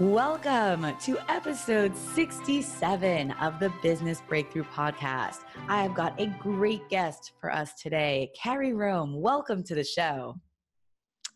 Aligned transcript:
Welcome 0.00 0.92
to 1.02 1.18
episode 1.28 1.96
67 1.96 3.30
of 3.30 3.60
the 3.60 3.72
Business 3.80 4.20
Breakthrough 4.28 4.64
Podcast. 4.64 5.42
I've 5.68 5.94
got 5.94 6.20
a 6.20 6.26
great 6.40 6.88
guest 6.88 7.30
for 7.40 7.52
us 7.52 7.74
today, 7.74 8.32
Carey 8.34 8.72
Rome. 8.72 9.20
Welcome 9.20 9.62
to 9.62 9.74
the 9.76 9.84
show. 9.84 10.34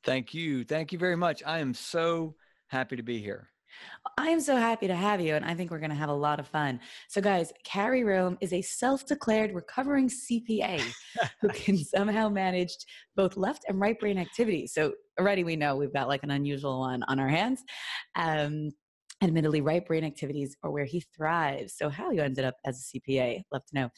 Thank 0.02 0.35
you. 0.35 0.65
Thank 0.65 0.93
you 0.93 0.99
very 0.99 1.15
much. 1.15 1.41
I 1.47 1.61
am 1.61 1.73
so 1.73 2.35
happy 2.66 2.97
to 2.97 3.05
be 3.05 3.21
here. 3.21 3.49
I 4.16 4.28
am 4.28 4.41
so 4.41 4.56
happy 4.56 4.87
to 4.87 4.95
have 4.95 5.20
you, 5.20 5.34
and 5.34 5.45
I 5.45 5.55
think 5.55 5.70
we're 5.70 5.78
going 5.78 5.91
to 5.91 5.96
have 5.96 6.09
a 6.09 6.14
lot 6.14 6.41
of 6.41 6.46
fun. 6.46 6.80
So, 7.09 7.20
guys, 7.20 7.52
Carey 7.64 8.04
Rome 8.04 8.38
is 8.41 8.52
a 8.52 8.62
self 8.62 9.06
declared 9.06 9.54
recovering 9.54 10.09
CPA 10.09 10.82
who 11.41 11.48
can 11.54 11.77
somehow 11.77 12.28
manage 12.28 12.74
both 13.16 13.37
left 13.37 13.64
and 13.68 13.80
right 13.80 13.98
brain 13.98 14.18
activities. 14.18 14.73
So, 14.74 14.92
already 15.18 15.45
we 15.45 15.56
know 15.56 15.77
we've 15.77 15.92
got 15.92 16.09
like 16.09 16.23
an 16.23 16.30
unusual 16.30 16.80
one 16.80 17.02
on 17.09 17.18
our 17.18 17.28
hands. 17.28 17.62
Um, 18.16 18.70
admittedly, 19.23 19.60
right 19.60 19.84
brain 19.84 20.04
activities 20.04 20.56
are 20.62 20.70
where 20.70 20.84
he 20.84 21.01
thrives. 21.16 21.74
So, 21.76 21.88
how 21.88 22.10
you 22.10 22.23
ended 22.23 22.45
up 22.45 22.54
as 22.65 22.92
a 22.95 22.98
CPA, 22.98 23.42
love 23.52 23.65
to 23.66 23.74
know. 23.74 23.88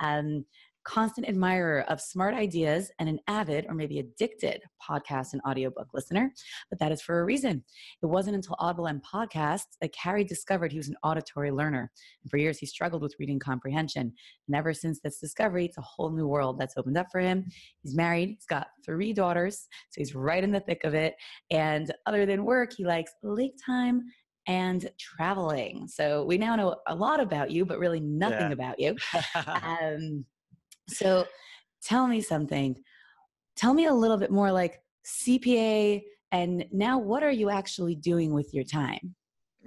Um, 0.00 0.44
constant 0.88 1.28
admirer 1.28 1.84
of 1.88 2.00
smart 2.00 2.34
ideas 2.34 2.90
and 2.98 3.10
an 3.10 3.18
avid 3.28 3.66
or 3.68 3.74
maybe 3.74 3.98
addicted 3.98 4.62
podcast 4.82 5.34
and 5.34 5.42
audiobook 5.46 5.88
listener, 5.92 6.32
but 6.70 6.78
that 6.78 6.90
is 6.90 7.02
for 7.02 7.20
a 7.20 7.24
reason. 7.24 7.62
It 8.02 8.06
wasn't 8.06 8.36
until 8.36 8.56
Audible 8.58 8.86
and 8.86 9.02
podcasts 9.04 9.76
that 9.82 9.92
Carey 9.92 10.24
discovered 10.24 10.72
he 10.72 10.78
was 10.78 10.88
an 10.88 10.96
auditory 11.02 11.50
learner. 11.50 11.90
And 12.22 12.30
for 12.30 12.38
years, 12.38 12.56
he 12.56 12.64
struggled 12.64 13.02
with 13.02 13.14
reading 13.18 13.38
comprehension. 13.38 14.14
And 14.46 14.56
ever 14.56 14.72
since 14.72 14.98
this 15.00 15.20
discovery, 15.20 15.66
it's 15.66 15.76
a 15.76 15.82
whole 15.82 16.10
new 16.10 16.26
world 16.26 16.58
that's 16.58 16.78
opened 16.78 16.96
up 16.96 17.08
for 17.12 17.20
him. 17.20 17.44
He's 17.82 17.94
married, 17.94 18.30
he's 18.30 18.46
got 18.46 18.68
three 18.82 19.12
daughters, 19.12 19.68
so 19.90 20.00
he's 20.00 20.14
right 20.14 20.42
in 20.42 20.52
the 20.52 20.60
thick 20.60 20.84
of 20.84 20.94
it. 20.94 21.16
And 21.50 21.92
other 22.06 22.24
than 22.24 22.46
work, 22.46 22.72
he 22.74 22.86
likes 22.86 23.12
lake 23.22 23.56
time 23.64 24.04
and 24.46 24.90
traveling. 24.98 25.86
So 25.86 26.24
we 26.24 26.38
now 26.38 26.56
know 26.56 26.76
a 26.86 26.94
lot 26.94 27.20
about 27.20 27.50
you, 27.50 27.66
but 27.66 27.78
really 27.78 28.00
nothing 28.00 28.46
yeah. 28.46 28.52
about 28.52 28.80
you. 28.80 28.96
um, 29.44 30.24
so 30.88 31.26
tell 31.82 32.06
me 32.06 32.20
something. 32.20 32.76
Tell 33.56 33.74
me 33.74 33.86
a 33.86 33.94
little 33.94 34.16
bit 34.16 34.30
more 34.30 34.52
like 34.52 34.80
CPA 35.04 36.02
and 36.32 36.64
now 36.72 36.98
what 36.98 37.22
are 37.22 37.30
you 37.30 37.50
actually 37.50 37.94
doing 37.94 38.32
with 38.32 38.52
your 38.52 38.64
time? 38.64 39.14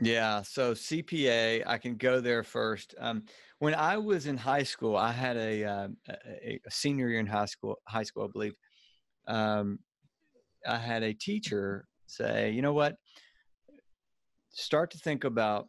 Yeah, 0.02 0.42
so 0.42 0.74
CPA, 0.74 1.64
I 1.66 1.78
can 1.78 1.96
go 1.96 2.22
there 2.22 2.44
first. 2.44 2.96
Um, 3.00 3.24
when 3.60 3.76
I 3.76 3.98
was 3.98 4.26
in 4.26 4.38
high 4.38 4.64
school, 4.64 4.96
I 4.96 5.12
had 5.12 5.38
a, 5.38 5.64
uh, 5.64 5.88
a, 6.10 6.60
a, 6.66 6.72
senior 6.72 7.10
year 7.10 7.20
in 7.20 7.28
high 7.28 7.46
school, 7.46 7.78
high 7.88 8.04
school, 8.04 8.24
I 8.24 8.28
believe. 8.32 8.56
Um, 9.28 9.80
I 10.68 10.78
had 10.78 11.04
a 11.04 11.14
teacher 11.14 11.88
say, 12.08 12.52
you 12.52 12.62
know 12.62 12.74
what? 12.74 12.96
Start 14.52 14.92
to 14.92 14.98
think 14.98 15.24
about 15.24 15.68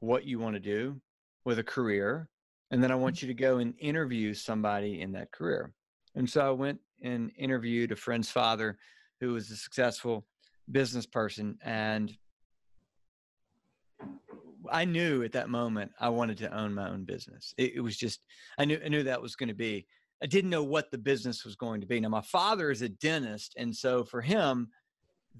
what 0.00 0.24
you 0.24 0.38
want 0.38 0.54
to 0.54 0.60
do 0.60 1.00
with 1.44 1.58
a 1.58 1.64
career 1.64 2.28
and 2.72 2.82
then 2.82 2.90
I 2.90 2.94
want 2.94 3.16
mm-hmm. 3.16 3.26
you 3.26 3.34
to 3.34 3.40
go 3.40 3.58
and 3.58 3.74
interview 3.78 4.34
somebody 4.34 5.02
in 5.02 5.12
that 5.12 5.30
career. 5.30 5.72
And 6.16 6.28
so 6.28 6.40
I 6.40 6.50
went 6.50 6.80
and 7.02 7.30
interviewed 7.36 7.92
a 7.92 7.96
friend's 7.96 8.30
father 8.30 8.78
who 9.20 9.34
was 9.34 9.50
a 9.50 9.56
successful 9.56 10.26
business 10.70 11.06
person. 11.06 11.58
And 11.62 12.12
I 14.70 14.84
knew 14.86 15.22
at 15.22 15.32
that 15.32 15.50
moment 15.50 15.92
I 16.00 16.08
wanted 16.08 16.38
to 16.38 16.56
own 16.56 16.74
my 16.74 16.88
own 16.88 17.04
business. 17.04 17.54
It, 17.58 17.74
it 17.76 17.80
was 17.80 17.96
just, 17.96 18.24
I 18.58 18.64
knew, 18.64 18.80
I 18.84 18.88
knew 18.88 19.02
that 19.02 19.20
was 19.20 19.36
going 19.36 19.48
to 19.48 19.54
be. 19.54 19.86
I 20.22 20.26
didn't 20.26 20.50
know 20.50 20.64
what 20.64 20.90
the 20.90 20.98
business 20.98 21.44
was 21.44 21.56
going 21.56 21.80
to 21.82 21.86
be. 21.86 22.00
Now, 22.00 22.08
my 22.08 22.22
father 22.22 22.70
is 22.70 22.80
a 22.80 22.88
dentist. 22.88 23.54
And 23.58 23.74
so 23.74 24.04
for 24.04 24.22
him, 24.22 24.68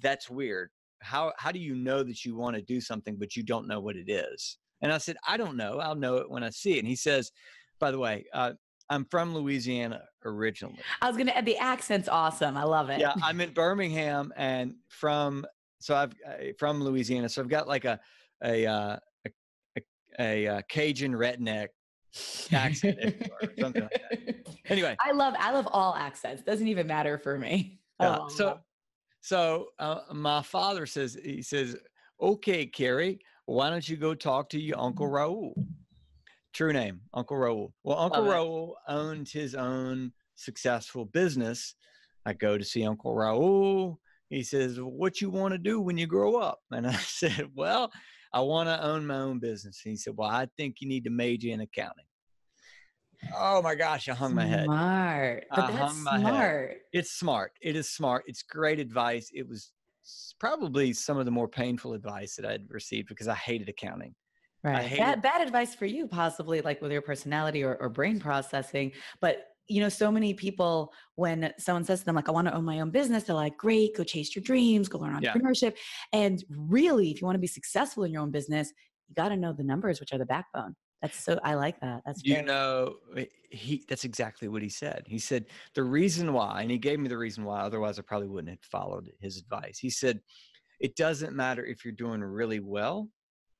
that's 0.01 0.29
weird. 0.29 0.71
How, 1.01 1.33
how 1.39 1.51
do 1.51 1.61
you 1.61 1.77
know 1.77 2.03
that 2.03 2.25
you 2.25 2.37
want 2.37 2.57
to 2.57 2.63
do 2.63 2.81
something, 2.81 3.17
but 3.17 3.37
you 3.37 3.43
don't 3.43 3.69
know 3.69 3.81
what 3.81 3.97
it 3.97 4.11
is? 4.11 4.59
And 4.83 4.93
I 4.93 4.99
said, 4.99 5.17
I 5.27 5.37
don't 5.37 5.57
know. 5.57 5.79
I'll 5.79 5.95
know 5.95 6.17
it 6.17 6.31
when 6.31 6.43
I 6.43 6.51
see 6.51 6.77
it. 6.77 6.81
And 6.81 6.89
he 6.89 6.97
says, 6.97 7.33
by 7.79 7.91
the 7.91 7.99
way, 7.99 8.27
uh, 8.35 8.53
I'm 8.91 9.07
from 9.07 9.35
Louisiana 9.35 10.03
originally. 10.25 10.79
I 11.01 11.07
was 11.07 11.17
going 11.17 11.29
to 11.29 11.37
add 11.37 11.47
the 11.47 11.57
accent's 11.57 12.09
awesome. 12.09 12.57
I 12.57 12.65
love 12.65 12.91
it. 12.91 13.01
Yeah, 13.01 13.15
I'm 13.23 13.41
in 13.41 13.53
Birmingham 13.55 14.33
and 14.37 14.75
from 14.89 15.47
so 15.81 15.97
I've 15.97 16.13
uh, 16.27 16.53
from 16.59 16.83
Louisiana. 16.83 17.29
So 17.29 17.43
I've 17.43 17.49
got 17.49 17.67
like 17.67 17.85
a 17.85 17.99
a 18.45 18.67
uh, 18.67 18.97
a, 19.27 19.31
a, 19.77 19.83
a, 20.19 20.47
uh, 20.47 20.63
Cajun 20.69 21.13
redneck 21.13 21.69
accent, 22.53 22.99
or 23.43 23.53
something 23.59 23.83
like 23.83 23.91
that. 24.11 24.37
Anyway, 24.67 24.97
I 25.01 25.11
love 25.11 25.35
I 25.39 25.53
love 25.53 25.67
all 25.73 25.95
accents. 25.97 26.43
Doesn't 26.43 26.69
even 26.69 26.87
matter 26.87 27.19
for 27.19 27.39
me. 27.39 27.79
Yeah. 28.01 28.27
So 28.29 28.59
so 29.21 29.69
uh, 29.79 30.01
my 30.13 30.43
father 30.43 30.87
says 30.87 31.17
he 31.23 31.41
says, 31.41 31.77
"Okay, 32.21 32.67
Carey, 32.67 33.21
why 33.47 33.71
don't 33.71 33.89
you 33.89 33.97
go 33.97 34.15
talk 34.15 34.51
to 34.51 34.61
your 34.61 34.79
Uncle 34.79 35.07
mm-hmm. 35.07 35.15
Raul? 35.17 35.67
True 36.53 36.73
name, 36.73 37.01
Uncle 37.15 37.37
Raul. 37.37 37.73
Well, 37.83 37.99
Uncle 37.99 38.25
Raul 38.25 38.75
owned 38.87 39.29
his 39.29 39.55
own 39.55 40.13
successful 40.35 41.07
business. 41.07 41.75
I 42.27 42.35
go 42.35 42.59
to 42.59 42.65
see 42.65 42.85
Uncle 42.85 43.15
Raul. 43.15 43.97
He 44.29 44.43
says, 44.43 44.79
What 44.79 45.21
you 45.21 45.31
want 45.31 45.53
to 45.53 45.59
do 45.59 45.81
when 45.81 45.97
you 45.97 46.07
grow 46.07 46.37
up? 46.37 46.59
And 46.71 46.87
I 46.87 46.93
said, 46.93 47.49
Well, 47.55 47.91
I 48.33 48.41
want 48.41 48.69
to 48.69 48.83
own 48.83 49.07
my 49.07 49.17
own 49.17 49.39
business. 49.39 49.81
And 49.85 49.93
he 49.93 49.97
said, 49.97 50.15
Well, 50.17 50.29
I 50.29 50.47
think 50.57 50.77
you 50.81 50.89
need 50.89 51.05
to 51.05 51.11
major 51.11 51.49
in 51.49 51.61
accounting. 51.61 52.05
Oh 53.37 53.63
my 53.63 53.75
gosh, 53.75 54.09
I 54.09 54.15
hung 54.15 54.35
my 54.35 54.45
head. 54.45 54.65
Smart. 54.65 55.45
But 55.51 55.65
I 55.65 55.73
that's 55.73 55.97
smart. 55.97 56.21
Head. 56.23 56.77
It's 56.93 57.13
smart. 57.13 57.53
It 57.61 57.77
is 57.77 57.89
smart. 57.89 58.25
It's 58.27 58.43
great 58.43 58.81
advice. 58.81 59.31
It 59.33 59.49
was 59.49 59.73
probably 60.39 60.93
some 60.93 61.19
of 61.19 61.25
the 61.25 61.31
more 61.31 61.49
painful 61.49 61.93
advice 61.93 62.37
that 62.37 62.47
I'd 62.47 62.71
received 62.71 63.09
because 63.09 63.29
I 63.29 63.35
hated 63.35 63.69
accounting. 63.69 64.15
Right. 64.65 64.97
Bad, 64.97 65.23
bad 65.23 65.41
advice 65.41 65.75
for 65.75 65.87
you, 65.87 66.07
possibly 66.07 66.61
like 66.61 66.81
with 66.81 66.93
your 66.93 67.03
personality 67.03 67.65
or, 67.65 67.77
or 67.77 67.89
brain 67.89 68.21
processing. 68.21 68.93
But 69.21 69.47
you 69.69 69.81
know, 69.81 69.89
so 69.89 70.11
many 70.11 70.35
people, 70.35 70.93
when 71.15 71.53
someone 71.59 71.85
says 71.85 72.01
to 72.01 72.05
them, 72.05 72.17
like, 72.17 72.29
I 72.29 72.33
want 72.33 72.49
to 72.49 72.55
own 72.55 72.65
my 72.65 72.81
own 72.81 72.91
business, 72.91 73.25
they're 73.25 73.35
like, 73.35 73.57
great, 73.57 73.97
go 73.97 74.05
chase 74.05 74.35
your 74.35 74.43
dreams, 74.43 74.89
go 74.89 74.99
learn 74.99 75.15
entrepreneurship. 75.15 75.75
Yeah. 76.13 76.21
And 76.21 76.45
really, 76.51 77.11
if 77.11 77.21
you 77.21 77.27
want 77.27 77.37
to 77.37 77.41
be 77.41 77.47
successful 77.47 78.05
in 78.05 78.13
your 78.13 78.23
own 78.23 78.31
business, 78.31 78.73
you 79.09 79.15
got 79.15 79.29
to 79.29 79.37
know 79.37 79.53
the 79.53 79.63
numbers, 79.63 80.01
which 80.01 80.13
are 80.13 80.19
the 80.19 80.27
backbone. 80.27 80.75
That's 81.03 81.23
so 81.23 81.39
I 81.43 81.55
like 81.55 81.81
that. 81.81 82.03
That's 82.07 82.25
you 82.25 82.43
know 82.43 82.95
eh, 83.17 83.25
he 83.51 83.85
that's 83.89 84.05
exactly 84.05 84.49
what 84.49 84.63
he 84.63 84.69
said. 84.69 85.03
He 85.07 85.19
said 85.19 85.47
the 85.75 85.83
reason 85.83 86.33
why, 86.33 86.63
and 86.63 86.71
he 86.71 86.79
gave 86.79 87.01
me 87.01 87.09
the 87.09 87.19
reason 87.19 87.45
why. 87.45 87.61
Otherwise, 87.61 87.99
I 87.99 88.03
probably 88.03 88.29
wouldn't 88.29 88.51
have 88.51 88.61
followed 88.71 89.11
his 89.21 89.37
advice. 89.37 89.79
He 89.79 89.91
said 89.91 90.21
it 90.81 90.95
doesn't 90.97 91.35
matter 91.35 91.65
if 91.65 91.85
you're 91.85 91.93
doing 91.93 92.23
really 92.23 92.61
well 92.61 93.09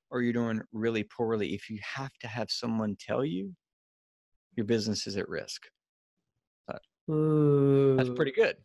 or 0.09 0.21
you're 0.21 0.33
doing 0.33 0.61
really 0.71 1.03
poorly. 1.03 1.53
If 1.53 1.69
you 1.69 1.79
have 1.81 2.13
to 2.21 2.27
have 2.27 2.49
someone 2.49 2.95
tell 2.99 3.25
you, 3.25 3.53
your 4.55 4.65
business 4.65 5.05
is 5.07 5.17
at 5.17 5.27
risk. 5.27 5.63
Ooh. 7.09 7.95
That's 7.97 8.09
pretty 8.09 8.31
good. 8.31 8.57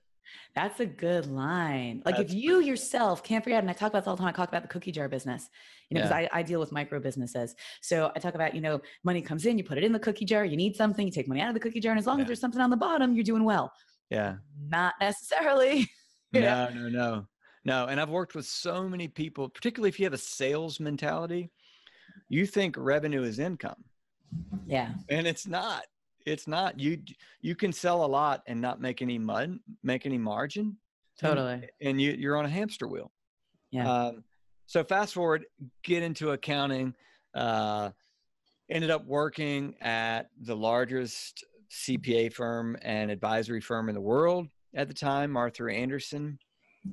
That's 0.54 0.80
a 0.80 0.86
good 0.86 1.26
line. 1.26 2.02
Like 2.04 2.16
That's 2.16 2.32
if 2.32 2.36
you 2.36 2.60
yourself 2.60 3.22
can't 3.22 3.44
figure 3.44 3.56
out, 3.56 3.62
and 3.62 3.70
I 3.70 3.72
talk 3.72 3.90
about 3.90 4.00
this 4.00 4.08
all 4.08 4.16
the 4.16 4.20
time, 4.20 4.28
I 4.28 4.32
talk 4.32 4.48
about 4.48 4.62
the 4.62 4.68
cookie 4.68 4.92
jar 4.92 5.08
business, 5.08 5.48
you 5.88 5.94
know, 5.94 6.02
because 6.02 6.20
yeah. 6.22 6.28
I, 6.32 6.40
I 6.40 6.42
deal 6.42 6.60
with 6.60 6.72
micro 6.72 7.00
businesses. 7.00 7.54
So 7.80 8.10
I 8.14 8.18
talk 8.18 8.34
about, 8.34 8.54
you 8.54 8.60
know, 8.60 8.80
money 9.04 9.22
comes 9.22 9.46
in, 9.46 9.58
you 9.58 9.64
put 9.64 9.78
it 9.78 9.84
in 9.84 9.92
the 9.92 9.98
cookie 9.98 10.24
jar, 10.24 10.44
you 10.44 10.56
need 10.56 10.76
something, 10.76 11.06
you 11.06 11.12
take 11.12 11.28
money 11.28 11.40
out 11.40 11.48
of 11.48 11.54
the 11.54 11.60
cookie 11.60 11.80
jar, 11.80 11.92
and 11.92 11.98
as 11.98 12.06
long 12.06 12.18
yeah. 12.18 12.22
as 12.22 12.28
there's 12.28 12.40
something 12.40 12.60
on 12.60 12.70
the 12.70 12.76
bottom, 12.76 13.14
you're 13.14 13.24
doing 13.24 13.44
well. 13.44 13.72
Yeah. 14.10 14.36
Not 14.68 14.94
necessarily. 15.00 15.88
no, 16.32 16.68
no, 16.70 16.88
no. 16.88 17.26
No. 17.64 17.86
And 17.86 18.00
I've 18.00 18.10
worked 18.10 18.34
with 18.34 18.46
so 18.46 18.88
many 18.88 19.08
people, 19.08 19.48
particularly 19.48 19.90
if 19.90 19.98
you 19.98 20.06
have 20.06 20.14
a 20.14 20.18
sales 20.18 20.80
mentality, 20.80 21.50
you 22.28 22.46
think 22.46 22.76
revenue 22.78 23.22
is 23.22 23.38
income. 23.38 23.84
Yeah. 24.66 24.92
And 25.08 25.26
it's 25.26 25.46
not 25.46 25.84
it's 26.26 26.46
not 26.46 26.78
you 26.78 26.98
you 27.40 27.54
can 27.54 27.72
sell 27.72 28.04
a 28.04 28.06
lot 28.06 28.42
and 28.46 28.60
not 28.60 28.80
make 28.80 29.02
any 29.02 29.18
mud 29.18 29.58
make 29.82 30.06
any 30.06 30.18
margin 30.18 30.76
totally 31.18 31.54
and, 31.54 31.70
and 31.80 32.00
you 32.00 32.12
you're 32.12 32.36
on 32.36 32.44
a 32.44 32.48
hamster 32.48 32.86
wheel 32.86 33.10
yeah 33.70 33.90
um, 33.90 34.24
so 34.66 34.84
fast 34.84 35.14
forward 35.14 35.46
get 35.82 36.02
into 36.02 36.30
accounting 36.30 36.94
uh, 37.34 37.90
ended 38.70 38.90
up 38.90 39.04
working 39.06 39.74
at 39.80 40.30
the 40.42 40.54
largest 40.54 41.44
cpa 41.70 42.32
firm 42.32 42.76
and 42.82 43.10
advisory 43.10 43.60
firm 43.60 43.88
in 43.88 43.94
the 43.94 44.00
world 44.00 44.48
at 44.74 44.88
the 44.88 44.94
time 44.94 45.36
arthur 45.36 45.68
andersen 45.68 46.38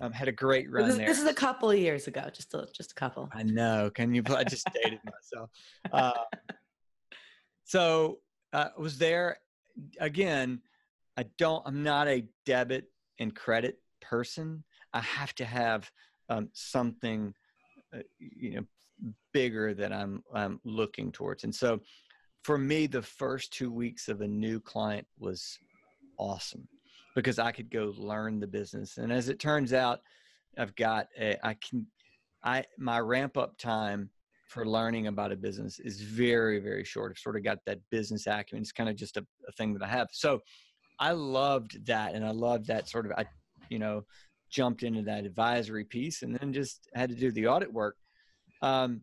um, 0.01 0.12
had 0.12 0.27
a 0.27 0.31
great 0.31 0.69
run 0.72 0.88
this, 0.88 0.98
there. 0.98 1.07
This 1.07 1.19
is 1.19 1.27
a 1.27 1.33
couple 1.33 1.69
of 1.69 1.77
years 1.77 2.07
ago, 2.07 2.30
just 2.33 2.54
a, 2.54 2.68
just 2.74 2.92
a 2.92 2.95
couple. 2.95 3.30
I 3.33 3.44
know. 3.44 3.89
Can 3.94 4.13
you? 4.13 4.24
I 4.27 4.44
just 4.44 4.68
dated 4.74 5.00
myself. 5.06 5.50
Uh, 5.92 6.12
so 7.63 8.19
uh, 8.55 8.69
was 8.77 8.97
there 8.97 9.37
again. 9.99 10.61
I 11.17 11.25
don't. 11.37 11.61
I'm 11.65 11.83
not 11.83 12.07
a 12.07 12.25
debit 12.45 12.85
and 13.19 13.35
credit 13.35 13.79
person. 14.01 14.63
I 14.93 15.01
have 15.01 15.35
to 15.35 15.45
have 15.45 15.91
um, 16.29 16.49
something, 16.53 17.33
uh, 17.93 17.99
you 18.17 18.55
know, 18.55 18.65
bigger 19.33 19.73
that 19.73 19.91
I'm 19.91 20.23
I'm 20.33 20.61
looking 20.63 21.11
towards. 21.11 21.43
And 21.43 21.53
so, 21.53 21.81
for 22.43 22.57
me, 22.57 22.87
the 22.87 23.01
first 23.01 23.51
two 23.51 23.71
weeks 23.71 24.07
of 24.07 24.21
a 24.21 24.27
new 24.27 24.61
client 24.61 25.05
was 25.19 25.59
awesome 26.17 26.65
because 27.13 27.39
I 27.39 27.51
could 27.51 27.69
go 27.69 27.93
learn 27.97 28.39
the 28.39 28.47
business. 28.47 28.97
And 28.97 29.11
as 29.11 29.27
it 29.27 29.37
turns 29.37 29.73
out, 29.73 29.99
I've 30.57 30.75
got 30.75 31.07
a, 31.19 31.35
I 31.45 31.55
can, 31.55 31.87
I 32.41 32.63
my 32.77 33.01
ramp 33.01 33.35
up 33.37 33.57
time 33.57 34.11
for 34.47 34.65
learning 34.65 35.07
about 35.07 35.31
a 35.31 35.36
business 35.36 35.80
is 35.80 36.01
very 36.01 36.59
very 36.59 36.83
short. 36.83 37.12
I've 37.12 37.19
sort 37.19 37.36
of 37.36 37.44
got 37.44 37.59
that 37.65 37.80
business 37.89 38.27
acumen. 38.27 38.62
It's 38.62 38.71
kind 38.71 38.89
of 38.89 38.95
just 38.95 39.18
a, 39.18 39.25
a 39.47 39.51
thing 39.53 39.74
that 39.74 39.83
I 39.83 39.88
have. 39.88 40.09
So 40.12 40.42
I 41.00 41.12
loved 41.12 41.86
that, 41.88 42.13
and 42.13 42.25
I 42.25 42.31
loved 42.31 42.68
that 42.68 42.88
sort 42.88 43.06
of 43.06 43.12
I, 43.18 43.25
you 43.69 43.80
know, 43.80 44.03
jumped 44.50 44.83
into 44.83 45.01
that 45.03 45.25
advisory 45.25 45.86
piece, 45.86 46.21
and 46.21 46.36
then 46.36 46.53
just 46.53 46.88
had 46.94 47.09
to 47.09 47.15
do 47.15 47.31
the 47.31 47.47
audit 47.47 47.71
work. 47.71 47.97
Um, 48.62 49.01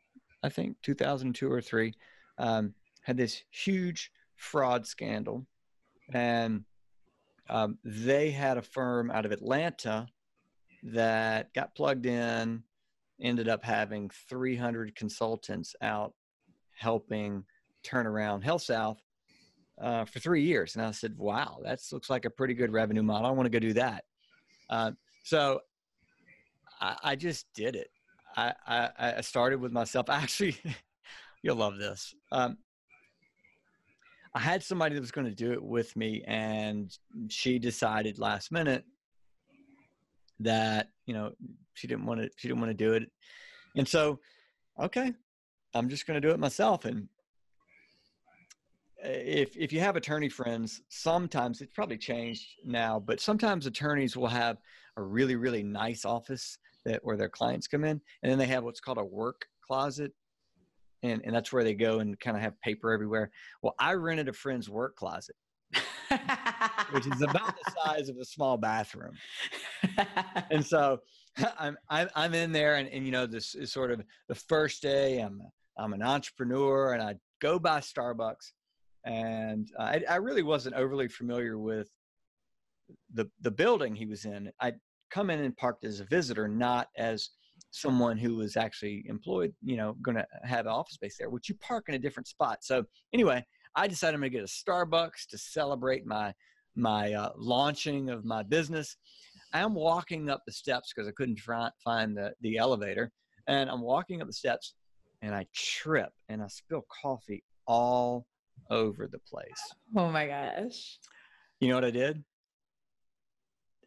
I 0.44 0.50
think 0.50 0.78
2002 0.82 1.52
or 1.52 1.62
three. 1.62 1.94
Um, 2.38 2.74
had 3.04 3.18
this 3.18 3.44
huge 3.52 4.12
fraud 4.36 4.88
scandal, 4.88 5.46
and 6.14 6.64
um, 7.50 7.78
they 7.84 8.32
had 8.32 8.58
a 8.58 8.62
firm 8.62 9.12
out 9.12 9.26
of 9.26 9.32
Atlanta 9.32 10.08
that 10.84 11.54
got 11.54 11.76
plugged 11.76 12.06
in, 12.06 12.64
ended 13.22 13.48
up 13.48 13.64
having 13.64 14.10
300 14.30 14.96
consultants 14.96 15.76
out 15.82 16.14
helping 16.76 17.44
turn 17.84 18.08
around 18.08 18.44
HealthSouth 18.44 18.98
uh, 19.82 20.06
for 20.06 20.20
three 20.20 20.44
years. 20.44 20.76
And 20.76 20.86
I 20.86 20.92
said, 20.92 21.18
wow, 21.18 21.60
that 21.64 21.80
looks 21.92 22.10
like 22.10 22.26
a 22.26 22.30
pretty 22.30 22.54
good 22.54 22.72
revenue 22.72 23.04
model. 23.04 23.28
I 23.28 23.32
want 23.32 23.46
to 23.46 23.50
go 23.50 23.60
do 23.60 23.74
that. 23.74 24.06
Uh, 24.70 24.92
so 25.24 25.62
I, 26.80 26.96
I, 27.04 27.16
just 27.16 27.48
did 27.54 27.76
it. 27.76 27.90
I, 28.38 28.54
I, 28.66 28.90
I, 29.18 29.22
started 29.22 29.60
with 29.60 29.72
myself. 29.72 30.10
Actually, 30.10 30.56
you'll 31.42 31.58
love 31.58 31.78
this. 31.78 32.14
Um, 32.32 32.58
I 34.34 34.40
had 34.40 34.64
somebody 34.64 34.96
that 34.96 35.02
was 35.02 35.12
going 35.12 35.28
to 35.28 35.36
do 35.36 35.52
it 35.52 35.62
with 35.62 35.96
me, 35.98 36.24
and 36.26 36.96
she 37.28 37.60
decided 37.60 38.18
last 38.18 38.52
minute 38.52 38.86
that 40.40 40.90
you 41.06 41.14
know 41.14 41.34
she 41.74 41.88
didn't 41.88 42.06
want 42.06 42.22
to. 42.22 42.30
She 42.38 42.48
didn't 42.48 42.62
want 42.62 42.70
to 42.70 42.86
do 42.86 42.94
it, 42.94 43.12
and 43.76 43.86
so 43.86 44.20
okay, 44.80 45.14
I'm 45.74 45.90
just 45.90 46.08
going 46.08 46.20
to 46.20 46.26
do 46.26 46.34
it 46.34 46.40
myself. 46.40 46.86
And 46.86 47.10
if 49.04 49.56
if 49.58 49.74
you 49.74 49.80
have 49.80 49.96
attorney 49.96 50.30
friends, 50.30 50.82
sometimes 50.90 51.62
it's 51.62 51.74
probably 51.74 51.98
changed 51.98 52.48
now, 52.66 53.00
but 53.00 53.20
sometimes 53.20 53.66
attorneys 53.66 54.16
will 54.16 54.28
have 54.28 54.58
a 54.98 55.02
really 55.02 55.36
really 55.36 55.64
nice 55.64 56.06
office 56.06 56.58
that 56.86 57.00
where 57.04 57.18
their 57.18 57.30
clients 57.30 57.68
come 57.68 57.84
in, 57.84 58.02
and 58.24 58.32
then 58.32 58.38
they 58.38 58.48
have 58.48 58.64
what's 58.64 58.80
called 58.80 58.98
a 58.98 59.06
work 59.06 59.46
closet 59.66 60.12
and, 61.04 61.22
and 61.26 61.36
that's 61.36 61.52
where 61.52 61.64
they 61.64 61.74
go 61.74 62.00
and 62.00 62.20
kind 62.20 62.38
of 62.38 62.44
have 62.44 62.60
paper 62.62 62.92
everywhere. 62.92 63.32
Well, 63.62 63.76
I 63.80 63.94
rented 63.94 64.28
a 64.28 64.34
friend's 64.34 64.70
work 64.70 64.96
closet, 64.96 65.36
which 66.92 67.08
is 67.08 67.22
about 67.22 67.56
the 67.56 67.72
size 67.86 68.10
of 68.10 68.18
a 68.18 68.26
small 68.26 68.58
bathroom. 68.58 69.14
and 70.52 70.66
so 70.66 71.00
I'm, 71.60 71.78
I'm, 71.90 72.10
I'm 72.16 72.34
in 72.34 72.52
there 72.52 72.76
and, 72.76 72.88
and, 72.90 73.06
you 73.06 73.12
know, 73.12 73.26
this 73.26 73.56
is 73.56 73.72
sort 73.72 73.92
of 73.92 74.02
the 74.28 74.36
first 74.36 74.82
day 74.82 75.20
I'm, 75.20 75.42
I'm 75.78 75.94
an 75.94 76.04
entrepreneur 76.04 76.94
and 76.94 77.02
I 77.02 77.16
go 77.42 77.58
by 77.58 77.80
Starbucks 77.80 78.52
and 79.06 79.72
I, 79.80 80.02
I 80.10 80.16
really 80.18 80.44
wasn't 80.44 80.76
overly 80.76 81.08
familiar 81.08 81.58
with 81.58 81.90
the, 83.14 83.30
the 83.42 83.52
building 83.52 83.96
he 83.96 84.06
was 84.06 84.26
in. 84.26 84.52
I'd 84.60 84.80
come 85.10 85.30
in 85.30 85.40
and 85.40 85.56
parked 85.58 85.86
as 85.86 86.00
a 86.00 86.06
visitor, 86.06 86.48
not 86.48 86.88
as 86.98 87.30
someone 87.72 88.18
who 88.18 88.36
was 88.36 88.58
actually 88.58 89.04
employed, 89.08 89.54
you 89.64 89.78
know, 89.78 89.94
going 90.02 90.18
to 90.18 90.26
have 90.44 90.66
an 90.66 90.72
office 90.72 90.96
space 90.96 91.16
there, 91.18 91.30
which 91.30 91.50
you 91.50 91.56
park 91.56 91.86
in 91.88 91.96
a 91.96 92.00
different 92.00 92.28
spot. 92.28 92.64
So 92.64 92.86
anyway, 93.14 93.46
I 93.76 93.88
decided 93.88 94.16
I'm 94.16 94.22
going 94.22 94.32
to 94.32 94.38
get 94.38 94.44
a 94.44 94.48
Starbucks 94.48 95.28
to 95.30 95.38
celebrate 95.38 96.06
my 96.06 96.34
my 96.78 97.12
uh, 97.12 97.32
launching 97.36 98.10
of 98.10 98.24
my 98.24 98.44
business. 98.44 98.96
I'm 99.54 99.74
walking 99.74 100.30
up 100.30 100.42
the 100.46 100.54
steps 100.54 100.94
because 100.94 101.08
I 101.08 101.12
couldn't 101.12 101.36
try, 101.36 101.70
find 101.84 102.16
the 102.16 102.34
the 102.42 102.58
elevator, 102.58 103.12
and 103.48 103.70
I'm 103.70 103.82
walking 103.82 104.22
up 104.22 104.28
the 104.28 104.34
steps, 104.34 104.76
and 105.22 105.36
I 105.36 105.46
trip 105.54 106.12
and 106.30 106.42
I 106.42 106.48
spill 106.48 106.86
coffee 107.02 107.44
all 107.68 108.26
over 108.70 109.08
the 109.08 109.20
place. 109.20 109.74
Oh 109.96 110.10
my 110.10 110.28
gosh! 110.28 111.00
You 111.60 111.70
know 111.70 111.76
what 111.76 111.86
I 111.86 111.92
did? 111.92 112.24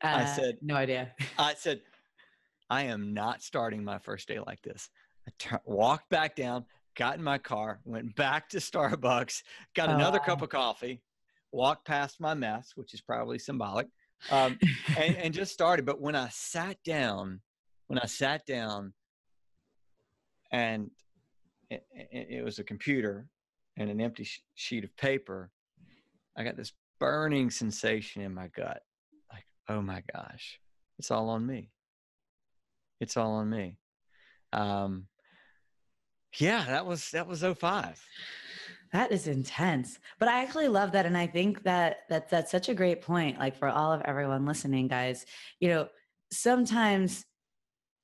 Uh, 0.03 0.09
I 0.09 0.25
said, 0.25 0.59
"No 0.61 0.77
idea." 0.77 1.15
I 1.39 1.55
said, 1.55 1.81
I 2.71 2.85
am 2.85 3.13
not 3.15 3.43
starting 3.43 3.85
my 3.85 3.99
first 3.99 4.29
day 4.29 4.39
like 4.41 4.63
this. 4.63 4.91
I 5.29 5.33
t- 5.39 5.57
walked 5.65 6.11
back 6.11 6.37
down, 6.37 6.65
got 6.97 7.17
in 7.17 7.23
my 7.23 7.39
car, 7.39 7.81
went 7.85 8.15
back 8.17 8.49
to 8.51 8.59
Starbucks, 8.59 9.43
got 9.75 9.91
another 9.91 10.19
cup 10.19 10.43
of 10.43 10.49
coffee, 10.49 11.03
walked 11.53 11.87
past 11.87 12.21
my 12.21 12.35
mess, 12.35 12.73
which 12.75 12.95
is 12.95 13.01
probably 13.01 13.39
symbolic, 13.39 13.87
um, 14.31 14.59
and, 14.99 15.17
and 15.17 15.35
just 15.35 15.53
started. 15.53 15.87
But 15.87 16.01
when 16.01 16.17
I 16.17 16.29
sat 16.31 16.77
down, 16.85 17.41
when 17.87 17.99
I 17.99 18.07
sat 18.07 18.47
down, 18.47 18.93
and 20.51 20.91
it, 21.71 21.85
it 21.93 22.45
was 22.45 22.59
a 22.59 22.65
computer 22.65 23.27
and 23.77 23.91
an 23.91 24.01
empty 24.01 24.25
sh- 24.25 24.43
sheet 24.55 24.85
of 24.85 24.97
paper, 24.97 25.51
I 26.37 26.45
got 26.45 26.57
this 26.57 26.73
burning 27.01 27.51
sensation 27.51 28.23
in 28.23 28.35
my 28.35 28.49
gut. 28.49 28.83
Like, 29.33 29.47
oh 29.69 29.83
my 29.83 30.03
gosh, 30.13 30.61
it's 30.99 31.11
all 31.11 31.29
on 31.31 31.47
me 31.47 31.71
it's 33.01 33.17
all 33.17 33.33
on 33.33 33.51
me. 33.51 33.79
Um, 34.53 35.07
yeah, 36.39 36.65
that 36.65 36.87
was 36.87 37.11
that 37.11 37.27
was 37.27 37.43
05. 37.43 38.03
That 38.93 39.13
is 39.13 39.27
intense. 39.27 39.99
But 40.19 40.29
I 40.29 40.43
actually 40.43 40.69
love 40.69 40.93
that 40.93 41.07
and 41.07 41.17
I 41.17 41.27
think 41.27 41.63
that 41.65 41.99
that 42.09 42.29
that's 42.29 42.51
such 42.51 42.69
a 42.69 42.75
great 42.75 43.03
point 43.03 43.39
like 43.39 43.57
for 43.57 43.69
all 43.69 43.93
of 43.93 44.03
everyone 44.03 44.47
listening 44.47 44.89
guys. 44.89 45.27
You 45.61 45.69
know, 45.69 45.89
sometimes 46.33 47.25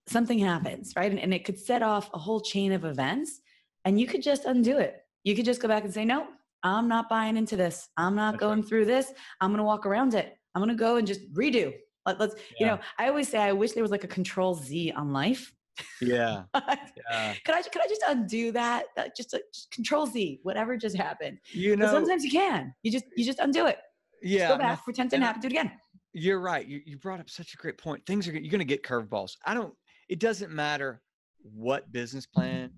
something 0.06 0.38
happens, 0.38 0.92
right? 0.96 1.10
And, 1.10 1.20
and 1.20 1.32
it 1.34 1.44
could 1.44 1.58
set 1.58 1.82
off 1.82 2.10
a 2.12 2.18
whole 2.18 2.40
chain 2.40 2.72
of 2.72 2.84
events 2.84 3.40
and 3.84 4.00
you 4.00 4.06
could 4.06 4.22
just 4.22 4.44
undo 4.44 4.78
it. 4.78 4.96
You 5.24 5.34
could 5.34 5.44
just 5.44 5.60
go 5.60 5.68
back 5.68 5.84
and 5.84 5.92
say, 5.92 6.04
"No, 6.04 6.28
I'm 6.62 6.88
not 6.88 7.08
buying 7.08 7.36
into 7.36 7.56
this. 7.56 7.88
I'm 7.96 8.14
not 8.14 8.32
that's 8.32 8.40
going 8.40 8.60
right. 8.60 8.68
through 8.68 8.84
this. 8.86 9.12
I'm 9.40 9.50
going 9.50 9.58
to 9.58 9.64
walk 9.64 9.86
around 9.86 10.14
it. 10.14 10.36
I'm 10.54 10.60
going 10.60 10.74
to 10.76 10.78
go 10.78 10.96
and 10.96 11.06
just 11.06 11.32
redo. 11.32 11.72
Let, 12.06 12.20
us 12.20 12.34
yeah. 12.36 12.54
you 12.58 12.66
know, 12.66 12.78
I 12.98 13.08
always 13.08 13.28
say 13.28 13.38
I 13.38 13.52
wish 13.52 13.72
there 13.72 13.82
was 13.82 13.92
like 13.92 14.04
a 14.04 14.08
control 14.08 14.54
Z 14.54 14.92
on 14.92 15.12
life. 15.12 15.52
Yeah. 16.00 16.42
yeah. 16.54 17.34
Could 17.44 17.54
I 17.54 17.62
could 17.62 17.82
I 17.82 17.88
just 17.88 18.02
undo 18.06 18.52
that? 18.52 18.86
that 18.96 19.16
just, 19.16 19.32
uh, 19.34 19.38
just 19.52 19.70
control 19.70 20.06
Z, 20.06 20.40
whatever 20.42 20.76
just 20.76 20.96
happened. 20.96 21.38
You 21.52 21.76
know, 21.76 21.86
but 21.86 21.92
sometimes 21.92 22.24
you 22.24 22.30
can. 22.30 22.74
You 22.82 22.90
just 22.90 23.04
you 23.16 23.24
just 23.24 23.38
undo 23.38 23.66
it. 23.66 23.78
Yeah. 24.22 24.48
Just 24.48 24.52
go 24.52 24.58
back, 24.58 24.84
pretend 24.84 25.08
it 25.08 25.10
didn't 25.10 25.24
happen, 25.24 25.40
do 25.40 25.46
it 25.46 25.52
again. 25.52 25.72
You're 26.12 26.40
right. 26.40 26.66
You, 26.66 26.80
you 26.84 26.98
brought 26.98 27.20
up 27.20 27.30
such 27.30 27.54
a 27.54 27.56
great 27.56 27.78
point. 27.78 28.04
Things 28.04 28.26
are 28.26 28.32
you're 28.32 28.50
going 28.50 28.58
to 28.58 28.64
get 28.64 28.82
curveballs. 28.82 29.36
I 29.46 29.54
don't. 29.54 29.72
It 30.08 30.18
doesn't 30.18 30.50
matter 30.50 31.00
what 31.42 31.90
business 31.92 32.26
plan, 32.26 32.70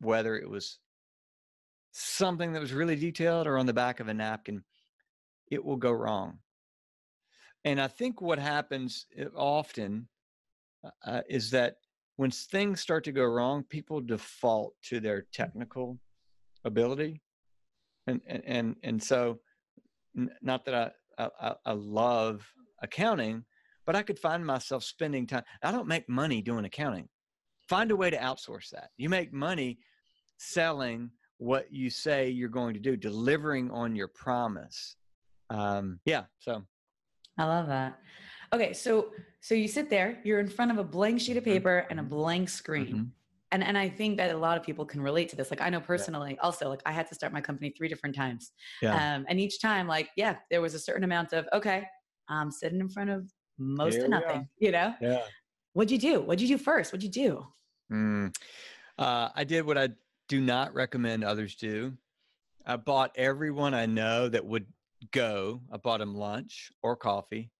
whether 0.00 0.36
it 0.36 0.48
was 0.48 0.78
something 1.98 2.52
that 2.52 2.60
was 2.60 2.72
really 2.72 2.96
detailed 2.96 3.46
or 3.46 3.58
on 3.58 3.66
the 3.66 3.72
back 3.72 4.00
of 4.00 4.08
a 4.08 4.14
napkin, 4.14 4.62
it 5.50 5.64
will 5.64 5.76
go 5.76 5.92
wrong 5.92 6.38
and 7.66 7.80
I 7.80 7.88
think 7.88 8.22
what 8.22 8.38
happens 8.38 9.06
uh, 9.20 9.24
often 9.34 10.08
uh, 10.84 10.90
uh, 11.04 11.20
is 11.28 11.50
that 11.50 11.74
when 12.14 12.30
things 12.30 12.80
start 12.80 13.02
to 13.04 13.12
go 13.12 13.24
wrong, 13.24 13.64
people 13.64 14.00
default 14.00 14.72
to 14.84 15.00
their 15.00 15.26
technical 15.32 15.98
ability, 16.64 17.20
and 18.06 18.20
and 18.26 18.42
and, 18.46 18.76
and 18.84 19.02
so, 19.02 19.40
not 20.40 20.64
that 20.64 20.94
I, 21.18 21.28
I 21.40 21.54
I 21.66 21.72
love 21.72 22.46
accounting, 22.82 23.44
but 23.84 23.96
I 23.96 24.02
could 24.02 24.18
find 24.18 24.46
myself 24.46 24.84
spending 24.84 25.26
time. 25.26 25.42
I 25.62 25.72
don't 25.72 25.88
make 25.88 26.08
money 26.08 26.42
doing 26.42 26.64
accounting. 26.64 27.08
Find 27.68 27.90
a 27.90 27.96
way 27.96 28.10
to 28.10 28.16
outsource 28.16 28.70
that. 28.70 28.90
You 28.96 29.08
make 29.08 29.32
money 29.32 29.80
selling 30.38 31.10
what 31.38 31.72
you 31.72 31.90
say 31.90 32.28
you're 32.30 32.48
going 32.48 32.74
to 32.74 32.80
do, 32.80 32.96
delivering 32.96 33.70
on 33.70 33.94
your 33.94 34.08
promise. 34.08 34.96
Um, 35.50 36.00
yeah, 36.04 36.24
so 36.38 36.62
I 37.38 37.44
love 37.44 37.66
that. 37.68 37.98
Okay, 38.52 38.72
so 38.72 39.12
so 39.40 39.54
you 39.54 39.68
sit 39.68 39.90
there, 39.90 40.18
you're 40.24 40.40
in 40.40 40.48
front 40.48 40.70
of 40.70 40.78
a 40.78 40.84
blank 40.84 41.20
sheet 41.20 41.36
of 41.36 41.44
Mm-hmm. 41.44 41.52
paper 41.52 41.86
and 41.90 42.00
a 42.00 42.02
blank 42.02 42.48
screen. 42.48 42.94
Mhm. 42.96 43.10
And 43.52 43.62
and 43.62 43.78
I 43.78 43.88
think 43.88 44.16
that 44.16 44.34
a 44.34 44.38
lot 44.38 44.56
of 44.56 44.64
people 44.64 44.84
can 44.84 45.00
relate 45.00 45.28
to 45.30 45.36
this. 45.36 45.50
Like 45.50 45.60
I 45.60 45.68
know 45.70 45.80
personally 45.80 46.36
also 46.40 46.68
like 46.68 46.82
I 46.86 46.92
had 46.92 47.06
to 47.08 47.14
start 47.14 47.32
my 47.32 47.40
company 47.40 47.72
three 47.76 47.88
different 47.88 48.14
times. 48.16 48.50
yeah, 48.82 48.94
Um 49.16 49.26
and 49.28 49.38
each 49.38 49.60
time 49.60 49.86
like 49.86 50.08
yeah, 50.16 50.36
there 50.50 50.60
was 50.60 50.74
a 50.74 50.78
certain 50.80 51.04
amount 51.04 51.32
of 51.32 51.46
okay, 51.52 51.84
I'm 52.28 52.50
sitting 52.50 52.80
in 52.80 52.88
front 52.88 53.10
of 53.10 53.30
most 53.58 53.94
Here 53.94 54.04
of 54.04 54.10
nothing, 54.10 54.48
you 54.58 54.72
know? 54.72 54.94
yeah. 55.00 55.22
What'd 55.74 55.90
you 55.90 55.98
do? 55.98 56.20
What'd 56.22 56.40
you 56.40 56.48
do 56.56 56.62
first? 56.62 56.92
What'd 56.92 57.04
you 57.04 57.10
do? 57.10 57.46
Mm. 57.92 58.34
Uh, 58.98 59.28
I 59.34 59.44
did 59.44 59.64
what 59.66 59.78
I 59.78 59.88
do 60.28 60.40
not 60.40 60.74
recommend 60.74 61.24
others 61.24 61.54
do. 61.54 61.94
I 62.66 62.76
bought 62.76 63.12
everyone 63.16 63.74
I 63.74 63.86
know 63.86 64.28
that 64.28 64.44
would 64.44 64.66
go. 65.12 65.62
I 65.72 65.76
bought 65.76 66.00
them 66.00 66.16
lunch 66.16 66.72
or 66.82 66.96
coffee, 66.96 67.50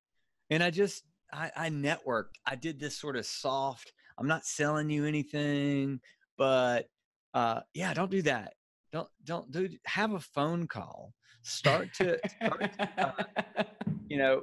and 0.51 0.63
I 0.63 0.71
just 0.71 1.05
I, 1.33 1.51
I 1.57 1.71
networked. 1.71 2.35
I 2.45 2.57
did 2.57 2.81
this 2.81 2.99
sort 2.99 3.17
of 3.17 3.27
soft. 3.27 3.93
I'm 4.19 4.29
not 4.29 4.45
selling 4.45 4.91
you 4.91 5.05
anything, 5.05 6.01
but 6.37 6.89
uh, 7.35 7.61
yeah, 7.75 7.95
don't 7.95 8.11
do 8.11 8.23
that. 8.23 8.55
Don't 8.93 9.09
don't 9.25 9.51
do. 9.51 9.69
Have 9.87 10.13
a 10.13 10.21
phone 10.21 10.67
call. 10.67 11.13
Start 11.43 11.95
to 11.95 12.19
start 12.29 12.71
you 14.09 14.19
know, 14.19 14.43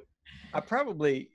I 0.53 0.59
probably, 0.59 1.29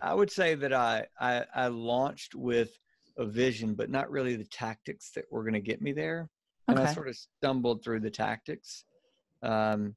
I 0.00 0.14
would 0.14 0.30
say 0.30 0.54
that 0.54 0.72
I, 0.72 1.06
I, 1.20 1.44
I 1.54 1.66
launched 1.68 2.34
with 2.34 2.70
a 3.18 3.26
vision, 3.26 3.74
but 3.74 3.90
not 3.90 4.10
really 4.10 4.36
the 4.36 4.44
tactics 4.44 5.10
that 5.14 5.24
were 5.30 5.42
going 5.42 5.54
to 5.54 5.60
get 5.60 5.82
me 5.82 5.92
there. 5.92 6.28
And 6.68 6.78
I 6.78 6.92
sort 6.92 7.08
of 7.08 7.16
stumbled 7.16 7.82
through 7.82 8.00
the 8.00 8.10
tactics. 8.10 8.84
Um, 9.42 9.96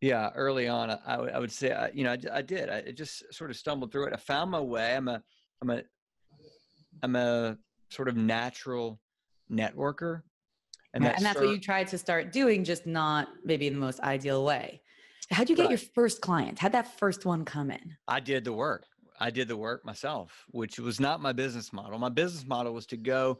yeah, 0.00 0.30
early 0.34 0.68
on, 0.68 0.90
I, 0.90 0.98
I 1.06 1.38
would- 1.38 1.50
say, 1.50 1.72
I, 1.72 1.90
you 1.90 2.04
know, 2.04 2.12
I, 2.12 2.38
I 2.38 2.42
did. 2.42 2.68
I 2.68 2.92
just 2.92 3.32
sort 3.32 3.50
of 3.50 3.56
stumbled 3.56 3.90
through 3.90 4.06
it. 4.06 4.12
I 4.12 4.16
found 4.16 4.50
my 4.50 4.60
way. 4.60 4.94
I'm 4.94 5.08
a, 5.08 5.22
I'm 5.60 5.70
a, 5.70 5.82
I'm 7.02 7.16
a 7.16 7.58
sort 7.90 8.08
of 8.08 8.16
natural 8.16 9.00
networker, 9.50 10.20
and 10.94 11.02
Right, 11.02 11.10
that 11.10 11.16
and 11.16 11.24
that's 11.26 11.40
what 11.40 11.48
you 11.48 11.58
tried 11.58 11.88
to 11.88 11.98
start 11.98 12.32
doing, 12.32 12.62
just 12.64 12.86
not 12.86 13.28
maybe 13.44 13.66
in 13.66 13.72
the 13.74 13.80
most 13.80 14.00
ideal 14.00 14.44
way. 14.44 14.82
How'd 15.30 15.50
you 15.50 15.56
get 15.56 15.68
your 15.68 15.78
first 15.78 16.20
client? 16.20 16.58
How'd 16.58 16.72
that 16.72 16.98
first 16.98 17.24
one 17.24 17.44
come 17.44 17.70
in? 17.70 17.96
I 18.06 18.20
did 18.20 18.44
the 18.44 18.52
work. 18.52 18.84
I 19.20 19.30
did 19.30 19.48
the 19.48 19.56
work 19.56 19.84
myself, 19.84 20.44
which 20.50 20.78
was 20.78 21.00
not 21.00 21.20
my 21.20 21.32
business 21.32 21.72
model. 21.72 21.98
My 21.98 22.08
business 22.08 22.46
model 22.46 22.72
was 22.72 22.86
to 22.86 22.96
go 22.96 23.38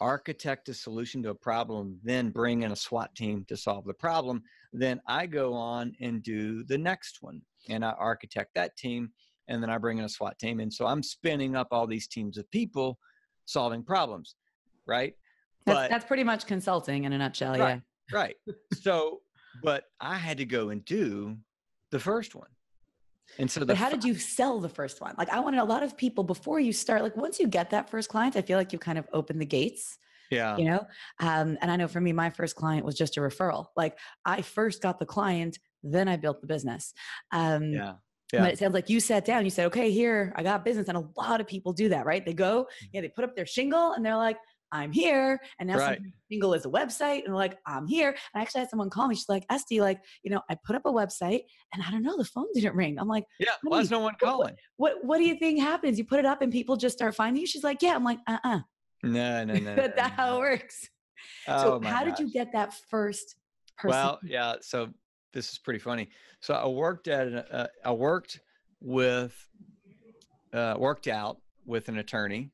architect 0.00 0.68
a 0.68 0.74
solution 0.74 1.22
to 1.22 1.30
a 1.30 1.34
problem, 1.34 1.98
then 2.02 2.30
bring 2.30 2.62
in 2.62 2.72
a 2.72 2.76
SWAT 2.76 3.14
team 3.14 3.44
to 3.48 3.56
solve 3.56 3.84
the 3.84 3.94
problem. 3.94 4.42
Then 4.72 5.00
I 5.06 5.26
go 5.26 5.52
on 5.52 5.94
and 6.00 6.22
do 6.22 6.64
the 6.64 6.78
next 6.78 7.18
one 7.20 7.42
and 7.68 7.84
I 7.84 7.90
architect 7.92 8.52
that 8.54 8.76
team 8.76 9.10
and 9.48 9.62
then 9.62 9.68
I 9.68 9.76
bring 9.78 9.98
in 9.98 10.04
a 10.04 10.08
SWAT 10.08 10.38
team. 10.38 10.60
And 10.60 10.72
so 10.72 10.86
I'm 10.86 11.02
spinning 11.02 11.54
up 11.54 11.68
all 11.70 11.86
these 11.86 12.08
teams 12.08 12.38
of 12.38 12.50
people 12.50 12.98
solving 13.44 13.82
problems, 13.82 14.36
right? 14.86 15.14
That's, 15.66 15.90
that's 15.90 16.04
pretty 16.06 16.24
much 16.24 16.46
consulting 16.46 17.04
in 17.04 17.12
a 17.12 17.18
nutshell. 17.18 17.58
Right. 17.58 17.82
right. 18.12 18.36
So, 18.80 19.20
but 19.62 19.84
I 20.00 20.16
had 20.16 20.38
to 20.38 20.46
go 20.46 20.70
and 20.70 20.84
do 20.84 21.36
the 21.90 22.00
first 22.00 22.34
one. 22.34 22.48
And 23.38 23.50
so 23.50 23.60
the 23.60 23.66
But 23.66 23.76
how 23.76 23.90
did 23.90 24.04
you 24.04 24.14
sell 24.14 24.60
the 24.60 24.68
first 24.68 25.00
one? 25.00 25.14
Like 25.16 25.30
I 25.30 25.40
wanted 25.40 25.60
a 25.60 25.64
lot 25.64 25.82
of 25.82 25.96
people 25.96 26.24
before 26.24 26.60
you 26.60 26.72
start, 26.72 27.02
like 27.02 27.16
once 27.16 27.38
you 27.40 27.46
get 27.46 27.70
that 27.70 27.90
first 27.90 28.08
client, 28.08 28.36
I 28.36 28.42
feel 28.42 28.58
like 28.58 28.72
you 28.72 28.78
kind 28.78 28.98
of 28.98 29.06
open 29.12 29.38
the 29.38 29.46
gates, 29.46 29.98
yeah. 30.30 30.56
you 30.56 30.64
know? 30.64 30.86
Um, 31.20 31.56
and 31.60 31.70
I 31.70 31.76
know 31.76 31.88
for 31.88 32.00
me, 32.00 32.12
my 32.12 32.30
first 32.30 32.56
client 32.56 32.84
was 32.84 32.96
just 32.96 33.16
a 33.16 33.20
referral. 33.20 33.66
Like 33.76 33.98
I 34.24 34.42
first 34.42 34.82
got 34.82 34.98
the 34.98 35.06
client, 35.06 35.58
then 35.82 36.08
I 36.08 36.16
built 36.16 36.40
the 36.40 36.46
business. 36.46 36.92
Um, 37.32 37.72
Yeah. 37.72 37.94
Yeah. 38.32 38.42
But 38.42 38.52
it 38.52 38.58
sounds 38.60 38.74
like 38.74 38.88
you 38.88 39.00
sat 39.00 39.24
down, 39.24 39.44
you 39.44 39.50
said, 39.50 39.66
okay, 39.66 39.90
here, 39.90 40.32
I 40.36 40.44
got 40.44 40.64
business. 40.64 40.86
And 40.88 40.96
a 40.96 41.04
lot 41.16 41.40
of 41.40 41.48
people 41.48 41.72
do 41.72 41.88
that, 41.88 42.06
right? 42.06 42.24
They 42.24 42.32
go, 42.32 42.68
yeah, 42.92 43.00
they 43.00 43.08
put 43.08 43.24
up 43.24 43.34
their 43.34 43.46
shingle 43.46 43.92
and 43.92 44.06
they're 44.06 44.16
like, 44.16 44.36
I'm 44.72 44.92
here. 44.92 45.40
And 45.58 45.68
now. 45.68 45.78
Right. 45.78 46.00
shingle 46.30 46.54
is 46.54 46.64
a 46.64 46.68
website 46.68 47.24
and 47.24 47.34
like, 47.34 47.58
I'm 47.66 47.86
here. 47.86 48.10
And 48.10 48.40
I 48.40 48.42
actually 48.42 48.60
had 48.60 48.70
someone 48.70 48.90
call 48.90 49.08
me. 49.08 49.14
She's 49.14 49.28
like, 49.28 49.44
Esty, 49.50 49.80
like, 49.80 50.00
you 50.22 50.30
know, 50.30 50.40
I 50.48 50.56
put 50.64 50.76
up 50.76 50.82
a 50.84 50.92
website 50.92 51.42
and 51.72 51.82
I 51.82 51.90
don't 51.90 52.02
know, 52.02 52.16
the 52.16 52.24
phone 52.24 52.46
didn't 52.54 52.74
ring. 52.74 52.98
I'm 52.98 53.08
like, 53.08 53.24
Yeah. 53.38 53.50
What 53.62 53.72
Why 53.72 53.80
is 53.80 53.90
no 53.90 54.00
one 54.00 54.14
calling? 54.20 54.54
what 54.76 55.04
what 55.04 55.18
do 55.18 55.24
you 55.24 55.36
think 55.36 55.60
happens? 55.60 55.98
You 55.98 56.04
put 56.04 56.18
it 56.18 56.26
up 56.26 56.42
and 56.42 56.52
people 56.52 56.76
just 56.76 56.96
start 56.96 57.14
finding 57.14 57.40
you? 57.40 57.46
She's 57.46 57.64
like, 57.64 57.82
yeah. 57.82 57.94
I'm 57.94 58.04
like, 58.04 58.18
uh-uh. 58.26 58.60
No, 59.02 59.44
no, 59.44 59.54
no. 59.54 59.74
That's 59.76 59.96
no, 59.96 60.02
not 60.02 60.12
how 60.12 60.36
it 60.36 60.38
works. 60.38 60.88
Oh, 61.48 61.80
so 61.80 61.88
how 61.88 62.04
did 62.04 62.18
you 62.18 62.30
get 62.30 62.52
that 62.52 62.74
first 62.88 63.36
person? 63.76 63.98
Well, 63.98 64.18
yeah. 64.22 64.54
So 64.60 64.88
this 65.32 65.52
is 65.52 65.58
pretty 65.58 65.78
funny. 65.78 66.08
So 66.40 66.54
I 66.54 66.66
worked 66.66 67.08
at 67.08 67.52
uh, 67.52 67.66
I 67.84 67.92
worked 67.92 68.40
with 68.80 69.34
uh, 70.52 70.76
worked 70.78 71.08
out 71.08 71.38
with 71.66 71.88
an 71.88 71.98
attorney 71.98 72.50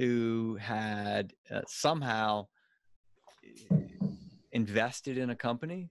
who 0.00 0.56
had 0.58 1.34
uh, 1.54 1.60
somehow 1.68 2.46
uh, 3.70 3.76
invested 4.52 5.18
in 5.18 5.28
a 5.30 5.36
company, 5.36 5.90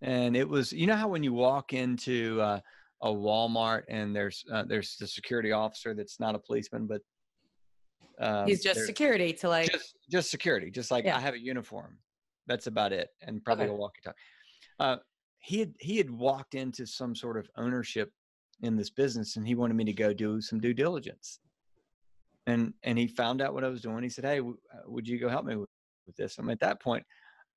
and 0.00 0.34
it 0.34 0.48
was 0.48 0.72
you 0.72 0.86
know 0.86 0.96
how 0.96 1.08
when 1.08 1.22
you 1.22 1.34
walk 1.34 1.74
into 1.74 2.40
uh, 2.40 2.60
a 3.02 3.08
Walmart 3.08 3.82
and 3.88 4.16
there's 4.16 4.42
uh, 4.50 4.64
there's 4.66 4.96
the 4.96 5.06
security 5.06 5.52
officer 5.52 5.94
that's 5.94 6.18
not 6.18 6.34
a 6.34 6.38
policeman 6.38 6.86
but 6.86 7.02
um, 8.26 8.46
He's 8.46 8.62
just 8.62 8.86
security 8.86 9.32
to 9.34 9.48
like, 9.48 9.70
just 9.70 9.94
just 10.10 10.30
security 10.30 10.70
just 10.70 10.90
like 10.90 11.04
Yeah. 11.04 11.16
i 11.16 11.20
have 11.20 11.34
a 11.34 11.38
uniform 11.38 11.98
that's 12.46 12.66
about 12.66 12.92
it 12.92 13.08
and 13.22 13.42
probably 13.44 13.64
Okay. 13.64 13.72
a 13.72 13.76
walkie 13.76 14.00
talkie 14.02 14.16
uh, 14.78 14.96
he 15.38 15.60
had 15.60 15.74
he 15.80 15.96
had 15.96 16.10
walked 16.10 16.54
into 16.54 16.86
some 16.86 17.14
sort 17.14 17.38
of 17.38 17.48
ownership 17.56 18.10
in 18.62 18.76
this 18.76 18.90
business 18.90 19.36
and 19.36 19.46
he 19.46 19.54
wanted 19.54 19.74
me 19.74 19.84
to 19.84 19.92
go 19.92 20.12
do 20.12 20.40
some 20.40 20.60
due 20.60 20.74
diligence 20.74 21.40
and 22.46 22.72
and 22.82 22.98
he 22.98 23.06
found 23.06 23.40
out 23.42 23.54
what 23.54 23.64
i 23.64 23.68
was 23.68 23.82
doing 23.82 24.02
he 24.02 24.08
said 24.08 24.24
hey 24.24 24.36
w- 24.38 24.56
uh, 24.74 24.78
would 24.86 25.06
you 25.06 25.18
go 25.18 25.28
help 25.28 25.44
me 25.44 25.56
with, 25.56 25.68
with 26.06 26.16
this 26.16 26.38
i'm 26.38 26.48
at 26.50 26.60
that 26.60 26.80
point 26.80 27.04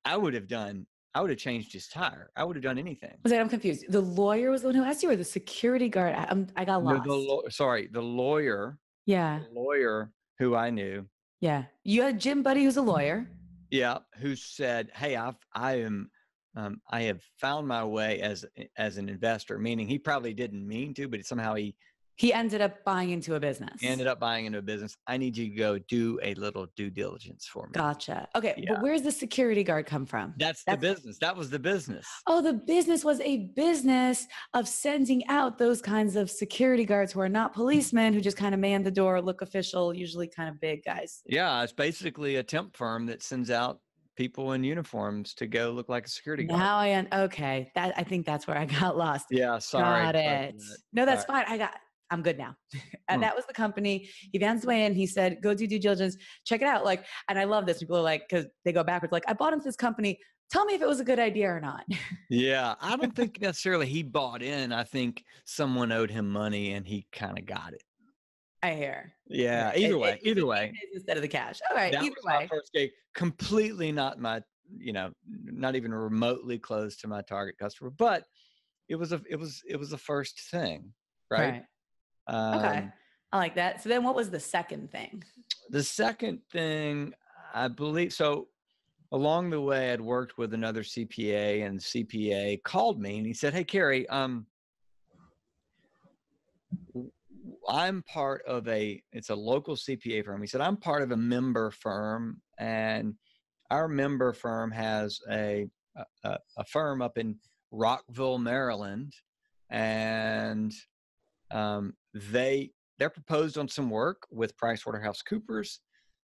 i 0.04 0.16
would 0.16 0.34
have 0.34 0.46
done 0.46 0.86
i 1.14 1.20
would 1.20 1.30
have 1.30 1.38
changed 1.38 1.72
his 1.72 1.88
tire 1.88 2.30
i 2.36 2.44
would 2.44 2.56
have 2.56 2.62
done 2.62 2.78
anything 2.78 3.14
was 3.22 3.32
that, 3.32 3.40
I'm 3.40 3.48
confused. 3.48 3.84
The 3.88 4.00
lawyer 4.00 4.50
was 4.50 4.62
the 4.62 4.68
one 4.68 4.74
who 4.74 4.84
asked 4.84 5.02
you 5.02 5.10
or 5.10 5.16
the 5.16 5.24
security 5.24 5.88
guard? 5.88 6.14
I, 6.14 6.26
I'm, 6.28 6.46
I 6.56 6.64
got 6.64 6.82
No, 6.84 6.90
lost. 6.92 7.04
the 7.04 7.14
law- 7.14 7.42
sorry 7.48 7.88
the 7.90 8.02
lawyer 8.02 8.78
yeah. 9.06 9.40
the 9.48 9.58
lawyer 9.60 10.10
who 10.38 10.54
i 10.54 10.70
knew 10.70 11.06
Yeah. 11.40 11.64
You 11.84 12.02
had 12.02 12.18
Jim 12.20 12.42
Buddy, 12.42 12.64
who's 12.64 12.76
a 12.76 12.82
lawyer. 12.82 13.26
Yeah, 13.70 13.98
who 14.20 14.36
said, 14.36 14.90
"Hey, 14.94 15.16
I've 15.16 15.36
I 15.52 15.80
am 15.80 16.10
um, 16.56 16.80
I 16.88 17.02
have 17.02 17.20
found 17.40 17.66
my 17.66 17.84
way 17.84 18.20
as 18.20 18.44
as 18.76 18.98
an 18.98 19.08
investor." 19.08 19.58
Meaning, 19.58 19.88
he 19.88 19.98
probably 19.98 20.32
didn't 20.32 20.66
mean 20.66 20.94
to, 20.94 21.08
but 21.08 21.24
somehow 21.26 21.54
he 21.54 21.74
He 22.16 22.32
ended 22.32 22.60
up 22.60 22.84
buying 22.84 23.10
into 23.10 23.34
a 23.34 23.40
business. 23.40 23.80
He 23.80 23.88
ended 23.88 24.06
up 24.06 24.20
buying 24.20 24.46
into 24.46 24.58
a 24.58 24.62
business. 24.62 24.96
I 25.06 25.16
need 25.16 25.36
you 25.36 25.48
to 25.48 25.54
go 25.54 25.78
do 25.78 26.18
a 26.22 26.34
little 26.34 26.66
due 26.76 26.90
diligence 26.90 27.46
for 27.46 27.66
me. 27.66 27.72
Gotcha. 27.72 28.28
Okay. 28.36 28.54
Yeah. 28.56 28.74
But 28.74 28.82
where's 28.82 29.02
the 29.02 29.10
security 29.10 29.64
guard 29.64 29.86
come 29.86 30.06
from? 30.06 30.34
That's 30.38 30.62
the 30.64 30.76
business. 30.76 31.18
That 31.18 31.36
was 31.36 31.50
the 31.50 31.58
business. 31.58 32.06
Oh, 32.26 32.40
the 32.40 32.52
business 32.52 33.04
was 33.04 33.20
a 33.20 33.48
business 33.56 34.26
of 34.54 34.68
sending 34.68 35.26
out 35.28 35.58
those 35.58 35.82
kinds 35.82 36.14
of 36.14 36.30
security 36.30 36.84
guards 36.84 37.12
who 37.12 37.20
are 37.20 37.28
not 37.28 37.52
policemen, 37.52 38.14
who 38.14 38.20
just 38.20 38.36
kind 38.36 38.54
of 38.54 38.60
man 38.60 38.82
the 38.82 38.90
door, 38.90 39.20
look 39.20 39.42
official, 39.42 39.92
usually 39.92 40.28
kind 40.28 40.48
of 40.48 40.60
big 40.60 40.84
guys. 40.84 41.22
Yeah, 41.26 41.62
it's 41.62 41.72
basically 41.72 42.36
a 42.36 42.42
temp 42.42 42.76
firm 42.76 43.06
that 43.06 43.22
sends 43.22 43.50
out 43.50 43.80
people 44.16 44.52
in 44.52 44.62
uniforms 44.62 45.34
to 45.34 45.46
go 45.46 45.70
look 45.70 45.88
like 45.88 46.06
a 46.06 46.08
security 46.08 46.44
guard. 46.44 46.60
Now 46.60 46.76
I 46.76 46.94
un- 46.94 47.08
okay. 47.12 47.72
That 47.74 47.94
I 47.96 48.04
think 48.04 48.24
that's 48.26 48.46
where 48.46 48.56
I 48.56 48.66
got 48.66 48.96
lost. 48.96 49.26
Yeah, 49.30 49.58
sorry. 49.58 50.04
got 50.04 50.14
it. 50.14 50.54
No, 50.92 51.04
that's 51.04 51.26
Sorry. 51.26 51.44
fine. 51.44 51.52
I 51.52 51.58
got. 51.58 51.74
I'm 52.10 52.22
good 52.22 52.38
now. 52.38 52.56
and 53.08 53.22
that 53.22 53.34
was 53.34 53.46
the 53.46 53.54
company. 53.54 54.08
He 54.32 54.38
vans 54.38 54.62
the 54.62 54.68
way 54.68 54.84
in. 54.84 54.94
He 54.94 55.06
said, 55.06 55.38
"Go 55.42 55.54
do 55.54 55.66
due 55.66 55.78
diligence. 55.78 56.16
Check 56.44 56.62
it 56.62 56.68
out." 56.68 56.84
Like, 56.84 57.04
and 57.28 57.38
I 57.38 57.44
love 57.44 57.66
this. 57.66 57.78
People 57.78 57.96
are 57.96 58.02
like, 58.02 58.28
because 58.28 58.46
they 58.64 58.72
go 58.72 58.84
backwards. 58.84 59.12
Like, 59.12 59.24
I 59.28 59.32
bought 59.32 59.52
into 59.52 59.64
this 59.64 59.76
company. 59.76 60.18
Tell 60.50 60.64
me 60.66 60.74
if 60.74 60.82
it 60.82 60.88
was 60.88 61.00
a 61.00 61.04
good 61.04 61.18
idea 61.18 61.48
or 61.48 61.60
not. 61.60 61.84
Yeah, 62.28 62.74
I 62.80 62.96
don't 62.96 63.14
think 63.14 63.40
necessarily 63.40 63.86
he 63.86 64.02
bought 64.02 64.42
in. 64.42 64.72
I 64.72 64.84
think 64.84 65.24
someone 65.44 65.90
owed 65.90 66.10
him 66.10 66.30
money 66.30 66.72
and 66.72 66.86
he 66.86 67.06
kind 67.12 67.38
of 67.38 67.46
got 67.46 67.72
it. 67.72 67.82
I 68.62 68.74
hear. 68.74 69.12
Yeah, 69.26 69.72
either 69.76 69.94
it 69.94 69.98
way, 69.98 70.10
was 70.12 70.20
either 70.22 70.40
the 70.40 70.46
way. 70.46 70.72
instead 70.94 71.16
of 71.16 71.22
the 71.22 71.28
cash. 71.28 71.60
All 71.70 71.76
right. 71.76 71.92
that 71.92 72.02
either 72.02 72.14
was 72.14 72.24
my 72.24 72.38
way. 72.38 72.46
first 72.48 72.72
gig. 72.72 72.90
Completely 73.14 73.92
not 73.92 74.18
my, 74.18 74.42
you 74.78 74.92
know, 74.92 75.10
not 75.44 75.76
even 75.76 75.92
remotely 75.92 76.58
close 76.58 76.96
to 76.98 77.08
my 77.08 77.20
target 77.22 77.58
customer. 77.58 77.90
But 77.90 78.24
it 78.88 78.96
was 78.96 79.12
a 79.12 79.20
it 79.28 79.36
was 79.36 79.62
it 79.68 79.76
was 79.76 79.90
the 79.90 79.98
first 79.98 80.40
thing, 80.50 80.92
right? 81.30 81.50
right. 81.50 81.62
Okay. 82.28 82.78
Um, 82.78 82.92
I 83.32 83.38
like 83.38 83.54
that. 83.56 83.82
So 83.82 83.88
then 83.88 84.04
what 84.04 84.14
was 84.14 84.30
the 84.30 84.40
second 84.40 84.90
thing? 84.90 85.22
the 85.70 85.82
second 85.82 86.40
thing, 86.52 87.12
I 87.54 87.68
believe, 87.68 88.12
so 88.12 88.48
along 89.12 89.50
the 89.50 89.60
way, 89.60 89.92
I'd 89.92 90.00
worked 90.00 90.38
with 90.38 90.54
another 90.54 90.82
CPA, 90.82 91.66
and 91.66 91.78
CPA 91.80 92.62
called 92.64 93.00
me 93.00 93.18
and 93.18 93.26
he 93.26 93.32
said, 93.34 93.52
"Hey, 93.54 93.64
Carey, 93.64 94.08
um, 94.08 94.46
I'm 97.68 98.02
part 98.02 98.42
of 98.46 98.68
a 98.68 99.02
it's 99.12 99.30
a 99.30 99.34
local 99.34 99.74
CPA 99.76 100.24
firm." 100.24 100.40
He 100.40 100.46
said, 100.46 100.60
"I'm 100.60 100.76
part 100.76 101.02
of 101.02 101.10
a 101.12 101.16
member 101.16 101.70
firm, 101.70 102.40
and 102.58 103.14
our 103.70 103.88
member 103.88 104.32
firm 104.32 104.70
has 104.70 105.18
a 105.30 105.66
a, 105.96 106.04
a- 106.24 106.38
a 106.58 106.64
firm 106.66 107.00
up 107.02 107.18
in 107.18 107.36
Rockville, 107.70 108.38
Maryland, 108.38 109.12
and 109.70 110.72
um, 111.50 111.94
they 112.14 112.70
they're 112.98 113.10
proposed 113.10 113.58
on 113.58 113.68
some 113.68 113.90
work 113.90 114.22
with 114.30 114.56
PricewaterhouseCoopers. 114.56 115.78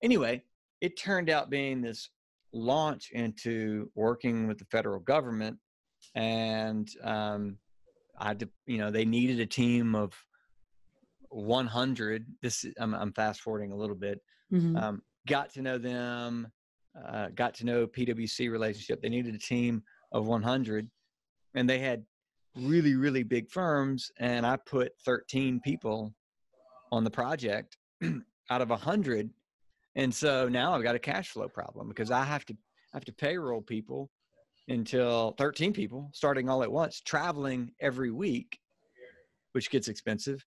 Anyway, 0.02 0.42
it 0.80 0.96
turned 0.98 1.28
out 1.28 1.50
being 1.50 1.80
this 1.82 2.10
launch 2.52 3.10
into 3.10 3.90
working 3.96 4.46
with 4.46 4.58
the 4.58 4.64
federal 4.66 5.00
government, 5.00 5.58
and 6.14 6.88
um, 7.02 7.58
I, 8.18 8.28
had 8.28 8.40
to- 8.40 8.50
you 8.66 8.78
know, 8.78 8.90
they 8.92 9.04
needed 9.04 9.40
a 9.40 9.46
team 9.46 9.94
of 9.96 10.12
100. 11.30 12.26
This 12.42 12.64
I'm, 12.78 12.94
I'm 12.94 13.12
fast 13.12 13.40
forwarding 13.40 13.72
a 13.72 13.76
little 13.76 13.96
bit. 13.96 14.20
Mhm. 14.52 14.80
Um, 14.80 15.02
got 15.26 15.52
to 15.54 15.62
know 15.62 15.78
them, 15.78 16.48
uh, 17.08 17.28
got 17.34 17.54
to 17.54 17.66
know 17.66 17.86
PwC 17.86 18.50
relationship. 18.50 19.02
They 19.02 19.08
needed 19.08 19.34
a 19.34 19.38
team 19.38 19.82
of 20.12 20.26
100, 20.26 20.88
and 21.54 21.68
they 21.68 21.78
had 21.78 22.04
really 22.56 22.94
really 22.94 23.22
big 23.22 23.50
firms, 23.50 24.10
and 24.18 24.46
I 24.46 24.56
put 24.56 24.92
13 25.04 25.60
people 25.60 26.14
on 26.92 27.04
the 27.04 27.10
project 27.10 27.76
out 28.50 28.62
of 28.62 28.70
100, 28.70 29.30
and 29.96 30.14
so 30.14 30.48
now 30.48 30.74
I've 30.74 30.82
got 30.82 30.94
a 30.94 31.00
cash 31.00 31.30
flow 31.30 31.48
problem 31.48 31.88
because 31.88 32.10
I 32.10 32.24
have 32.24 32.44
to 32.46 32.54
I 32.92 32.96
have 32.96 33.04
to 33.06 33.12
payroll 33.12 33.62
people 33.62 34.10
until 34.68 35.34
13 35.36 35.72
people 35.72 36.10
starting 36.12 36.48
all 36.48 36.62
at 36.62 36.70
once, 36.70 37.00
traveling 37.00 37.72
every 37.80 38.10
week, 38.10 38.58
which 39.52 39.70
gets 39.70 39.88
expensive. 39.88 40.44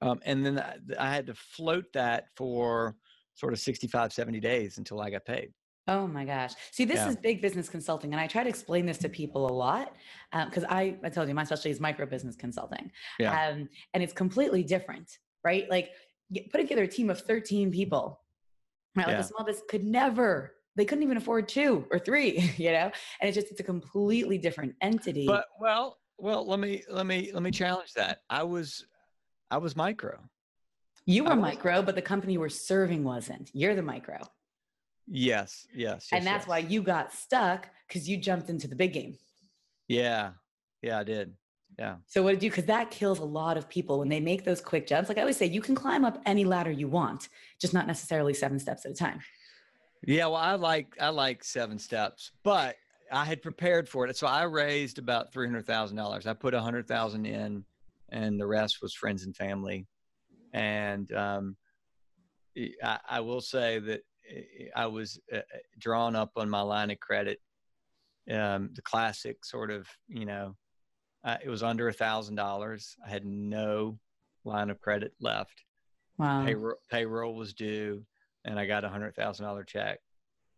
Um, 0.00 0.20
and 0.24 0.44
then 0.44 0.58
I, 0.58 0.76
I 0.98 1.14
had 1.14 1.26
to 1.28 1.34
float 1.34 1.84
that 1.94 2.24
for 2.36 2.96
sort 3.34 3.52
of 3.52 3.58
65, 3.58 4.12
70 4.12 4.40
days 4.40 4.78
until 4.78 5.00
I 5.00 5.10
got 5.10 5.24
paid. 5.24 5.52
Oh 5.86 6.06
my 6.06 6.24
gosh. 6.24 6.52
See, 6.70 6.84
this 6.86 6.96
Yeah. 6.96 7.08
is 7.10 7.16
big 7.16 7.42
business 7.42 7.68
consulting. 7.68 8.12
And 8.12 8.20
I 8.20 8.26
try 8.26 8.42
to 8.42 8.48
explain 8.48 8.86
this 8.86 8.98
to 8.98 9.08
people 9.08 9.46
a 9.46 9.52
lot 9.52 9.92
because 10.46 10.64
I, 10.64 10.96
I 11.04 11.10
told 11.10 11.28
you 11.28 11.34
my 11.34 11.44
specialty 11.44 11.70
is 11.70 11.80
micro 11.80 12.06
business 12.06 12.36
consulting. 12.36 12.90
Yeah. 13.18 13.48
Um, 13.48 13.68
and 13.92 14.02
it's 14.02 14.12
completely 14.14 14.62
different, 14.62 15.18
right? 15.44 15.68
Like 15.68 15.90
get, 16.32 16.50
put 16.50 16.58
together 16.58 16.84
a 16.84 16.88
team 16.88 17.10
of 17.10 17.20
13 17.20 17.70
people, 17.70 18.20
right? 18.96 19.06
Like 19.06 19.14
Yeah. 19.16 19.20
a 19.20 19.24
small 19.24 19.44
business 19.44 19.64
could 19.68 19.84
never, 19.84 20.54
they 20.76 20.86
couldn't 20.86 21.04
even 21.04 21.18
afford 21.18 21.48
two 21.48 21.86
or 21.90 21.98
three, 21.98 22.50
you 22.56 22.72
know? 22.72 22.90
And 23.20 23.28
it's 23.28 23.34
just, 23.34 23.50
it's 23.50 23.60
a 23.60 23.64
completely 23.64 24.38
different 24.38 24.74
entity. 24.80 25.26
But 25.26 25.44
well, 25.60 25.98
well, 26.16 26.46
let 26.46 26.60
me 26.60 26.82
let 26.88 27.06
me 27.06 27.30
let 27.34 27.42
me 27.42 27.50
challenge 27.50 27.92
that. 27.94 28.20
I 28.30 28.44
was 28.44 28.86
I 29.50 29.58
was 29.58 29.74
micro. 29.76 30.18
you 31.06 31.24
I 31.26 31.30
were 31.30 31.40
was- 31.40 31.42
micro, 31.42 31.82
but 31.82 31.94
the 31.94 32.02
company 32.02 32.32
you 32.34 32.40
were 32.40 32.48
serving 32.48 33.04
wasn't. 33.04 33.50
You're 33.52 33.74
the 33.74 33.82
micro. 33.82 34.18
Yes, 35.06 35.66
yes, 35.74 36.08
and 36.12 36.24
yes, 36.24 36.32
that's 36.32 36.42
yes. 36.42 36.48
why 36.48 36.58
you 36.58 36.82
got 36.82 37.12
stuck 37.12 37.68
because 37.86 38.08
you 38.08 38.16
jumped 38.16 38.48
into 38.48 38.66
the 38.66 38.76
big 38.76 38.92
game. 38.92 39.16
Yeah, 39.88 40.30
yeah, 40.82 40.98
I 40.98 41.04
did. 41.04 41.34
Yeah, 41.78 41.96
So 42.06 42.22
what 42.22 42.34
did 42.34 42.42
you? 42.44 42.50
Because 42.50 42.66
that 42.66 42.92
kills 42.92 43.18
a 43.18 43.24
lot 43.24 43.56
of 43.56 43.68
people 43.68 43.98
when 43.98 44.08
they 44.08 44.20
make 44.20 44.44
those 44.44 44.60
quick 44.60 44.86
jumps. 44.86 45.08
Like 45.08 45.18
I 45.18 45.22
always 45.22 45.36
say, 45.36 45.46
you 45.46 45.60
can 45.60 45.74
climb 45.74 46.04
up 46.04 46.22
any 46.24 46.44
ladder 46.44 46.70
you 46.70 46.86
want, 46.86 47.28
just 47.60 47.74
not 47.74 47.88
necessarily 47.88 48.32
seven 48.32 48.60
steps 48.60 48.86
at 48.86 48.92
a 48.92 48.94
time. 48.94 49.18
yeah. 50.06 50.26
Well, 50.26 50.36
I 50.36 50.54
like 50.54 50.96
I 51.00 51.08
like 51.08 51.42
seven 51.42 51.78
steps, 51.78 52.30
but 52.44 52.76
I 53.12 53.24
had 53.24 53.42
prepared 53.42 53.88
for 53.88 54.06
it, 54.06 54.16
so 54.16 54.26
I 54.26 54.44
raised 54.44 54.98
about 54.98 55.32
three 55.32 55.46
hundred 55.46 55.66
thousand 55.66 55.96
dollars. 55.96 56.26
I 56.26 56.32
put 56.32 56.54
a 56.54 56.60
hundred 56.60 56.86
thousand 56.86 57.26
in, 57.26 57.64
and 58.08 58.40
the 58.40 58.46
rest 58.46 58.80
was 58.80 58.94
friends 58.94 59.24
and 59.24 59.36
family. 59.36 59.86
And 60.52 61.12
um, 61.12 61.56
I, 62.82 62.98
I 63.08 63.20
will 63.20 63.40
say 63.40 63.80
that 63.80 64.02
I 64.74 64.86
was 64.86 65.18
uh, 65.32 65.40
drawn 65.78 66.16
up 66.16 66.32
on 66.36 66.48
my 66.50 66.60
line 66.60 66.90
of 66.90 67.00
credit, 67.00 67.40
um, 68.30 68.70
the 68.74 68.82
classic 68.82 69.44
sort 69.44 69.70
of, 69.70 69.86
you 70.08 70.24
know, 70.24 70.56
uh, 71.24 71.36
it 71.42 71.48
was 71.48 71.62
under 71.62 71.88
a 71.88 71.92
thousand 71.92 72.34
dollars. 72.36 72.96
I 73.04 73.10
had 73.10 73.24
no 73.24 73.98
line 74.44 74.70
of 74.70 74.80
credit 74.80 75.12
left. 75.20 75.64
Wow. 76.18 76.44
Payroll, 76.44 76.76
payroll 76.90 77.34
was 77.34 77.54
due, 77.54 78.04
and 78.44 78.58
I 78.58 78.66
got 78.66 78.84
a 78.84 78.88
hundred 78.88 79.14
thousand 79.16 79.46
dollar 79.46 79.64
check 79.64 80.00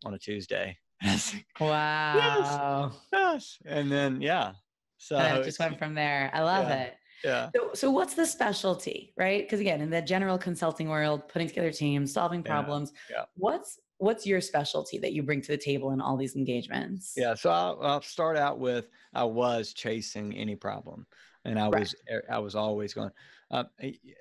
on 0.05 0.15
a 0.15 0.19
Tuesday. 0.19 0.77
yes, 1.03 1.35
Wow. 1.61 2.93
yes. 3.13 3.59
And 3.65 3.91
then 3.91 4.21
yeah, 4.21 4.53
so 4.99 5.19
it 5.19 5.45
just 5.45 5.59
went 5.59 5.79
from 5.79 5.95
there. 5.95 6.31
I 6.33 6.43
love 6.43 6.69
Yeah. 6.69 6.83
it. 6.85 6.97
Yeah, 7.25 7.51
So, 7.55 7.71
so 7.75 7.91
what's 7.91 8.15
the 8.15 8.27
specialty, 8.27 9.13
right? 9.17 9.43
Because 9.45 9.61
again, 9.61 9.81
in 9.81 9.91
the 9.91 10.03
general 10.03 10.39
consulting 10.39 10.89
world, 10.89 11.29
putting 11.29 11.49
together 11.49 11.73
teams, 11.73 12.13
solving 12.13 12.43
problems. 12.43 12.93
yeah. 13.11 13.25
What's 13.37 13.79
what's 13.99 14.27
your 14.27 14.41
specialty 14.43 14.99
that 14.99 15.13
you 15.15 15.23
bring 15.23 15.41
to 15.41 15.49
the 15.53 15.57
table 15.59 15.93
in 15.93 16.01
all 16.01 16.17
these 16.17 16.37
engagements? 16.37 17.15
yeah. 17.17 17.35
So 17.35 17.51
I'll, 17.51 17.79
I'll 17.83 18.03
start 18.03 18.37
out 18.37 18.59
with 18.59 18.89
I 19.15 19.25
was 19.25 19.73
chasing 19.73 20.35
any 20.37 20.57
problem, 20.57 21.07
and 21.45 21.59
I 21.59 21.69
Right. 21.69 21.81
was 21.81 21.95
eh, 22.09 22.21
I 22.31 22.39
was 22.39 22.55
always 22.55 22.93
going. 22.95 23.11
Uh, 23.51 23.65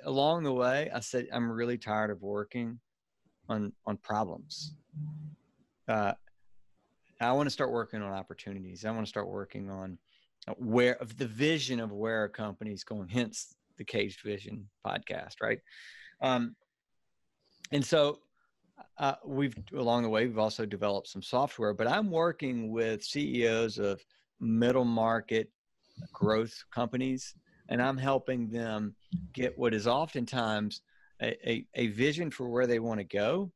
along 0.04 0.44
the 0.44 0.54
way, 0.54 0.90
I 0.94 1.00
said 1.00 1.28
I'm 1.34 1.52
really 1.52 1.78
tired 1.78 2.12
of 2.12 2.22
working 2.22 2.80
on 3.50 3.74
on 3.86 3.98
problems. 3.98 4.76
Uh, 5.88 6.14
I 7.22 7.32
want 7.32 7.48
to 7.48 7.52
start 7.52 7.72
working 7.72 8.02
on 8.02 8.12
opportunities. 8.12 8.86
I 8.86 8.92
want 8.92 9.06
to 9.06 9.10
start 9.10 9.28
working 9.28 9.70
on 9.70 9.98
where 10.58 10.96
of 11.02 11.18
the 11.18 11.28
vision 11.28 11.80
of 11.80 11.92
where 11.92 12.26
a 12.26 12.30
company 12.30 12.72
is 12.72 12.84
going. 12.84 13.10
Hence 13.10 13.56
the 13.78 13.84
Caged 13.84 14.22
Vision 14.22 14.68
podcast, 14.86 15.42
right? 15.42 15.60
Um, 16.22 16.56
and 17.72 17.84
so 17.84 18.20
uh, 18.98 19.16
we've 19.26 19.56
along 19.76 20.04
the 20.04 20.10
way 20.10 20.26
we've 20.26 20.38
also 20.38 20.66
developed 20.66 21.08
some 21.08 21.22
software. 21.22 21.74
But 21.74 21.88
I'm 21.88 22.12
working 22.12 22.72
with 22.72 23.04
CEOs 23.04 23.78
of 23.78 24.02
middle 24.40 24.86
market 24.86 25.50
growth 26.14 26.64
companies, 26.72 27.36
and 27.70 27.82
I'm 27.82 27.98
helping 27.98 28.50
them 28.50 28.96
get 29.34 29.58
what 29.58 29.74
is 29.74 29.88
oftentimes 29.88 30.82
a, 31.22 31.50
a, 31.50 31.66
a 31.76 31.88
vision 31.88 32.30
for 32.30 32.50
where 32.50 32.68
they 32.68 32.80
want 32.80 33.00
to 33.00 33.06
go, 33.06 33.52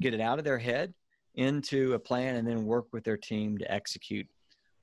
get 0.00 0.14
it 0.14 0.20
out 0.20 0.38
of 0.38 0.44
their 0.44 0.58
head 0.58 0.94
into 1.34 1.94
a 1.94 1.98
plan, 1.98 2.36
and 2.36 2.48
then 2.48 2.64
work 2.64 2.86
with 2.92 3.04
their 3.04 3.16
team 3.16 3.58
to 3.58 3.72
execute. 3.72 4.26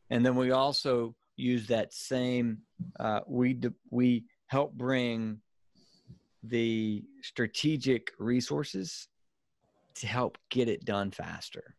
And 0.09 0.25
then 0.25 0.35
we 0.35 0.51
also 0.51 1.15
use 1.35 1.67
that 1.67 1.93
same. 1.93 2.59
Uh, 2.99 3.21
we 3.27 3.59
we 3.89 4.25
help 4.47 4.73
bring 4.73 5.39
the 6.43 7.03
strategic 7.21 8.11
resources 8.19 9.07
to 9.95 10.07
help 10.07 10.37
get 10.49 10.67
it 10.67 10.85
done 10.85 11.11
faster. 11.11 11.75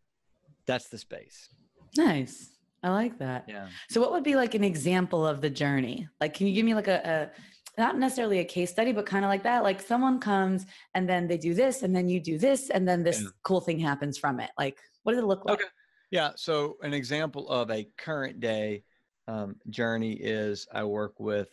That's 0.67 0.89
the 0.89 0.99
space. 0.99 1.49
Nice. 1.97 2.51
I 2.83 2.91
like 2.91 3.19
that. 3.19 3.45
Yeah. 3.49 3.69
So, 3.91 4.01
what 4.01 4.13
would 4.13 4.25
be 4.25 4.35
like 4.37 4.55
an 4.55 4.65
example 4.65 5.27
of 5.27 5.41
the 5.41 5.51
journey? 5.51 6.09
Like, 6.21 6.35
can 6.35 6.47
you 6.47 6.55
give 6.55 6.65
me 6.65 6.75
like 6.75 6.89
a, 6.89 7.31
a 7.79 7.81
not 7.81 7.99
necessarily 7.99 8.41
a 8.41 8.45
case 8.45 8.71
study, 8.71 8.93
but 8.93 9.07
kind 9.07 9.25
of 9.25 9.29
like 9.29 9.43
that? 9.45 9.63
Like, 9.63 9.81
someone 9.81 10.19
comes 10.21 10.67
and 10.95 11.09
then 11.09 11.27
they 11.27 11.39
do 11.39 11.55
this, 11.55 11.83
and 11.83 11.95
then 11.95 12.09
you 12.09 12.21
do 12.21 12.39
this, 12.39 12.71
and 12.71 12.87
then 12.87 13.03
this 13.03 13.23
Yeah. 13.23 13.29
cool 13.43 13.61
thing 13.61 13.79
happens 13.79 14.19
from 14.19 14.41
it. 14.41 14.51
Like, 14.59 14.79
what 15.03 15.13
does 15.13 15.23
it 15.23 15.27
look 15.27 15.45
like? 15.45 15.55
Okay. 15.61 15.69
Yeah. 16.11 16.33
So 16.37 16.77
an 16.83 16.95
example 16.95 17.49
of 17.49 17.71
a 17.71 17.89
current 17.97 18.41
day 18.41 18.85
um, 19.29 19.57
journey 19.71 20.13
is 20.13 20.67
I 20.73 20.85
work 20.85 21.19
with 21.19 21.49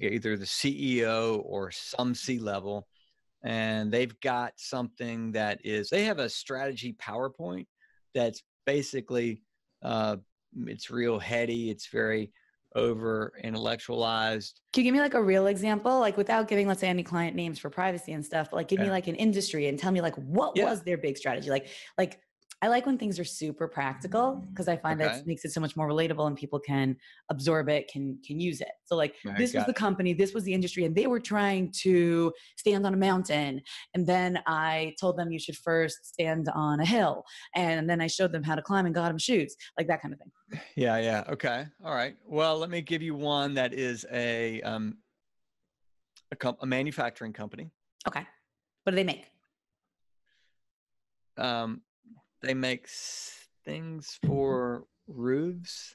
either 0.00 0.36
the 0.36 0.44
CEO 0.44 1.42
or 1.44 1.70
some 1.70 2.14
C 2.14 2.38
level, 2.38 2.86
and 3.42 3.90
they've 3.90 4.18
got 4.20 4.52
something 4.56 5.32
that 5.32 5.60
is 5.64 5.88
they 5.90 6.04
have 6.04 6.18
a 6.18 6.28
strategy 6.28 6.94
PowerPoint 7.00 7.66
that's 8.14 8.42
basically 8.66 9.42
uh, 9.82 10.16
it's 10.66 10.90
real 10.90 11.18
heady. 11.18 11.70
It's 11.70 11.86
very 11.86 12.32
over 12.76 13.32
intellectualized. 13.42 14.60
Can 14.72 14.84
you 14.84 14.90
give 14.90 14.94
me 14.94 15.00
like 15.00 15.14
a 15.14 15.22
real 15.22 15.48
example, 15.48 15.98
like 15.98 16.16
without 16.16 16.46
giving, 16.46 16.68
let's 16.68 16.80
say, 16.80 16.88
any 16.88 17.02
client 17.02 17.34
names 17.34 17.58
for 17.58 17.70
privacy 17.70 18.12
and 18.12 18.24
stuff? 18.24 18.50
But 18.50 18.56
like, 18.58 18.68
give 18.68 18.78
me 18.78 18.90
like 18.90 19.08
an 19.08 19.16
industry 19.16 19.66
and 19.66 19.78
tell 19.78 19.90
me 19.90 20.00
like 20.00 20.14
what 20.16 20.56
Yeah. 20.56 20.66
was 20.66 20.82
their 20.82 20.96
big 20.98 21.16
strategy? 21.16 21.50
Like, 21.50 21.68
like 21.98 22.20
I 22.62 22.68
like 22.68 22.84
when 22.84 22.98
things 22.98 23.18
are 23.18 23.24
super 23.24 23.66
practical 23.66 24.44
because 24.50 24.68
I 24.68 24.76
find 24.76 25.00
Okay. 25.00 25.08
that 25.10 25.26
makes 25.26 25.46
it 25.46 25.52
so 25.52 25.62
much 25.62 25.76
more 25.76 25.88
relatable 25.88 26.26
and 26.26 26.36
people 26.36 26.60
can 26.60 26.94
absorb 27.30 27.70
it, 27.70 27.88
can 27.88 28.18
can 28.22 28.38
use 28.38 28.60
it. 28.60 28.68
So 28.84 28.96
like 28.96 29.14
Right, 29.24 29.38
this 29.38 29.54
was 29.54 29.64
the 29.64 29.70
it. 29.70 29.76
company, 29.76 30.12
this 30.12 30.34
was 30.34 30.44
the 30.44 30.52
industry, 30.52 30.84
and 30.84 30.94
they 30.94 31.06
were 31.06 31.20
trying 31.20 31.72
to 31.82 32.32
stand 32.56 32.84
on 32.86 32.92
a 32.92 32.98
mountain. 32.98 33.62
And 33.94 34.06
then 34.06 34.40
I 34.46 34.94
told 35.00 35.16
them 35.16 35.30
you 35.32 35.38
should 35.38 35.56
first 35.56 36.06
stand 36.06 36.48
on 36.54 36.80
a 36.80 36.84
hill. 36.86 37.24
And 37.54 37.88
then 37.88 38.00
I 38.02 38.08
showed 38.08 38.30
them 38.32 38.42
how 38.42 38.56
to 38.56 38.62
climb 38.62 38.84
and 38.84 38.94
got 38.94 39.08
them 39.08 39.18
shoes, 39.18 39.56
like 39.78 39.86
that 39.86 40.02
kind 40.02 40.12
of 40.12 40.20
thing. 40.20 40.60
Yeah, 40.76 40.98
yeah. 40.98 41.24
Okay. 41.30 41.64
All 41.82 41.94
right. 41.94 42.16
Well, 42.26 42.58
let 42.58 42.68
me 42.68 42.82
give 42.82 43.00
you 43.00 43.14
one 43.14 43.54
that 43.54 43.72
is 43.72 44.04
a 44.12 44.60
um 44.62 44.98
a, 46.30 46.36
com- 46.36 46.56
a 46.60 46.66
manufacturing 46.66 47.32
company. 47.32 47.70
Okay. 48.06 48.26
What 48.84 48.90
do 48.90 48.96
they 48.96 49.04
make? 49.04 49.24
Um, 51.38 51.80
they 52.42 52.54
make 52.54 52.84
s- 52.84 53.48
things 53.64 54.18
for 54.26 54.84
roofs, 55.06 55.94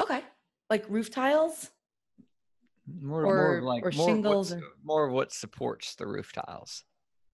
Okay. 0.00 0.22
Like 0.70 0.84
roof 0.88 1.10
tiles? 1.10 1.70
more, 3.00 3.22
more 3.22 3.38
Or- 3.38 3.58
of 3.58 3.64
like 3.64 3.84
or 3.84 3.90
more 3.92 4.08
of 4.08 4.14
shingles 4.14 4.50
what's- 4.50 4.62
or- 4.62 4.68
more 4.82 5.06
of 5.06 5.12
what 5.12 5.32
supports 5.32 5.94
the 5.94 6.06
roof 6.06 6.32
tiles 6.32 6.84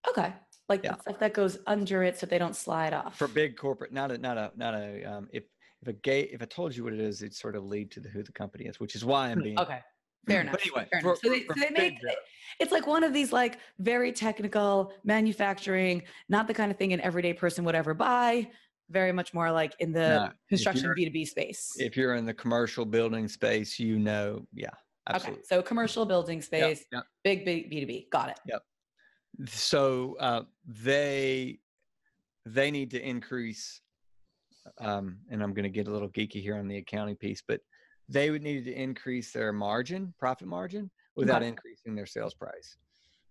Okay. 0.09 0.33
Like 0.69 0.85
Yeah. 0.85 0.93
the 0.97 1.01
stuff 1.03 1.19
that 1.21 1.33
goes 1.35 1.59
under 1.67 2.03
it 2.03 2.19
so 2.19 2.27
they 2.27 2.39
don't 2.39 2.55
slide 2.55 2.93
off. 2.93 3.17
for 3.17 3.27
big 3.29 3.57
corporate. 3.57 3.93
Not 3.93 4.11
a 4.13 4.19
not 4.19 4.37
a 4.39 4.53
not 4.57 4.75
a 4.75 5.03
um. 5.05 5.29
If 5.33 5.45
if 5.81 5.89
a 5.89 5.93
gate 5.95 6.31
if 6.33 6.43
I 6.43 6.45
told 6.45 6.77
you 6.77 6.85
what 6.85 6.93
it 6.93 7.01
is, 7.01 7.23
it'd 7.23 7.35
sort 7.35 7.57
of 7.57 7.65
lead 7.65 7.91
to 7.93 8.01
the, 8.01 8.09
who 8.09 8.23
the 8.23 8.33
company 8.33 8.67
is, 8.67 8.79
which 8.79 8.95
is 8.95 9.05
why 9.05 9.29
I'm 9.31 9.43
being 9.43 9.57
Hmm, 9.57 9.63
Okay. 9.63 9.83
Fair 10.27 10.41
enough. 10.43 10.53
But 10.53 10.63
anyway, 10.63 10.89
fair 10.91 11.01
for- 11.01 11.09
enough. 11.09 11.21
So 11.23 11.31
they, 11.31 11.41
so 11.47 11.55
they 11.57 11.71
make 11.71 11.99
it's 12.61 12.73
like 12.73 12.87
one 12.87 13.05
of 13.05 13.13
these 13.13 13.33
like 13.33 13.59
very 13.79 14.13
technical 14.13 14.93
manufacturing, 15.05 16.03
not 16.29 16.47
the 16.49 16.55
kind 16.55 16.71
of 16.71 16.77
thing 16.77 16.93
an 16.93 17.01
everyday 17.01 17.33
person 17.33 17.65
would 17.65 17.75
ever 17.75 17.95
buy. 17.95 18.51
Very 18.91 19.13
much 19.13 19.35
more 19.35 19.53
like 19.53 19.75
in 19.81 19.93
the 19.93 20.09
No, 20.09 20.29
construction 20.49 20.93
B 20.97 21.05
two 21.05 21.11
B 21.11 21.25
space. 21.25 21.75
If 21.77 21.97
you're 21.97 22.15
in 22.15 22.25
the 22.25 22.35
commercial 22.35 22.85
building 22.87 23.29
space, 23.29 23.79
you 23.79 23.99
know, 23.99 24.47
yeah, 24.55 24.71
okay, 25.15 25.35
so 25.45 25.61
commercial 25.61 26.07
building 26.07 26.41
space, 26.41 26.87
yep. 26.91 27.05
big 27.23 27.45
big 27.45 27.69
B 27.69 27.81
two 27.81 27.87
B. 27.87 28.09
Got 28.11 28.31
it. 28.31 28.41
Yep. 28.47 28.63
so 29.47 30.17
uh, 30.19 30.43
they 30.65 31.59
they 32.47 32.71
need 32.71 32.91
to 32.91 33.01
increase 33.01 33.83
um, 34.81 35.19
and 35.31 35.43
i'm 35.43 35.53
going 35.53 35.65
to 35.65 35.69
get 35.69 35.87
a 35.87 35.91
little 35.91 36.09
geeky 36.09 36.43
here 36.43 36.57
on 36.57 36.67
the 36.67 36.79
accounting 36.79 37.17
piece 37.17 37.43
but 37.47 37.61
they 38.09 38.31
would 38.31 38.43
need 38.43 38.65
to 38.65 38.73
increase 38.73 39.33
their 39.33 39.53
margin 39.53 40.15
profit 40.19 40.49
margin 40.49 40.91
without 41.17 41.43
Okay. 41.43 41.49
increasing 41.49 41.95
their 41.95 42.07
sales 42.07 42.35
price 42.35 42.77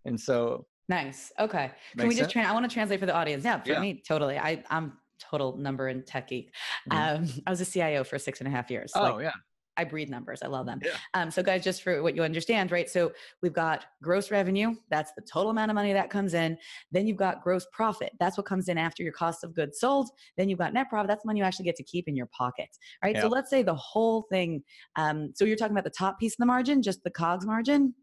and 0.05 0.19
so 0.19 0.65
Nice. 0.89 1.33
Okay. 1.37 1.71
Can 1.97 2.07
we 2.07 2.15
just 2.15 2.31
sense? 2.31 2.47
I 2.47 2.53
want 2.53 2.63
to 2.69 2.73
translate 2.73 3.01
for 3.01 3.05
the 3.07 3.13
audience. 3.13 3.43
Yeah, 3.43 3.61
for 3.61 3.71
Yeah. 3.73 3.81
me, 3.81 4.01
totally. 4.07 4.37
I 4.37 4.63
I'm 4.69 4.93
total 5.19 5.57
number 5.57 5.87
and 5.89 6.05
tech 6.07 6.29
geek. 6.29 6.53
Mhm. 6.89 7.17
Um, 7.17 7.43
I 7.45 7.49
was 7.49 7.59
a 7.59 7.65
CIO 7.65 8.05
for 8.05 8.17
six 8.17 8.39
and 8.39 8.47
a 8.47 8.51
half 8.51 8.71
years. 8.71 8.93
oh 8.95 9.01
Like, 9.15 9.23
yeah 9.23 9.31
I 9.77 9.83
breathe 9.83 10.09
numbers. 10.09 10.41
I 10.41 10.47
love 10.47 10.65
them. 10.65 10.79
Yeah. 10.83 10.91
Um, 11.13 11.31
so, 11.31 11.43
guys, 11.43 11.63
just 11.63 11.83
for 11.83 12.01
what 12.01 12.15
you 12.15 12.23
understand, 12.23 12.71
right? 12.71 12.89
So, 12.89 13.11
we've 13.41 13.53
got 13.53 13.85
gross 14.01 14.31
revenue. 14.31 14.75
That's 14.89 15.11
the 15.15 15.21
total 15.21 15.51
amount 15.51 15.71
of 15.71 15.75
money 15.75 15.93
that 15.93 16.09
comes 16.09 16.33
in. 16.33 16.57
Then 16.91 17.07
you've 17.07 17.17
got 17.17 17.43
gross 17.43 17.65
profit. 17.71 18.11
That's 18.19 18.37
what 18.37 18.45
comes 18.45 18.67
in 18.67 18.77
after 18.77 19.03
your 19.03 19.13
cost 19.13 19.43
of 19.43 19.53
goods 19.53 19.79
sold. 19.79 20.09
Then 20.35 20.49
you've 20.49 20.59
got 20.59 20.73
net 20.73 20.89
profit. 20.89 21.07
That's 21.07 21.23
the 21.23 21.27
money 21.27 21.39
you 21.39 21.45
actually 21.45 21.65
get 21.65 21.75
to 21.77 21.83
keep 21.83 22.07
in 22.07 22.15
your 22.15 22.27
pocket, 22.27 22.69
right? 23.03 23.17
So, 23.17 23.27
let's 23.27 23.49
say 23.49 23.63
the 23.63 23.75
whole 23.75 24.25
thing. 24.31 24.63
Um, 24.95 25.31
so, 25.35 25.45
you're 25.45 25.57
talking 25.57 25.73
about 25.75 25.85
the 25.85 25.89
top 25.91 26.19
piece 26.19 26.33
of 26.33 26.39
the 26.39 26.45
margin, 26.45 26.81
just 26.81 27.03
the 27.03 27.11
COGS 27.11 27.45
margin. 27.45 27.93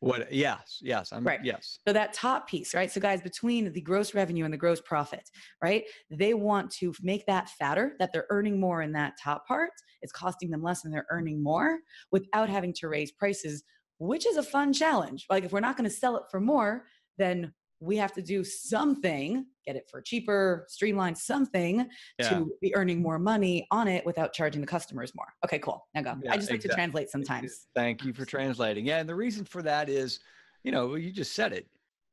What 0.00 0.30
yes 0.32 0.78
yes 0.82 1.12
i'm 1.12 1.24
Right. 1.24 1.40
yes 1.42 1.78
So 1.86 1.92
that 1.92 2.12
top 2.12 2.48
piece, 2.48 2.74
right? 2.74 2.90
So 2.90 3.00
guys, 3.00 3.22
between 3.22 3.72
the 3.72 3.80
gross 3.80 4.14
revenue 4.14 4.44
and 4.44 4.52
the 4.52 4.58
gross 4.58 4.80
profit, 4.80 5.28
right? 5.62 5.84
They 6.10 6.34
want 6.34 6.70
to 6.72 6.92
make 7.02 7.24
that 7.26 7.48
fatter, 7.50 7.94
that 7.98 8.12
they're 8.12 8.26
earning 8.30 8.60
more 8.60 8.82
in 8.82 8.92
that 8.92 9.14
top 9.22 9.46
part. 9.46 9.70
It's 10.02 10.12
costing 10.12 10.50
them 10.50 10.62
less 10.62 10.84
and 10.84 10.92
they're 10.92 11.06
earning 11.10 11.42
more 11.42 11.78
without 12.12 12.48
having 12.48 12.74
to 12.74 12.88
raise 12.88 13.12
prices, 13.12 13.64
which 13.98 14.26
is 14.26 14.36
a 14.36 14.42
fun 14.42 14.72
challenge. 14.72 15.26
Like 15.30 15.44
if 15.44 15.52
we're 15.52 15.60
not 15.60 15.76
going 15.76 15.88
to 15.88 15.96
sell 15.96 16.16
it 16.16 16.24
for 16.30 16.40
more, 16.40 16.84
then 17.18 17.52
we 17.80 17.96
have 17.96 18.12
to 18.14 18.22
do 18.22 18.42
something, 18.42 19.46
get 19.66 19.76
it 19.76 19.88
for 19.90 20.00
cheaper, 20.00 20.64
streamline 20.68 21.14
something 21.14 21.88
yeah 22.18 22.28
to 22.28 22.50
be 22.60 22.74
earning 22.74 23.02
more 23.02 23.18
money 23.18 23.66
on 23.70 23.86
it 23.88 24.04
without 24.06 24.32
charging 24.32 24.60
the 24.60 24.66
customers 24.66 25.14
more. 25.14 25.26
Okay, 25.44 25.58
cool. 25.58 25.86
Now 25.94 26.02
go. 26.02 26.14
Yeah, 26.22 26.32
I 26.32 26.36
just 26.36 26.50
like 26.50 26.60
to 26.60 26.68
translate 26.68 27.10
sometimes. 27.10 27.66
Thank 27.74 28.04
you 28.04 28.12
for 28.12 28.24
translating. 28.24 28.86
Yeah, 28.86 28.98
and 28.98 29.08
the 29.08 29.14
reason 29.14 29.44
for 29.44 29.62
that 29.62 29.88
is, 29.88 30.20
you 30.64 30.72
know, 30.72 30.94
you 30.94 31.12
just 31.12 31.34
said 31.34 31.52
it. 31.52 31.66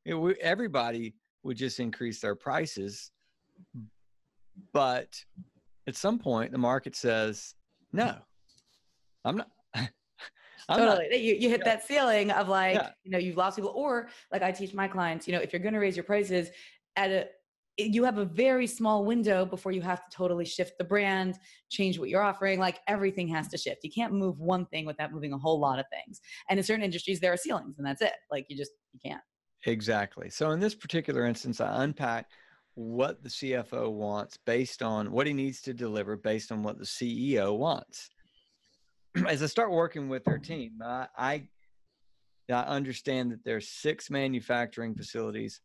You 0.06 0.16
know, 0.16 0.20
we, 0.20 0.36
everybody 0.36 1.16
would 1.44 1.58
just 1.58 1.80
increase 1.80 2.20
their 2.20 2.36
prices, 2.36 3.12
but 4.74 5.18
at 5.88 5.96
some 5.96 6.20
point 6.20 6.52
the 6.52 6.58
market 6.58 6.96
says, 6.96 7.56
"No, 7.94 8.16
I'm 9.24 9.38
not." 9.38 9.50
I'm 10.70 10.80
not- 10.80 10.98
totally. 10.98 11.18
You, 11.18 11.36
you 11.36 11.50
hit 11.50 11.62
Yeah. 11.66 11.76
that 11.76 11.88
ceiling 11.88 12.32
of 12.32 12.48
like, 12.48 12.76
Yeah. 12.76 12.90
you 13.04 13.12
know, 13.12 13.18
you've 13.18 13.38
lost 13.38 13.58
people. 13.58 13.72
Or 13.76 14.10
like 14.32 14.42
I 14.42 14.52
teach 14.52 14.74
my 14.74 14.88
clients, 14.88 15.28
you 15.28 15.34
know, 15.34 15.40
if 15.40 15.52
you're 15.54 15.62
going 15.62 15.74
to 15.74 15.80
raise 15.80 15.96
your 15.96 16.04
prices 16.06 16.50
at 16.96 17.10
a, 17.12 17.28
you 17.78 18.04
have 18.04 18.20
a 18.20 18.26
very 18.26 18.68
small 18.68 19.04
window 19.04 19.46
before 19.46 19.72
you 19.72 19.82
have 19.82 20.04
to 20.08 20.16
totally 20.16 20.46
shift 20.46 20.78
the 20.78 20.84
brand, 20.84 21.40
change 21.72 21.98
what 21.98 22.08
you're 22.08 22.22
offering. 22.22 22.60
Like 22.60 22.80
everything 22.88 23.28
has 23.30 23.48
to 23.48 23.58
shift. 23.58 23.84
You 23.84 23.90
can't 23.92 24.14
move 24.14 24.40
one 24.40 24.68
thing 24.68 24.86
without 24.86 25.12
moving 25.12 25.34
a 25.34 25.38
whole 25.40 25.60
lot 25.60 25.80
of 25.80 25.86
things. 25.92 26.22
And 26.50 26.60
in 26.60 26.64
certain 26.64 26.84
industries, 26.86 27.20
there 27.20 27.34
are 27.34 27.38
ceilings, 27.38 27.80
and 27.80 27.88
that's 27.88 28.02
it. 28.04 28.14
Like 28.30 28.46
you 28.48 28.56
just 28.56 28.74
you 28.94 29.00
can't. 29.04 29.22
Exactly. 29.66 30.30
So 30.30 30.52
in 30.52 30.60
this 30.60 30.76
particular 30.76 31.26
instance, 31.26 31.60
I 31.62 31.84
unpack 31.84 32.30
what 32.76 33.24
the 33.24 33.30
CFO 33.30 33.92
wants 33.92 34.38
based 34.46 34.84
on 34.84 35.12
what 35.12 35.26
he 35.26 35.34
needs 35.34 35.60
to 35.62 35.74
deliver 35.74 36.16
based 36.16 36.52
on 36.52 36.62
what 36.62 36.78
the 36.78 36.86
CEO 36.86 37.58
wants. 37.58 38.10
As 39.28 39.44
I 39.44 39.46
start 39.48 39.72
working 39.72 40.10
with 40.10 40.24
their 40.26 40.38
team, 40.40 40.82
I, 40.84 41.08
I 41.18 41.44
I 42.52 42.62
understand 42.64 43.32
that 43.32 43.44
there's 43.46 43.70
six 43.70 44.10
manufacturing 44.10 44.96
facilities 44.96 45.62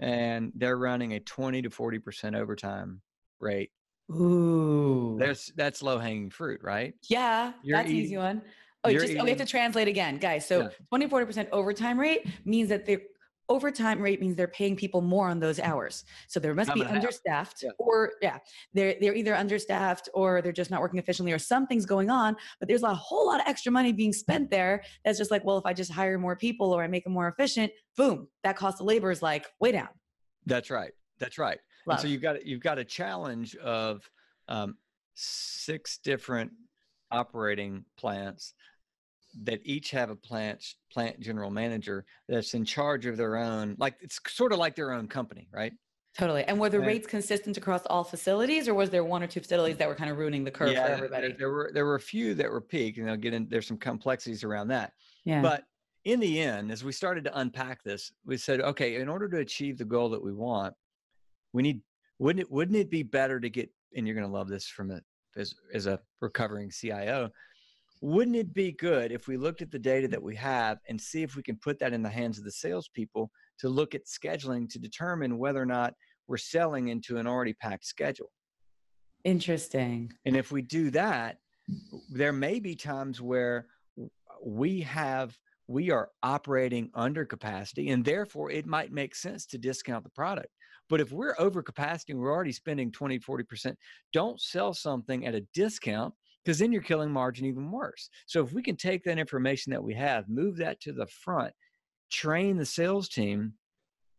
and 0.00 0.52
they're 0.56 0.78
running 0.78 1.12
a 1.12 1.20
20 1.20 1.62
to 1.62 1.70
40% 1.70 2.34
overtime 2.36 3.00
rate. 3.40 3.70
Ooh. 4.10 5.16
There's 5.18 5.52
that's 5.56 5.82
low 5.82 5.98
hanging 5.98 6.30
fruit, 6.30 6.60
right? 6.62 6.94
Yeah, 7.08 7.52
You're 7.62 7.76
that's 7.78 7.88
an 7.90 7.94
easy 7.96 8.06
eating- 8.06 8.18
one. 8.18 8.42
Oh, 8.84 8.88
you're 8.88 9.02
just 9.02 9.16
oh, 9.18 9.24
we 9.24 9.30
have 9.30 9.38
to 9.38 9.46
translate 9.46 9.88
again, 9.88 10.18
guys. 10.18 10.46
So 10.46 10.62
Yeah. 10.62 10.68
20, 10.90 11.08
40% 11.08 11.48
overtime 11.50 11.98
rate 11.98 12.24
means 12.44 12.68
that 12.68 12.86
the 12.86 13.00
overtime 13.48 14.00
rate 14.00 14.20
means 14.20 14.36
they're 14.36 14.48
paying 14.48 14.76
people 14.76 15.00
more 15.00 15.28
on 15.28 15.40
those 15.40 15.60
hours. 15.60 16.04
So 16.28 16.40
there 16.40 16.54
must 16.54 16.72
be 16.74 16.80
and 16.80 16.88
a 16.88 16.92
half. 16.92 16.96
understaffed 16.96 17.62
Yeah. 17.62 17.70
or 17.78 18.12
yeah, 18.20 18.38
they're 18.74 18.96
they're 19.00 19.14
either 19.14 19.34
understaffed 19.34 20.08
or 20.14 20.42
they're 20.42 20.52
just 20.52 20.70
not 20.70 20.80
working 20.80 20.98
efficiently 20.98 21.32
or 21.32 21.38
something's 21.38 21.86
going 21.86 22.10
on, 22.10 22.36
but 22.58 22.68
there's 22.68 22.82
a 22.82 22.94
whole 22.94 23.26
lot 23.26 23.40
of 23.40 23.46
extra 23.46 23.70
money 23.72 23.92
being 23.92 24.12
spent 24.12 24.50
there. 24.50 24.82
That's 25.04 25.18
just 25.18 25.30
like, 25.30 25.44
well, 25.44 25.58
if 25.58 25.66
I 25.66 25.72
just 25.72 25.92
hire 25.92 26.18
more 26.18 26.36
people 26.36 26.72
or 26.72 26.82
I 26.82 26.86
make 26.86 27.04
them 27.04 27.12
more 27.12 27.28
efficient, 27.28 27.72
boom, 27.96 28.28
that 28.42 28.56
cost 28.56 28.80
of 28.80 28.86
labor 28.86 29.10
is 29.10 29.22
like 29.22 29.46
way 29.60 29.72
down. 29.72 29.88
That's 30.46 30.70
right. 30.70 30.92
That's 31.18 31.38
right. 31.38 31.58
And 31.88 32.00
so 32.00 32.08
you've 32.08 32.22
got 32.22 32.44
you've 32.44 32.60
got 32.60 32.78
a 32.78 32.84
challenge 32.84 33.54
of 33.56 34.08
um, 34.48 34.76
six 35.14 35.98
different 35.98 36.50
operating 37.12 37.84
plants 37.96 38.54
that 39.44 39.60
each 39.64 39.90
have 39.90 40.10
a 40.10 40.16
plant 40.16 40.64
plant 40.92 41.20
general 41.20 41.50
manager 41.50 42.04
that's 42.28 42.54
in 42.54 42.64
charge 42.64 43.06
of 43.06 43.16
their 43.16 43.36
own 43.36 43.76
like 43.78 43.94
it's 44.00 44.18
sort 44.28 44.52
of 44.52 44.58
like 44.58 44.74
their 44.74 44.92
own 44.92 45.06
company 45.06 45.48
right 45.52 45.72
Totally. 46.18 46.44
And 46.44 46.58
were 46.58 46.70
the 46.70 46.80
rates 46.80 47.06
consistent 47.06 47.58
across 47.58 47.82
all 47.90 48.02
facilities 48.02 48.68
or 48.68 48.72
was 48.74 48.88
there 48.88 49.04
one 49.04 49.22
or 49.22 49.26
two 49.26 49.40
facilities 49.40 49.76
that 49.76 49.86
were 49.86 49.94
kind 49.94 50.10
of 50.10 50.16
ruining 50.16 50.44
the 50.44 50.50
curve 50.50 50.68
for 50.70 50.74
there- 50.76 50.88
everybody? 50.88 51.32
there 51.32 51.50
were 51.50 51.70
there 51.74 51.84
were 51.84 51.96
a 51.96 52.00
few 52.00 52.32
that 52.34 52.50
were 52.50 52.62
peaked 52.62 52.96
and 52.96 53.10
i'll 53.10 53.18
get 53.18 53.34
in 53.34 53.46
there's 53.50 53.66
some 53.66 53.76
complexities 53.76 54.42
around 54.42 54.68
that 54.68 54.92
Yeah. 55.26 55.42
but 55.42 55.64
in 56.04 56.18
the 56.20 56.40
end 56.40 56.72
as 56.72 56.82
we 56.82 56.92
started 56.92 57.24
to 57.24 57.38
unpack 57.38 57.82
this 57.82 58.12
we 58.24 58.38
said 58.38 58.62
okay 58.62 58.94
in 58.96 59.08
order 59.10 59.28
to 59.28 59.38
achieve 59.40 59.76
the 59.76 59.84
goal 59.84 60.08
that 60.10 60.22
we 60.22 60.32
want 60.32 60.72
we 61.52 61.62
need 61.62 61.82
wouldn't 62.18 62.40
it 62.40 62.50
wouldn't 62.50 62.78
it 62.78 62.88
be 62.90 63.02
better 63.02 63.38
to 63.38 63.50
get 63.50 63.68
and 63.94 64.06
you're 64.06 64.16
going 64.16 64.26
to 64.26 64.32
love 64.32 64.48
this 64.48 64.66
from 64.66 64.90
a 64.92 65.00
as, 65.36 65.54
as 65.74 65.84
a 65.86 66.00
recovering 66.22 66.70
cio 66.70 67.28
wouldn't 68.00 68.36
it 68.36 68.52
be 68.52 68.72
good 68.72 69.12
if 69.12 69.26
we 69.26 69.36
looked 69.36 69.62
at 69.62 69.70
the 69.70 69.78
data 69.78 70.08
that 70.08 70.22
we 70.22 70.34
have 70.36 70.78
and 70.88 71.00
see 71.00 71.22
if 71.22 71.36
we 71.36 71.42
can 71.42 71.56
put 71.56 71.78
that 71.78 71.92
in 71.92 72.02
the 72.02 72.08
hands 72.08 72.38
of 72.38 72.44
the 72.44 72.50
salespeople 72.50 73.30
to 73.58 73.68
look 73.68 73.94
at 73.94 74.06
scheduling 74.06 74.68
to 74.68 74.78
determine 74.78 75.38
whether 75.38 75.60
or 75.60 75.66
not 75.66 75.94
we're 76.28 76.36
selling 76.36 76.88
into 76.88 77.16
an 77.16 77.26
already 77.26 77.54
packed 77.54 77.86
schedule 77.86 78.30
Interesting. 79.24 80.12
and 80.24 80.36
if 80.36 80.52
we 80.52 80.62
do 80.62 80.90
that, 80.90 81.38
there 82.10 82.32
may 82.32 82.60
be 82.60 82.76
times 82.76 83.20
where 83.20 83.66
we 84.44 84.80
have 84.82 85.36
we 85.68 85.90
are 85.90 86.10
operating 86.22 86.88
under 86.94 87.24
capacity 87.24 87.88
and 87.88 88.04
therefore 88.04 88.52
it 88.52 88.66
might 88.66 88.92
make 88.92 89.16
sense 89.16 89.46
to 89.46 89.58
discount 89.58 90.04
the 90.04 90.10
product. 90.10 90.48
But 90.88 91.00
if 91.00 91.10
we're 91.10 91.34
over 91.40 91.62
capacity 91.62 92.12
and 92.12 92.20
we're 92.20 92.32
already 92.32 92.52
spending 92.52 92.92
20, 92.92 93.18
40%, 93.18 93.74
don't 94.12 94.40
sell 94.40 94.72
something 94.72 95.26
at 95.26 95.34
a 95.34 95.44
discount 95.52 96.14
because 96.46 96.60
then 96.60 96.70
you're 96.70 96.80
killing 96.80 97.10
margin 97.10 97.44
even 97.44 97.72
worse. 97.72 98.08
So 98.26 98.40
if 98.44 98.52
we 98.52 98.62
can 98.62 98.76
take 98.76 99.02
that 99.02 99.18
information 99.18 99.72
that 99.72 99.82
we 99.82 99.94
have, 99.94 100.28
move 100.28 100.56
that 100.58 100.80
to 100.82 100.92
the 100.92 101.06
front, 101.06 101.52
train 102.08 102.56
the 102.56 102.64
sales 102.64 103.08
team, 103.08 103.54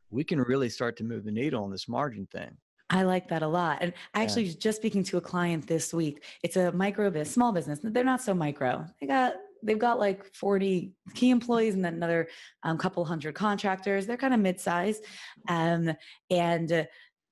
we 0.09 0.25
can 0.25 0.41
really 0.41 0.67
start 0.67 0.97
to 0.97 1.05
move 1.05 1.23
the 1.23 1.31
needle 1.31 1.63
on 1.63 1.71
this 1.71 1.87
margin 1.87 2.27
thing. 2.29 2.57
I 2.89 3.03
like 3.03 3.29
that 3.29 3.43
a 3.43 3.47
lot. 3.47 3.77
And 3.79 3.93
I 4.13 4.23
actually 4.23 4.43
yeah. 4.43 4.55
just 4.59 4.77
speaking 4.77 5.05
to 5.05 5.17
a 5.17 5.21
client 5.21 5.67
this 5.67 5.93
week, 5.93 6.25
it's 6.43 6.57
a 6.57 6.73
micro 6.73 7.09
business, 7.09 7.33
small 7.33 7.53
business. 7.53 7.79
They're 7.81 8.03
not 8.03 8.21
so 8.21 8.33
micro. 8.33 8.85
They 8.99 9.07
got 9.07 9.35
they've 9.63 9.79
got 9.79 9.97
like 9.97 10.33
40 10.35 10.93
key 11.13 11.29
employees 11.29 11.75
and 11.75 11.83
then 11.83 11.95
another 11.95 12.27
um, 12.63 12.77
couple 12.77 13.03
hundred 13.05 13.35
contractors. 13.35 14.05
They're 14.05 14.17
kind 14.17 14.33
of 14.33 14.39
mid-size. 14.39 14.99
Um, 15.47 15.91
and 16.29 16.71
uh, 16.71 16.83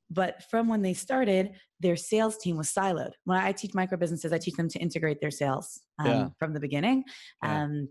but 0.09 0.43
from 0.49 0.67
when 0.67 0.81
they 0.81 0.93
started, 0.93 1.51
their 1.79 1.95
sales 1.95 2.37
team 2.37 2.57
was 2.57 2.71
siloed. 2.71 3.11
When 3.25 3.37
I 3.37 3.51
teach 3.51 3.73
micro 3.73 3.97
businesses, 3.97 4.31
I 4.31 4.37
teach 4.37 4.55
them 4.55 4.69
to 4.69 4.79
integrate 4.79 5.19
their 5.21 5.31
sales 5.31 5.81
um, 5.99 6.07
yeah. 6.07 6.29
from 6.39 6.53
the 6.53 6.59
beginning. 6.59 7.03
Yeah. 7.43 7.63
Um, 7.63 7.89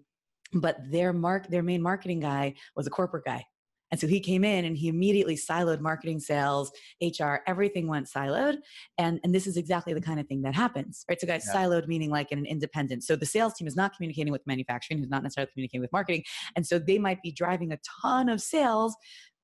but 0.53 0.79
their 0.91 1.13
mark, 1.13 1.49
their 1.49 1.63
main 1.63 1.83
marketing 1.83 2.21
guy 2.21 2.55
was 2.77 2.87
a 2.87 2.91
corporate 2.91 3.25
guy. 3.25 3.45
And 3.91 4.01
so 4.01 4.09
he 4.09 4.19
came 4.19 4.43
in 4.43 4.65
and 4.65 4.77
he 4.77 4.89
immediately 4.89 5.37
siloed 5.37 5.81
marketing, 5.81 6.19
sales, 6.19 6.73
HR, 7.01 7.37
everything 7.47 7.87
went 7.87 8.09
siloed. 8.09 8.57
And, 8.99 9.21
and 9.23 9.33
this 9.33 9.47
is 9.47 9.57
exactly 9.57 9.95
the 9.95 10.01
kind 10.01 10.19
of 10.19 10.27
thing 10.27 10.43
that 10.43 10.53
happens, 10.53 11.05
right? 11.09 11.21
So 11.21 11.29
guys, 11.29 11.45
yeah. 11.47 11.61
siloed 11.61 11.87
meaning 11.87 12.11
like 12.11 12.33
in 12.33 12.39
an 12.41 12.47
independent. 12.47 13.05
So 13.05 13.15
the 13.15 13.27
sales 13.27 13.55
team 13.55 13.69
is 13.69 13.77
not 13.77 13.95
communicating 13.95 14.33
with 14.33 14.45
manufacturing, 14.47 14.99
who's 14.99 15.11
not 15.11 15.23
necessarily 15.23 15.53
communicating 15.53 15.83
with 15.83 15.93
marketing. 15.93 16.25
And 16.57 16.67
so 16.67 16.81
they 16.81 16.99
might 16.99 17.23
be 17.23 17.31
driving 17.31 17.71
a 17.73 17.79
ton 18.03 18.29
of 18.29 18.41
sales 18.41 18.97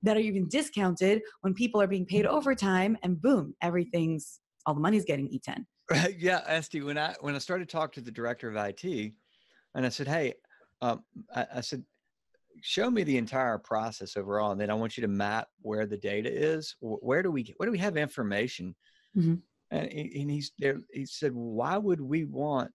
that 0.03 0.17
are 0.17 0.21
even 0.21 0.49
discounted 0.49 1.23
when 1.43 1.55
people 1.55 1.81
are 1.81 1.87
being 1.87 2.07
paid 2.07 2.27
overtime 2.27 2.97
and 3.03 3.21
boom, 3.21 3.55
everything's 3.63 4.41
all 4.67 4.75
the 4.75 4.81
money's 4.81 5.05
getting 5.05 5.29
eaten. 5.29 5.67
Right. 5.91 6.17
Yeah, 6.19 6.43
Esty, 6.47 6.83
when 6.83 6.99
I 6.99 7.15
when 7.21 7.35
I 7.35 7.39
started 7.39 7.69
to 7.69 7.73
talk 7.73 7.93
to 7.93 8.01
the 8.01 8.13
director 8.13 8.49
of 8.49 8.57
IT 8.57 9.13
and 9.75 9.85
I 9.87 9.89
said, 9.89 10.07
Hey, 10.07 10.35
um, 10.83 11.03
I, 11.35 11.47
I 11.57 11.61
said, 11.61 11.85
show 12.63 12.91
me 12.91 13.03
the 13.03 13.17
entire 13.17 13.59
process 13.59 14.17
overall 14.17 14.53
and 14.53 14.61
then 14.61 14.71
i 14.71 14.75
want 14.75 14.97
you 14.97 15.01
to 15.01 15.09
map 15.09 15.49
where 15.63 15.87
the 15.87 15.97
data 15.97 16.31
is 16.31 16.77
where 16.81 17.23
do 17.23 17.31
we 17.31 17.55
where 17.57 17.67
do 17.67 17.71
we 17.71 17.79
have 17.79 17.97
information 17.97 18.75
mm-hmm. 19.17 19.35
and, 19.71 19.89
and 19.89 20.31
he's 20.31 20.53
there 20.59 20.81
he 20.93 21.07
said 21.07 21.33
why 21.33 21.77
would 21.79 22.01
we 22.01 22.25
want 22.25 22.71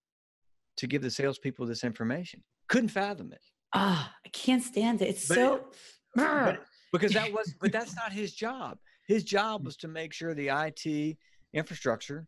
to 0.77 0.87
give 0.87 1.01
the 1.01 1.11
salespeople 1.11 1.65
this 1.65 1.83
information 1.83 2.43
couldn't 2.69 2.89
fathom 2.89 3.31
it 3.31 3.41
ah 3.73 4.09
oh, 4.09 4.15
i 4.25 4.29
can't 4.29 4.63
stand 4.63 5.01
it 5.01 5.09
it's 5.09 5.27
but 5.27 5.35
so 5.35 5.55
it, 5.55 5.63
but, 6.15 6.63
because 6.97 7.13
that 7.13 7.31
was 7.37 7.53
but 7.59 7.71
that's 7.71 7.95
not 7.95 8.11
his 8.11 8.33
job 8.33 8.77
his 9.07 9.23
job 9.23 9.65
was 9.65 9.77
to 9.77 9.87
make 9.87 10.13
sure 10.13 10.33
the 10.33 10.49
it 10.49 11.17
infrastructure 11.53 12.27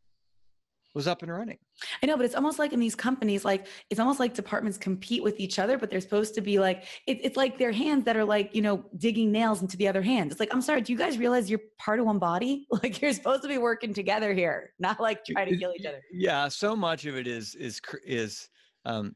was 0.98 1.08
up 1.08 1.22
and 1.22 1.32
running. 1.32 1.60
I 2.02 2.08
know, 2.08 2.18
but 2.18 2.26
it's 2.26 2.34
almost 2.34 2.58
like 2.58 2.74
in 2.74 2.80
these 2.80 2.96
companies, 2.96 3.46
like 3.46 3.68
it's 3.92 4.00
almost 4.00 4.20
like 4.20 4.34
departments 4.34 4.80
compete 4.80 5.22
with 5.22 5.40
each 5.40 5.60
other, 5.60 5.78
but 5.78 5.92
they're 5.92 6.02
supposed 6.02 6.34
to 6.36 6.42
be 6.42 6.58
like 6.58 6.86
it, 7.06 7.20
it's 7.24 7.38
like 7.38 7.60
their 7.60 7.72
hands 7.72 8.04
that 8.06 8.18
are 8.18 8.26
like 8.26 8.56
you 8.56 8.64
know 8.64 8.84
digging 8.98 9.32
nails 9.32 9.62
into 9.62 9.78
the 9.78 9.88
other 9.88 10.02
hands. 10.02 10.32
It's 10.32 10.40
like 10.40 10.52
I'm 10.52 10.62
sorry, 10.62 10.82
do 10.82 10.92
you 10.92 10.98
guys 10.98 11.20
realize 11.20 11.50
you're 11.50 11.62
part 11.78 12.00
of 12.00 12.06
one 12.08 12.20
body? 12.20 12.66
Like 12.84 13.02
you're 13.02 13.14
supposed 13.14 13.42
to 13.42 13.48
be 13.48 13.58
working 13.58 13.94
together 13.94 14.34
here, 14.34 14.74
not 14.80 15.00
like 15.00 15.26
trying 15.26 15.50
to 15.50 15.58
kill 15.58 15.74
each 15.78 15.86
other. 15.86 16.02
Yeah, 16.12 16.48
so 16.48 16.76
much 16.76 17.06
of 17.06 17.16
it 17.16 17.28
is 17.28 17.54
is 17.56 17.80
is 18.04 18.50
um, 18.86 19.16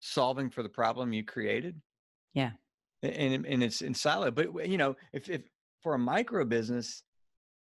solving 0.00 0.50
for 0.50 0.62
the 0.62 0.68
problem 0.68 1.12
you 1.12 1.24
created. 1.24 1.80
Yeah, 2.34 2.50
and 3.02 3.46
and 3.46 3.62
it's 3.62 3.82
in 3.82 3.94
silo. 3.94 4.30
But 4.30 4.68
you 4.68 4.78
know, 4.78 4.96
if 5.12 5.28
if 5.28 5.42
for 5.82 5.94
a 5.94 5.98
micro 5.98 6.44
business, 6.44 7.02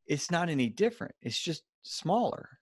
it's 0.08 0.32
not 0.32 0.49
any 0.49 0.69
different. 0.69 1.15
It's 1.21 1.39
just 1.39 1.63
smaller 1.84 2.60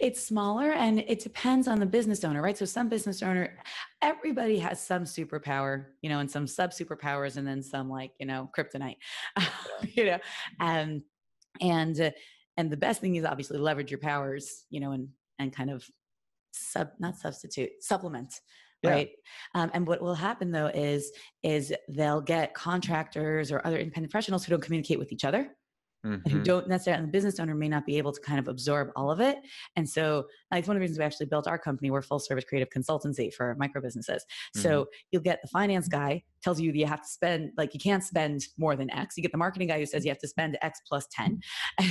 it's 0.00 0.24
smaller 0.24 0.72
and 0.72 1.00
it 1.00 1.20
depends 1.20 1.68
on 1.68 1.78
the 1.78 1.86
business 1.86 2.24
owner, 2.24 2.42
right? 2.42 2.56
So 2.56 2.64
some 2.64 2.88
business 2.88 3.22
owner, 3.22 3.58
everybody 4.00 4.58
has 4.58 4.80
some 4.80 5.04
superpower, 5.04 5.86
you 6.02 6.10
know, 6.10 6.18
and 6.18 6.30
some 6.30 6.46
sub 6.46 6.70
superpowers, 6.70 7.36
and 7.36 7.46
then 7.46 7.62
some 7.62 7.88
like 7.88 8.12
you 8.18 8.26
know 8.26 8.50
kryptonite, 8.56 8.96
you 9.94 10.06
know, 10.06 10.18
and 10.60 11.02
and 11.60 12.00
uh, 12.00 12.10
and 12.56 12.70
the 12.70 12.76
best 12.76 13.00
thing 13.00 13.16
is 13.16 13.24
obviously 13.24 13.58
leverage 13.58 13.90
your 13.90 14.00
powers, 14.00 14.64
you 14.70 14.80
know, 14.80 14.92
and 14.92 15.08
and 15.38 15.54
kind 15.54 15.70
of 15.70 15.84
sub 16.52 16.90
not 16.98 17.16
substitute 17.16 17.70
supplement 17.80 18.40
yeah. 18.82 18.90
right 18.90 19.10
um, 19.54 19.70
and 19.74 19.86
what 19.86 20.00
will 20.00 20.14
happen 20.14 20.50
though 20.50 20.68
is 20.68 21.12
is 21.42 21.72
they'll 21.88 22.20
get 22.20 22.54
contractors 22.54 23.50
or 23.52 23.64
other 23.66 23.78
independent 23.78 24.10
professionals 24.10 24.44
who 24.44 24.50
don't 24.50 24.62
communicate 24.62 24.98
with 24.98 25.12
each 25.12 25.24
other 25.24 25.54
mm-hmm. 26.04 26.28
who 26.28 26.42
don't 26.42 26.68
necessarily, 26.68 27.04
the 27.06 27.10
business 27.10 27.38
owner 27.40 27.54
may 27.54 27.68
not 27.68 27.86
be 27.86 27.98
able 27.98 28.12
to 28.12 28.20
kind 28.20 28.38
of 28.38 28.48
absorb 28.48 28.90
all 28.96 29.10
of 29.10 29.20
it. 29.20 29.38
And 29.76 29.88
so, 29.88 30.26
like, 30.50 30.66
one 30.66 30.76
of 30.76 30.80
the 30.80 30.82
reasons 30.82 30.98
we 30.98 31.04
actually 31.04 31.26
built 31.26 31.46
our 31.46 31.58
company, 31.58 31.90
we're 31.90 32.02
full 32.02 32.18
service 32.18 32.44
creative 32.44 32.68
consultancy 32.70 33.32
for 33.32 33.54
micro 33.58 33.80
businesses. 33.80 34.24
Mm-hmm. 34.56 34.60
So, 34.60 34.86
you'll 35.10 35.22
get 35.22 35.40
the 35.42 35.48
finance 35.48 35.88
guy 35.88 36.22
tells 36.42 36.60
you 36.60 36.72
that 36.72 36.78
you 36.78 36.86
have 36.86 37.02
to 37.02 37.08
spend, 37.08 37.52
like, 37.56 37.72
you 37.74 37.80
can't 37.80 38.02
spend 38.02 38.44
more 38.58 38.76
than 38.76 38.90
X. 38.90 39.16
You 39.16 39.22
get 39.22 39.32
the 39.32 39.38
marketing 39.38 39.68
guy 39.68 39.78
who 39.78 39.86
says 39.86 40.04
you 40.04 40.10
have 40.10 40.18
to 40.18 40.28
spend 40.28 40.58
X 40.62 40.80
plus 40.88 41.06
10. 41.12 41.40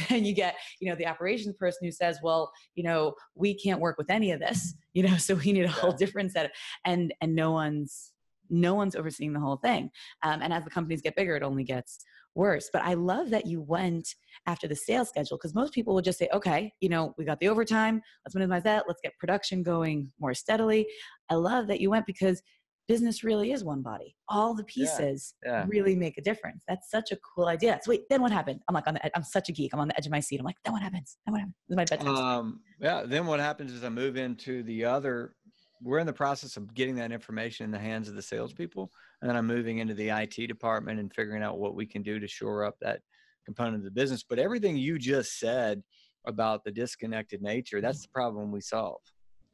And 0.09 0.27
you 0.27 0.33
get, 0.33 0.55
you 0.79 0.89
know, 0.89 0.95
the 0.95 1.07
operations 1.07 1.55
person 1.57 1.79
who 1.83 1.91
says, 1.91 2.19
well, 2.21 2.51
you 2.75 2.83
know, 2.83 3.13
we 3.35 3.53
can't 3.53 3.79
work 3.79 3.97
with 3.97 4.09
any 4.09 4.31
of 4.31 4.39
this, 4.39 4.73
you 4.93 5.03
know, 5.03 5.15
so 5.17 5.35
we 5.35 5.53
need 5.53 5.65
a 5.65 5.69
whole 5.69 5.93
different 5.93 6.31
set 6.31 6.45
of, 6.45 6.51
and, 6.85 7.13
and 7.21 7.33
no 7.33 7.51
one's, 7.51 8.11
no 8.49 8.73
one's 8.73 8.95
overseeing 8.95 9.31
the 9.31 9.39
whole 9.39 9.57
thing. 9.57 9.89
Um, 10.23 10.41
and 10.41 10.51
as 10.51 10.63
the 10.65 10.69
companies 10.69 11.01
get 11.01 11.15
bigger, 11.15 11.37
it 11.37 11.43
only 11.43 11.63
gets 11.63 12.03
worse. 12.35 12.69
But 12.71 12.83
I 12.83 12.93
love 12.93 13.29
that 13.31 13.45
you 13.45 13.61
went 13.61 14.15
after 14.45 14.67
the 14.67 14.75
sales 14.75 15.09
schedule 15.09 15.37
because 15.37 15.55
most 15.55 15.73
people 15.73 15.93
would 15.93 16.05
just 16.05 16.19
say, 16.19 16.29
okay, 16.33 16.71
you 16.79 16.89
know, 16.89 17.13
we 17.17 17.25
got 17.25 17.39
the 17.39 17.49
overtime, 17.49 18.01
let's 18.25 18.35
minimize 18.35 18.63
that, 18.63 18.85
let's 18.87 19.01
get 19.01 19.17
production 19.19 19.63
going 19.63 20.11
more 20.19 20.33
steadily. 20.33 20.87
I 21.29 21.35
love 21.35 21.67
that 21.67 21.81
you 21.81 21.89
went 21.89 22.05
because 22.05 22.41
business 22.87 23.23
really 23.23 23.51
is 23.51 23.63
one 23.63 23.81
body. 23.81 24.15
All 24.27 24.53
the 24.53 24.63
pieces 24.65 25.33
yeah, 25.45 25.51
yeah. 25.51 25.65
really 25.67 25.95
make 25.95 26.17
a 26.17 26.21
difference. 26.21 26.63
That's 26.67 26.89
such 26.89 27.11
a 27.11 27.17
cool 27.17 27.47
idea. 27.47 27.79
So 27.83 27.91
wait, 27.91 28.01
then 28.09 28.21
what 28.21 28.31
happened? 28.31 28.59
I'm 28.67 28.75
like 28.75 28.87
on 28.87 28.95
the 28.95 29.15
I'm 29.15 29.23
such 29.23 29.49
a 29.49 29.51
geek. 29.51 29.73
I'm 29.73 29.79
on 29.79 29.87
the 29.87 29.97
edge 29.97 30.05
of 30.05 30.11
my 30.11 30.19
seat. 30.19 30.39
I'm 30.39 30.45
like, 30.45 30.57
then 30.65 30.73
what 30.73 30.81
happens? 30.81 31.17
Then 31.25 31.33
what 31.33 31.39
happens? 31.39 31.55
This 31.67 31.73
is 31.73 31.77
my 31.77 31.85
bedtime. 31.85 32.15
Um, 32.15 32.59
yeah, 32.79 33.03
then 33.05 33.27
what 33.27 33.39
happens 33.39 33.71
is 33.71 33.83
I 33.83 33.89
move 33.89 34.17
into 34.17 34.63
the 34.63 34.85
other 34.85 35.35
we're 35.83 35.99
in 35.99 36.07
the 36.07 36.13
process 36.13 36.57
of 36.57 36.73
getting 36.73 36.95
that 36.95 37.11
information 37.11 37.63
in 37.65 37.71
the 37.71 37.79
hands 37.79 38.07
of 38.07 38.15
the 38.15 38.21
salespeople, 38.21 38.91
and 39.21 39.29
then 39.29 39.37
I'm 39.37 39.47
moving 39.47 39.77
into 39.77 39.93
the 39.93 40.09
IT 40.09 40.47
department 40.47 40.99
and 40.99 41.13
figuring 41.13 41.43
out 41.43 41.59
what 41.59 41.75
we 41.75 41.85
can 41.85 42.01
do 42.01 42.19
to 42.19 42.27
shore 42.27 42.63
up 42.63 42.75
that 42.81 43.01
component 43.45 43.77
of 43.77 43.83
the 43.83 43.91
business. 43.91 44.23
But 44.27 44.39
everything 44.39 44.77
you 44.77 44.97
just 44.97 45.39
said 45.39 45.83
about 46.25 46.63
the 46.63 46.71
disconnected 46.71 47.41
nature, 47.41 47.81
that's 47.81 48.01
the 48.01 48.09
problem 48.09 48.51
we 48.51 48.61
solve. 48.61 49.01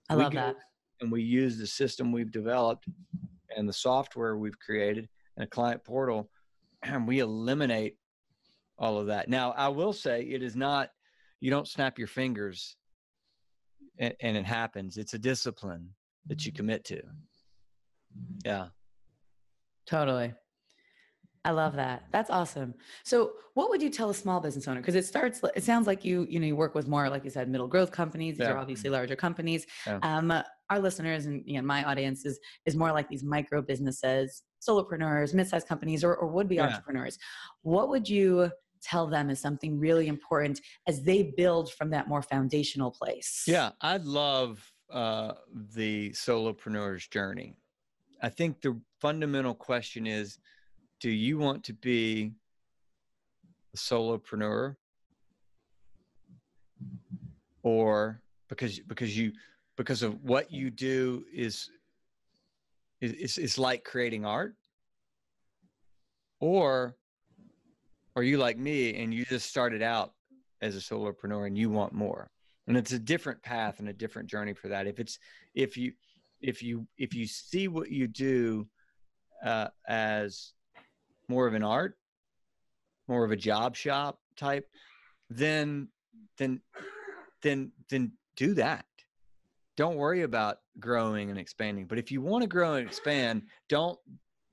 I 0.09 0.15
we 0.15 0.23
love 0.23 0.33
that. 0.33 0.55
And 1.01 1.11
we 1.11 1.21
use 1.21 1.57
the 1.57 1.67
system 1.67 2.11
we've 2.11 2.31
developed 2.31 2.85
and 3.55 3.67
the 3.67 3.73
software 3.73 4.37
we've 4.37 4.57
created 4.59 5.09
and 5.35 5.43
a 5.43 5.47
client 5.47 5.83
portal, 5.83 6.29
and 6.83 7.07
we 7.07 7.19
eliminate 7.19 7.97
all 8.79 8.97
of 8.97 9.07
that. 9.07 9.29
Now, 9.29 9.51
I 9.51 9.67
will 9.67 9.93
say 9.93 10.23
it 10.23 10.41
is 10.41 10.55
not, 10.55 10.89
you 11.39 11.51
don't 11.51 11.67
snap 11.67 11.99
your 11.99 12.07
fingers 12.07 12.77
and, 13.99 14.13
and 14.21 14.37
it 14.37 14.45
happens. 14.45 14.97
It's 14.97 15.13
a 15.13 15.19
discipline 15.19 15.89
that 16.27 16.45
you 16.45 16.51
commit 16.51 16.83
to. 16.85 17.01
Yeah. 18.45 18.67
Totally. 19.87 20.33
I 21.45 21.51
love 21.51 21.77
that. 21.77 22.03
That's 22.11 22.29
awesome. 22.29 22.73
So, 23.05 23.31
what 23.53 23.69
would 23.69 23.81
you 23.81 23.89
tell 23.89 24.09
a 24.09 24.13
small 24.13 24.41
business 24.41 24.67
owner? 24.67 24.81
Because 24.81 24.95
it 24.95 25.05
starts. 25.05 25.39
It 25.55 25.63
sounds 25.63 25.87
like 25.87 26.03
you, 26.03 26.27
you 26.29 26.41
know, 26.41 26.45
you 26.45 26.57
work 26.57 26.75
with 26.75 26.89
more, 26.89 27.09
like 27.09 27.23
you 27.23 27.29
said, 27.29 27.47
middle 27.49 27.69
growth 27.69 27.89
companies. 27.89 28.37
These 28.37 28.47
yeah. 28.47 28.51
are 28.51 28.57
obviously 28.57 28.89
larger 28.89 29.15
companies. 29.15 29.65
Yeah. 29.85 29.99
Um, 30.03 30.43
our 30.69 30.79
listeners 30.79 31.25
and 31.25 31.41
you 31.45 31.55
know, 31.55 31.65
my 31.65 31.85
audience 31.85 32.25
is 32.25 32.37
is 32.65 32.75
more 32.75 32.91
like 32.91 33.07
these 33.07 33.23
micro 33.23 33.61
businesses, 33.61 34.43
solopreneurs, 34.67 35.33
mid-sized 35.33 35.67
companies, 35.67 36.03
or, 36.03 36.15
or 36.15 36.27
would 36.27 36.49
be 36.49 36.55
yeah. 36.55 36.65
entrepreneurs. 36.67 37.17
What 37.61 37.87
would 37.89 38.09
you 38.09 38.51
tell 38.81 39.07
them 39.07 39.29
is 39.29 39.39
something 39.39 39.79
really 39.79 40.07
important 40.07 40.59
as 40.85 41.03
they 41.03 41.33
build 41.37 41.71
from 41.71 41.89
that 41.91 42.09
more 42.09 42.21
foundational 42.21 42.91
place? 42.91 43.43
Yeah, 43.47 43.71
I'd 43.81 44.03
love 44.03 44.69
uh, 44.91 45.33
the 45.75 46.11
solopreneur's 46.11 47.07
journey. 47.07 47.55
I 48.21 48.29
think 48.29 48.61
the 48.61 48.79
fundamental 48.99 49.53
question 49.53 50.07
is 50.07 50.39
do 50.99 51.09
you 51.09 51.37
want 51.37 51.63
to 51.65 51.73
be 51.73 52.31
a 53.73 53.77
solopreneur? 53.77 54.75
Or 57.63 58.21
because 58.47 58.79
because 58.79 59.17
you 59.17 59.33
because 59.75 60.01
of 60.01 60.23
what 60.23 60.51
you 60.51 60.71
do 60.71 61.25
is 61.33 61.69
is 63.01 63.37
is 63.37 63.57
like 63.57 63.83
creating 63.83 64.25
art? 64.25 64.55
Or 66.39 66.95
are 68.15 68.23
you 68.23 68.37
like 68.37 68.57
me 68.57 68.95
and 68.95 69.13
you 69.13 69.25
just 69.25 69.49
started 69.49 69.81
out 69.81 70.13
as 70.61 70.75
a 70.75 70.79
solopreneur 70.79 71.45
and 71.45 71.57
you 71.57 71.69
want 71.69 71.93
more? 71.93 72.31
And 72.67 72.75
it's 72.75 72.91
a 72.91 72.99
different 72.99 73.41
path 73.43 73.79
and 73.79 73.89
a 73.89 73.93
different 73.93 74.29
journey 74.29 74.53
for 74.53 74.67
that. 74.69 74.87
If 74.87 74.99
it's 74.99 75.19
if 75.53 75.77
you 75.77 75.93
if 76.41 76.61
you 76.61 76.87
if 76.97 77.13
you 77.13 77.25
see 77.25 77.67
what 77.67 77.91
you 77.91 78.07
do 78.07 78.67
uh, 79.43 79.67
as 79.87 80.53
more 81.27 81.47
of 81.47 81.53
an 81.53 81.63
art 81.63 81.97
more 83.07 83.23
of 83.23 83.31
a 83.31 83.35
job 83.35 83.75
shop 83.75 84.19
type 84.35 84.67
then 85.29 85.87
then 86.37 86.61
then 87.41 87.71
then 87.89 88.11
do 88.35 88.53
that 88.53 88.85
don't 89.75 89.95
worry 89.95 90.23
about 90.23 90.57
growing 90.79 91.29
and 91.29 91.39
expanding 91.39 91.85
but 91.85 91.97
if 91.97 92.11
you 92.11 92.21
want 92.21 92.41
to 92.41 92.47
grow 92.47 92.73
and 92.73 92.87
expand 92.87 93.43
don't 93.69 93.99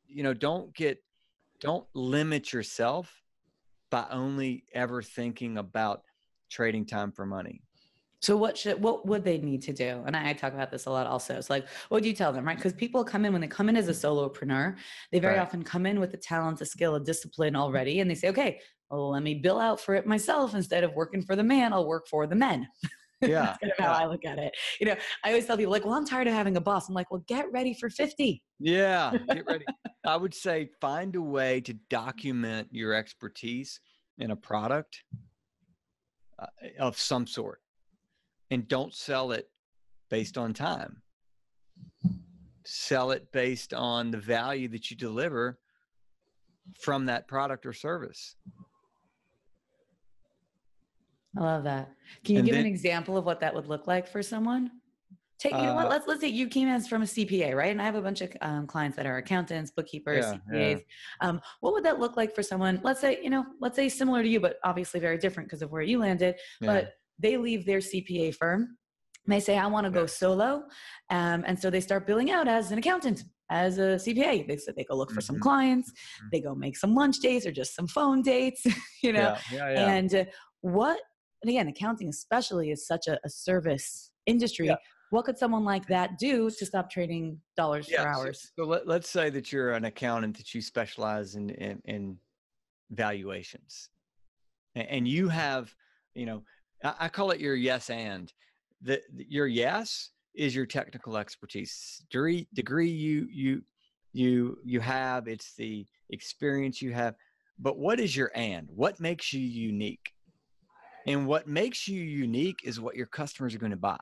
you 0.06 0.22
know 0.22 0.34
don't 0.34 0.74
get 0.74 1.02
don't 1.60 1.86
limit 1.94 2.52
yourself 2.52 3.22
by 3.90 4.06
only 4.10 4.64
ever 4.72 5.02
thinking 5.02 5.56
about 5.56 6.02
trading 6.50 6.84
time 6.84 7.12
for 7.12 7.24
money. 7.24 7.62
So 8.24 8.38
what 8.38 8.56
should 8.56 8.80
what 8.82 9.06
would 9.06 9.22
they 9.22 9.36
need 9.36 9.60
to 9.64 9.74
do? 9.74 10.02
And 10.06 10.16
I, 10.16 10.30
I 10.30 10.32
talk 10.32 10.54
about 10.54 10.70
this 10.70 10.86
a 10.86 10.90
lot 10.90 11.06
also. 11.06 11.34
It's 11.36 11.50
like, 11.50 11.66
what 11.90 12.02
do 12.02 12.08
you 12.08 12.14
tell 12.14 12.32
them, 12.32 12.46
right? 12.46 12.56
Because 12.56 12.72
people 12.72 13.04
come 13.04 13.26
in 13.26 13.32
when 13.32 13.42
they 13.42 13.46
come 13.48 13.68
in 13.68 13.76
as 13.76 13.86
a 13.88 13.92
solopreneur, 13.92 14.76
they 15.12 15.18
very 15.18 15.34
Right. 15.36 15.42
often 15.42 15.62
come 15.62 15.84
in 15.84 16.00
with 16.00 16.10
the 16.10 16.16
talent, 16.16 16.58
the 16.58 16.64
skill, 16.64 16.94
a 16.94 17.00
discipline 17.00 17.54
already, 17.54 18.00
and 18.00 18.10
they 18.10 18.14
say, 18.14 18.28
okay, 18.30 18.60
well, 18.90 19.10
let 19.10 19.22
me 19.22 19.34
bill 19.34 19.60
out 19.60 19.78
for 19.78 19.94
it 19.94 20.06
myself 20.06 20.54
instead 20.54 20.84
of 20.84 20.94
working 20.94 21.20
for 21.20 21.36
the 21.36 21.42
man. 21.44 21.74
I'll 21.74 21.86
work 21.86 22.08
for 22.08 22.26
the 22.26 22.34
men. 22.34 22.66
Yeah, 23.20 23.44
That's 23.46 23.58
kind 23.58 23.72
of 23.78 23.84
how 23.86 23.92
I 23.92 24.06
look 24.06 24.24
at 24.26 24.38
it. 24.38 24.52
You 24.80 24.86
know, 24.86 24.96
I 25.24 25.28
always 25.28 25.46
tell 25.46 25.56
people 25.56 25.72
like, 25.72 25.84
well, 25.86 25.94
I'm 25.94 26.04
tired 26.04 26.26
of 26.26 26.34
having 26.34 26.58
a 26.58 26.60
boss. 26.60 26.90
I'm 26.90 26.94
like, 26.94 27.10
well, 27.10 27.24
get 27.26 27.50
ready 27.52 27.72
for 27.72 27.88
50. 27.88 28.42
Yeah, 28.58 29.12
get 29.30 29.46
ready. 29.46 29.64
I 30.04 30.16
would 30.16 30.34
say 30.34 30.68
find 30.78 31.16
a 31.16 31.22
way 31.22 31.62
to 31.62 31.72
document 31.88 32.68
your 32.70 32.92
expertise 32.92 33.80
in 34.18 34.30
a 34.30 34.36
product 34.36 35.02
uh, 36.38 36.46
of 36.78 36.98
some 36.98 37.26
sort 37.26 37.60
and 38.50 38.68
don't 38.68 38.94
sell 38.94 39.32
it 39.32 39.48
based 40.10 40.38
on 40.38 40.52
time. 40.54 41.02
Sell 42.64 43.10
it 43.10 43.30
based 43.32 43.74
on 43.74 44.10
the 44.10 44.18
value 44.18 44.68
that 44.68 44.90
you 44.90 44.96
deliver 44.96 45.58
from 46.80 47.06
that 47.06 47.28
product 47.28 47.66
or 47.66 47.72
service. 47.72 48.36
I 51.36 51.40
love 51.40 51.64
that. 51.64 51.90
Can 52.24 52.34
you 52.34 52.38
And 52.40 52.48
give 52.48 52.56
an 52.56 52.66
example 52.66 53.16
of 53.16 53.24
what 53.24 53.40
that 53.40 53.54
would 53.54 53.66
look 53.66 53.86
like 53.86 54.06
for 54.06 54.22
someone? 54.22 54.70
Take 55.38 55.52
you 55.52 55.62
know 55.62 55.74
what? 55.74 55.86
Uh, 55.86 55.90
Let's 55.90 56.06
let's 56.06 56.20
say 56.20 56.28
you 56.28 56.46
came 56.46 56.68
as 56.68 56.86
from 56.86 57.02
a 57.02 57.04
CPA, 57.04 57.54
right? 57.54 57.72
And 57.72 57.82
I 57.82 57.84
have 57.84 57.96
a 57.96 58.00
bunch 58.00 58.20
of 58.20 58.30
um, 58.40 58.66
clients 58.66 58.96
that 58.96 59.04
are 59.04 59.16
accountants, 59.16 59.72
bookkeepers, 59.72 60.24
Yeah, 60.24 60.38
CPAs. 60.54 60.84
Um, 61.20 61.40
what 61.60 61.72
would 61.74 61.84
that 61.84 61.98
look 61.98 62.16
like 62.16 62.34
for 62.34 62.42
someone? 62.42 62.80
Let's 62.84 63.00
say 63.00 63.18
you 63.20 63.30
know, 63.30 63.44
let's 63.60 63.74
say 63.74 63.88
similar 63.88 64.22
to 64.22 64.28
you, 64.28 64.38
but 64.38 64.58
obviously 64.62 65.00
very 65.00 65.18
different 65.18 65.48
because 65.48 65.60
of 65.60 65.72
where 65.72 65.82
you 65.82 65.98
landed. 65.98 66.36
Yeah. 66.60 66.66
But 66.72 66.94
they 67.18 67.36
leave 67.36 67.64
their 67.66 67.78
CPA 67.78 68.34
firm. 68.34 68.76
They 69.26 69.40
say, 69.40 69.56
I 69.56 69.66
want 69.66 69.84
to 69.86 69.90
go 69.90 70.04
solo, 70.04 70.64
um, 71.08 71.44
and 71.46 71.58
so 71.58 71.70
they 71.70 71.80
start 71.80 72.06
billing 72.06 72.30
out 72.30 72.46
as 72.46 72.72
an 72.72 72.78
accountant, 72.78 73.24
as 73.50 73.78
a 73.78 73.96
CPA. 73.98 74.46
They 74.46 74.56
said 74.58 74.74
they 74.76 74.84
go 74.84 74.96
look 74.96 75.12
for 75.12 75.22
some 75.22 75.36
Mhm. 75.36 75.40
clients, 75.40 75.90
Mhm. 75.90 76.30
they 76.30 76.40
go 76.42 76.54
make 76.54 76.76
some 76.76 76.94
lunch 76.94 77.20
dates 77.20 77.46
or 77.46 77.52
just 77.52 77.74
some 77.74 77.86
phone 77.86 78.20
dates, 78.20 78.62
you 79.02 79.12
know. 79.14 79.20
yeah, 79.20 79.40
yeah, 79.50 79.70
yeah. 79.70 79.92
And 79.94 80.14
uh, 80.14 80.24
what, 80.60 81.00
and 81.42 81.48
again, 81.48 81.68
accounting 81.68 82.08
especially 82.10 82.70
is 82.70 82.86
such 82.86 83.08
a, 83.08 83.18
a 83.24 83.30
service 83.30 84.10
industry. 84.26 84.70
What 85.10 85.24
could 85.26 85.38
someone 85.38 85.64
like 85.64 85.86
that 85.86 86.18
do 86.18 86.50
to 86.50 86.66
stop 86.66 86.90
trading 86.90 87.40
dollars 87.56 87.86
for 87.86 87.92
Yeah, 87.92 88.14
so- 88.14 88.20
hours? 88.20 88.52
So, 88.58 88.64
let, 88.64 88.86
let's 88.86 89.08
say 89.08 89.30
that 89.30 89.52
you're 89.52 89.72
an 89.72 89.84
accountant 89.86 90.36
that 90.36 90.52
you 90.54 90.60
specialize 90.60 91.34
in 91.36 91.48
in, 91.50 91.80
in 91.86 92.18
valuations, 92.90 93.88
and 94.74 95.06
you 95.08 95.28
have, 95.28 95.74
you 96.14 96.26
know, 96.26 96.42
I, 96.84 97.08
call 97.08 97.30
it 97.30 97.40
your 97.40 97.54
yes 97.54 97.90
and. 97.90 98.32
The, 98.82 99.00
the- 99.14 99.26
your 99.28 99.46
yes 99.46 100.10
is 100.34 100.54
your 100.54 100.66
technical 100.66 101.16
expertise 101.16 102.02
degree 102.10 102.48
degree 102.54 102.90
you 102.90 103.26
you 103.30 103.62
you 104.12 104.58
you 104.64 104.80
have. 104.80 105.26
It's 105.28 105.54
the 105.54 105.86
experience 106.10 106.82
you 106.82 106.92
have. 106.92 107.14
But 107.58 107.78
what 107.78 108.00
is 108.00 108.16
your 108.16 108.30
and? 108.34 108.68
What 108.70 109.00
makes 109.00 109.32
you 109.32 109.40
unique? 109.40 110.12
And 111.06 111.26
what 111.26 111.46
makes 111.46 111.86
you 111.86 112.00
unique 112.00 112.60
is 112.64 112.80
what 112.80 112.96
your 112.96 113.06
customers 113.06 113.54
are 113.54 113.58
going 113.58 113.70
to 113.70 113.76
buy. 113.76 113.98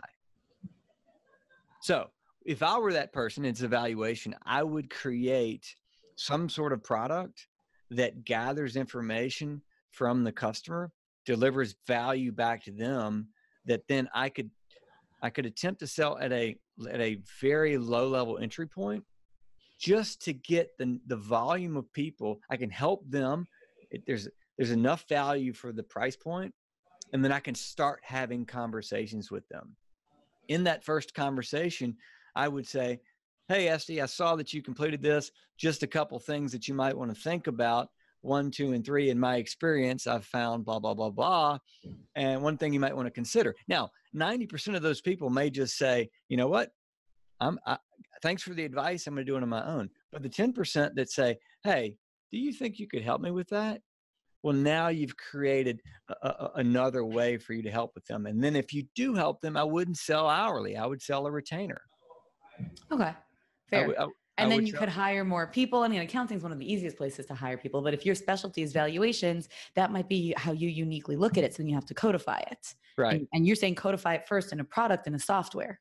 So 1.81 2.11
if 2.47 2.63
I 2.63 2.79
were 2.79 2.93
that 2.93 3.13
person, 3.13 3.45
it's 3.45 3.63
evaluation, 3.63 4.35
I 4.45 4.63
would 4.63 4.89
create 4.89 5.75
some 6.17 6.49
sort 6.49 6.73
of 6.73 6.83
product 6.83 7.47
that 7.91 8.25
gathers 8.25 8.77
information 8.77 9.63
from 9.91 10.25
the 10.25 10.33
customer, 10.33 10.91
delivers 11.25 11.75
value 11.87 12.33
back 12.33 12.65
to 12.65 12.73
them 12.73 13.29
that 13.67 13.83
then 13.89 14.09
I 14.15 14.29
could 14.29 14.51
I 15.23 15.31
could 15.31 15.47
attempt 15.47 15.81
to 15.81 15.87
sell 15.87 16.19
at 16.19 16.33
a 16.33 16.57
at 16.91 17.01
a 17.01 17.19
very 17.41 17.79
low 17.79 18.09
level 18.09 18.39
entry 18.39 18.67
point 18.67 19.05
just 19.79 20.23
to 20.23 20.33
get 20.33 20.71
the 20.79 21.01
the 21.07 21.17
volume 21.17 21.77
of 21.77 21.93
people 21.93 22.41
I 22.51 22.57
can 22.57 22.71
help 22.71 23.09
them 23.09 23.47
it, 23.91 24.03
there's 24.07 24.29
there's 24.57 24.71
enough 24.71 25.05
value 25.09 25.53
for 25.53 25.73
the 25.73 25.83
price 25.83 26.17
point 26.17 26.53
and 27.13 27.25
then 27.25 27.33
I 27.33 27.41
can 27.41 27.55
start 27.55 28.01
having 28.03 28.45
conversations 28.45 29.31
with 29.31 29.47
them 29.49 29.77
in 30.49 30.65
that 30.65 30.85
first 30.85 31.15
conversation, 31.15 31.97
I 32.35 32.49
would 32.49 32.67
say, 32.67 33.01
Hey, 33.49 33.69
Esty, 33.69 34.01
I 34.01 34.07
saw 34.07 34.37
that 34.37 34.53
you 34.53 34.63
completed 34.63 35.03
this. 35.03 35.31
Just 35.59 35.83
a 35.83 35.87
couple 35.87 36.19
things 36.19 36.53
that 36.53 36.69
you 36.69 36.75
might 36.75 36.97
want 36.97 37.15
to 37.15 37.21
think 37.21 37.49
about. 37.49 37.89
One, 38.23 38.51
two, 38.51 38.73
and 38.73 38.85
three. 38.85 39.11
In 39.11 39.19
my 39.19 39.37
experience, 39.37 40.07
I've 40.07 40.25
found 40.25 40.65
blah, 40.65 40.79
blah, 40.79 40.95
blah, 40.95 41.11
blah. 41.11 41.59
And 42.15 42.43
one 42.43 42.57
thing 42.57 42.73
you 42.73 42.81
might 42.81 42.97
want 42.97 43.07
to 43.07 43.11
consider. 43.11 43.55
Now, 43.69 43.91
90% 44.17 44.77
of 44.77 44.83
those 44.83 45.01
people 45.01 45.29
may 45.29 45.51
just 45.51 45.77
say, 45.77 46.09
you 46.29 46.37
know 46.37 46.49
what? 46.49 46.71
I'm, 47.41 47.59
I, 47.67 47.79
thanks 48.23 48.43
for 48.43 48.55
the 48.55 48.65
advice. 48.65 49.07
I'm 49.07 49.15
going 49.15 49.27
to 49.27 49.31
do 49.31 49.37
it 49.37 49.43
on 49.43 49.49
my 49.49 49.67
own. 49.67 49.91
But 50.13 50.23
the 50.23 50.29
10% 50.29 50.95
that 50.95 51.11
say, 51.11 51.37
hey, 51.65 51.97
do 52.31 52.39
you 52.39 52.53
think 52.53 52.79
you 52.79 52.87
could 52.87 53.03
help 53.03 53.21
me 53.21 53.33
with 53.33 53.49
that? 53.49 53.81
Well, 54.45 54.55
now 54.55 54.89
you've 54.89 55.17
created 55.17 55.81
a, 56.09 56.29
a, 56.29 56.51
another 56.57 57.05
way 57.05 57.39
for 57.39 57.53
you 57.53 57.63
to 57.63 57.71
help 57.71 57.93
with 57.95 58.05
them. 58.07 58.27
And 58.27 58.43
then 58.43 58.57
if 58.57 58.73
you 58.73 58.85
do 58.95 59.15
help 59.15 59.41
them, 59.41 59.57
I 59.57 59.65
wouldn't 59.65 59.99
sell 59.99 60.29
hourly. 60.29 60.77
I 60.77 60.87
would 60.87 61.03
sell 61.03 61.27
a 61.27 61.31
retainer. 61.31 61.81
Okay, 62.91 63.13
fair. 63.71 63.89
I- 63.99 64.05
I 64.05 64.07
and 64.43 64.53
then 64.53 64.67
you 64.67 64.73
could 64.73 64.89
hire 64.89 65.25
more 65.25 65.47
people. 65.47 65.83
I 65.83 65.89
mean, 65.89 66.01
accounting 66.01 66.37
is 66.37 66.43
one 66.43 66.53
of 66.53 66.59
the 66.59 66.71
easiest 66.71 66.97
places 66.97 67.27
to 67.27 67.35
hire 67.35 67.57
people. 67.57 67.83
But 67.83 67.95
if 67.95 68.05
your 68.05 68.15
specialty 68.15 68.63
is 68.63 68.73
valuations, 68.73 69.49
that 69.75 69.91
might 69.91 70.09
be 70.09 70.35
how 70.37 70.53
you 70.53 70.69
uniquely 70.69 71.17
look 71.17 71.39
at 71.39 71.45
it. 71.45 71.55
So 71.55 71.63
then 71.63 71.69
you 71.69 71.75
have 71.75 71.87
to 71.87 71.95
codify 71.95 72.41
it. 72.51 72.75
right. 72.97 73.15
And, 73.15 73.29
and 73.33 73.47
you're 73.47 73.57
saying 73.57 73.75
codify 73.77 74.15
it 74.15 74.27
first 74.27 74.53
in 74.53 74.61
a 74.61 74.65
product 74.65 75.07
and 75.07 75.17
a 75.17 75.19
software. 75.19 75.81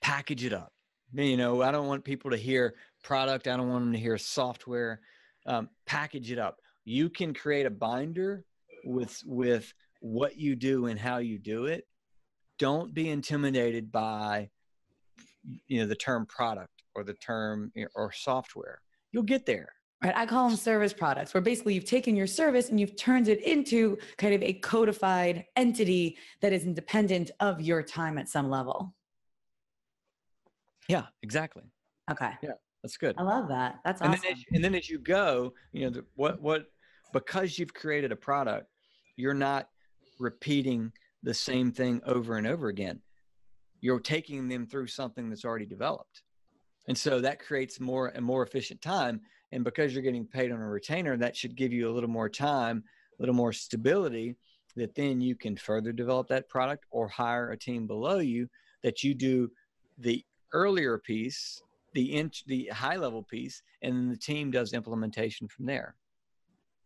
Package 0.00 0.44
it 0.44 0.52
up. 0.52 0.72
You 1.12 1.36
know, 1.36 1.62
I 1.62 1.72
don't 1.72 1.88
want 1.88 2.04
people 2.04 2.30
to 2.30 2.36
hear 2.36 2.74
product. 3.02 3.48
I 3.48 3.56
don't 3.56 3.68
want 3.68 3.84
them 3.86 3.92
to 3.92 3.98
hear 3.98 4.16
software. 4.16 5.00
Um, 5.46 5.68
package 5.86 6.30
it 6.30 6.38
up. 6.38 6.58
You 6.84 7.10
can 7.10 7.34
create 7.34 7.66
a 7.66 7.70
binder 7.70 8.44
with 8.84 9.20
with 9.26 9.72
what 10.00 10.36
you 10.36 10.56
do 10.56 10.86
and 10.86 10.98
how 10.98 11.18
you 11.18 11.38
do 11.38 11.66
it. 11.66 11.86
Don't 12.58 12.94
be 12.94 13.08
intimidated 13.08 13.90
by 13.90 14.50
you 15.66 15.80
know 15.80 15.86
the 15.86 15.96
term 15.96 16.26
product 16.26 16.79
or 16.94 17.04
the 17.04 17.14
term 17.14 17.72
you 17.74 17.82
know, 17.82 17.88
or 17.94 18.12
software. 18.12 18.80
You'll 19.12 19.22
get 19.22 19.46
there. 19.46 19.72
Right. 20.02 20.16
I 20.16 20.24
call 20.24 20.48
them 20.48 20.56
service 20.56 20.94
products, 20.94 21.34
where 21.34 21.42
basically 21.42 21.74
you've 21.74 21.84
taken 21.84 22.16
your 22.16 22.26
service 22.26 22.70
and 22.70 22.80
you've 22.80 22.96
turned 22.96 23.28
it 23.28 23.42
into 23.42 23.98
kind 24.16 24.34
of 24.34 24.42
a 24.42 24.54
codified 24.54 25.44
entity 25.56 26.16
that 26.40 26.54
is 26.54 26.64
independent 26.64 27.30
of 27.40 27.60
your 27.60 27.82
time 27.82 28.16
at 28.16 28.28
some 28.28 28.48
level. 28.48 28.94
Yeah, 30.88 31.04
exactly. 31.22 31.64
Okay. 32.10 32.30
Yeah, 32.42 32.52
that's 32.82 32.96
good. 32.96 33.14
I 33.18 33.22
love 33.22 33.48
that. 33.48 33.80
That's 33.84 34.00
and 34.00 34.10
awesome. 34.10 34.22
then 34.22 34.32
as, 34.32 34.44
and 34.52 34.64
then 34.64 34.74
as 34.74 34.88
you 34.88 34.98
go 34.98 35.52
you 35.72 35.84
know 35.84 35.90
the, 35.90 36.04
what 36.14 36.40
what 36.40 36.66
because 37.12 37.58
you've 37.58 37.74
created 37.74 38.12
a 38.12 38.16
product 38.16 38.66
you're 39.16 39.34
not 39.34 39.68
repeating 40.18 40.92
the 41.22 41.34
same 41.34 41.70
thing 41.70 42.00
over 42.06 42.36
and 42.36 42.46
over 42.46 42.68
again 42.68 43.00
you're 43.80 44.00
taking 44.00 44.48
them 44.48 44.66
through 44.66 44.86
something 44.86 45.28
that's 45.28 45.44
already 45.44 45.66
developed 45.66 46.22
and 46.90 46.98
so 46.98 47.20
that 47.20 47.38
creates 47.38 47.78
more 47.78 48.08
and 48.08 48.24
more 48.24 48.42
efficient 48.42 48.82
time 48.82 49.20
and 49.52 49.62
because 49.62 49.94
you're 49.94 50.02
getting 50.02 50.26
paid 50.26 50.50
on 50.50 50.60
a 50.60 50.68
retainer 50.68 51.16
that 51.16 51.36
should 51.36 51.54
give 51.54 51.72
you 51.72 51.88
a 51.88 51.94
little 51.94 52.10
more 52.10 52.28
time 52.28 52.82
a 53.16 53.22
little 53.22 53.34
more 53.34 53.52
stability 53.52 54.34
that 54.74 54.96
then 54.96 55.20
you 55.20 55.36
can 55.36 55.56
further 55.56 55.92
develop 55.92 56.26
that 56.26 56.48
product 56.48 56.84
or 56.90 57.06
hire 57.06 57.52
a 57.52 57.56
team 57.56 57.86
below 57.86 58.18
you 58.18 58.48
that 58.82 59.04
you 59.04 59.14
do 59.14 59.48
the 59.98 60.24
earlier 60.52 60.98
piece 60.98 61.62
the 61.94 62.12
int 62.16 62.42
the 62.48 62.66
high 62.66 62.96
level 62.96 63.22
piece 63.22 63.62
and 63.82 63.94
then 63.94 64.08
the 64.08 64.16
team 64.16 64.50
does 64.50 64.72
implementation 64.72 65.46
from 65.46 65.66
there 65.66 65.94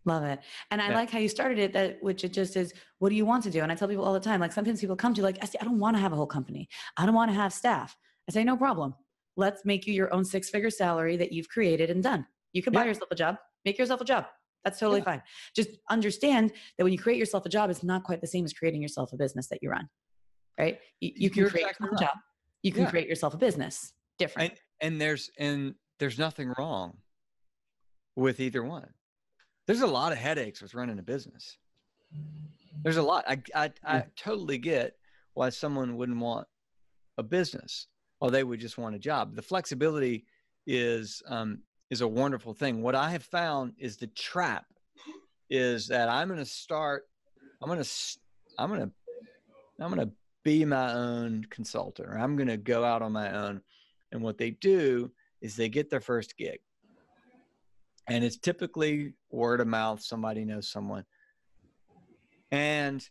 Love 0.07 0.25
it. 0.25 0.41
And 0.71 0.83
I 0.83 0.89
Yeah. 0.89 0.97
like 0.97 1.09
how 1.09 1.19
you 1.19 1.31
started 1.31 1.59
it 1.59 1.73
that 1.73 2.03
which 2.03 2.25
it 2.25 2.33
just 2.35 2.59
is 2.59 2.75
what 2.99 3.09
do 3.09 3.15
you 3.15 3.25
want 3.25 3.43
to 3.45 3.51
do? 3.51 3.61
And 3.63 3.73
I 3.73 3.75
tell 3.75 3.89
people 3.89 4.05
all 4.05 4.13
the 4.13 4.21
time, 4.21 4.39
like 4.39 4.53
sometimes 4.53 4.79
people 4.83 4.97
come 4.97 5.15
to 5.15 5.19
you 5.21 5.23
like, 5.23 5.39
I 5.41 5.47
say, 5.47 5.57
I 5.63 5.65
don't 5.65 5.79
want 5.79 5.97
to 5.97 6.01
have 6.03 6.13
a 6.13 6.17
whole 6.17 6.27
company. 6.27 6.69
I 6.99 7.07
don't 7.07 7.15
want 7.15 7.31
to 7.31 7.35
have 7.35 7.55
staff. 7.55 7.97
I 8.29 8.33
say, 8.33 8.45
no 8.45 8.55
problem. 8.55 8.95
Let's 9.37 9.65
make 9.65 9.87
you 9.87 9.95
your 9.95 10.13
own 10.15 10.25
six 10.25 10.49
figure 10.51 10.71
salary 10.71 11.17
that 11.17 11.33
you've 11.33 11.49
created 11.49 11.91
and 11.91 12.03
done. 12.03 12.27
You 12.53 12.63
can 12.63 12.73
buy 12.73 12.83
Yeah. 12.83 12.89
yourself 12.89 13.11
a 13.11 13.15
job, 13.17 13.37
make 13.65 13.79
yourself 13.79 14.01
a 14.01 14.05
job. 14.05 14.27
That's 14.65 14.79
totally 14.79 15.03
fine. 15.03 15.23
Just 15.55 15.71
understand 15.91 16.53
that 16.79 16.85
when 16.85 16.93
you 16.93 16.99
create 16.99 17.19
yourself 17.19 17.45
a 17.45 17.49
job, 17.51 17.69
it's 17.69 17.83
not 17.83 18.03
quite 18.05 18.21
the 18.21 18.27
same 18.27 18.45
as 18.45 18.53
creating 18.53 18.81
yourself 18.81 19.13
a 19.13 19.17
business 19.17 19.49
that 19.49 19.59
you 19.63 19.71
run. 19.71 19.89
Right? 20.59 20.79
You, 21.01 21.13
you 21.17 21.31
can 21.31 21.41
You're 21.41 21.51
create 21.51 21.65
exactly 21.65 21.87
yourself 21.89 22.01
a 22.01 22.05
job. 22.15 22.23
You 22.63 22.73
can 22.73 22.83
Yeah. 22.85 22.91
create 22.91 23.09
yourself 23.09 23.35
a 23.35 23.37
business. 23.37 23.93
Different. 24.19 24.53
and 24.53 24.61
and 24.93 25.01
there's 25.01 25.31
and 25.39 25.75
there's 25.99 26.19
nothing 26.19 26.53
wrong 26.57 26.99
with 28.17 28.39
either 28.39 28.63
one 28.63 28.89
there's 29.67 29.81
a 29.81 29.87
lot 29.87 30.13
of 30.13 30.19
headaches 30.19 30.63
with 30.63 30.73
running 30.75 30.99
a 31.01 31.03
business 31.03 31.59
there's 32.85 32.97
a 32.97 33.03
lot 33.03 33.25
i 33.27 33.41
i, 33.57 33.73
I 33.85 34.05
totally 34.17 34.59
get 34.59 34.95
why 35.35 35.49
someone 35.49 35.97
wouldn't 35.97 36.19
want 36.21 36.47
a 37.19 37.25
business 37.25 37.89
or 38.25 38.31
they 38.31 38.45
would 38.45 38.61
just 38.61 38.79
want 38.79 38.95
a 38.95 38.99
job 38.99 39.35
the 39.35 39.43
flexibility 39.43 40.25
is 40.67 41.23
um 41.29 41.59
is 41.91 42.01
a 42.01 42.09
wonderful 42.09 42.55
thing 42.55 42.83
what 42.83 42.95
i 42.95 43.11
have 43.11 43.23
found 43.23 43.73
is 43.79 43.97
the 43.97 44.07
trap 44.09 44.65
is 45.51 45.89
that 45.89 46.09
I'm 46.09 46.29
going 46.29 46.41
to 46.41 46.45
start. 46.45 47.05
I'm 47.63 47.69
going 47.69 47.83
to. 47.83 47.91
I'm 48.59 48.69
going 48.69 48.81
to. 48.81 48.91
I'm 49.81 49.95
going 49.95 50.09
to 50.09 50.15
be 50.45 50.65
my 50.65 50.93
own 50.93 51.47
consultant, 51.51 52.09
or 52.09 52.19
I'm 52.19 52.37
going 52.37 52.49
to 52.49 52.57
go 52.57 52.85
out 52.85 53.03
on 53.03 53.13
my 53.13 53.33
own. 53.35 53.61
And 54.13 54.23
what 54.23 54.39
they 54.39 54.51
do 54.51 55.11
is 55.41 55.57
they 55.57 55.69
get 55.69 55.91
their 55.91 56.01
first 56.01 56.37
gig, 56.37 56.61
and 58.09 58.25
it's 58.25 58.39
typically 58.39 59.15
word 59.31 59.61
of 59.61 59.67
mouth. 59.67 60.01
Somebody 60.01 60.45
knows 60.45 60.71
someone, 60.71 61.05
and 62.51 63.07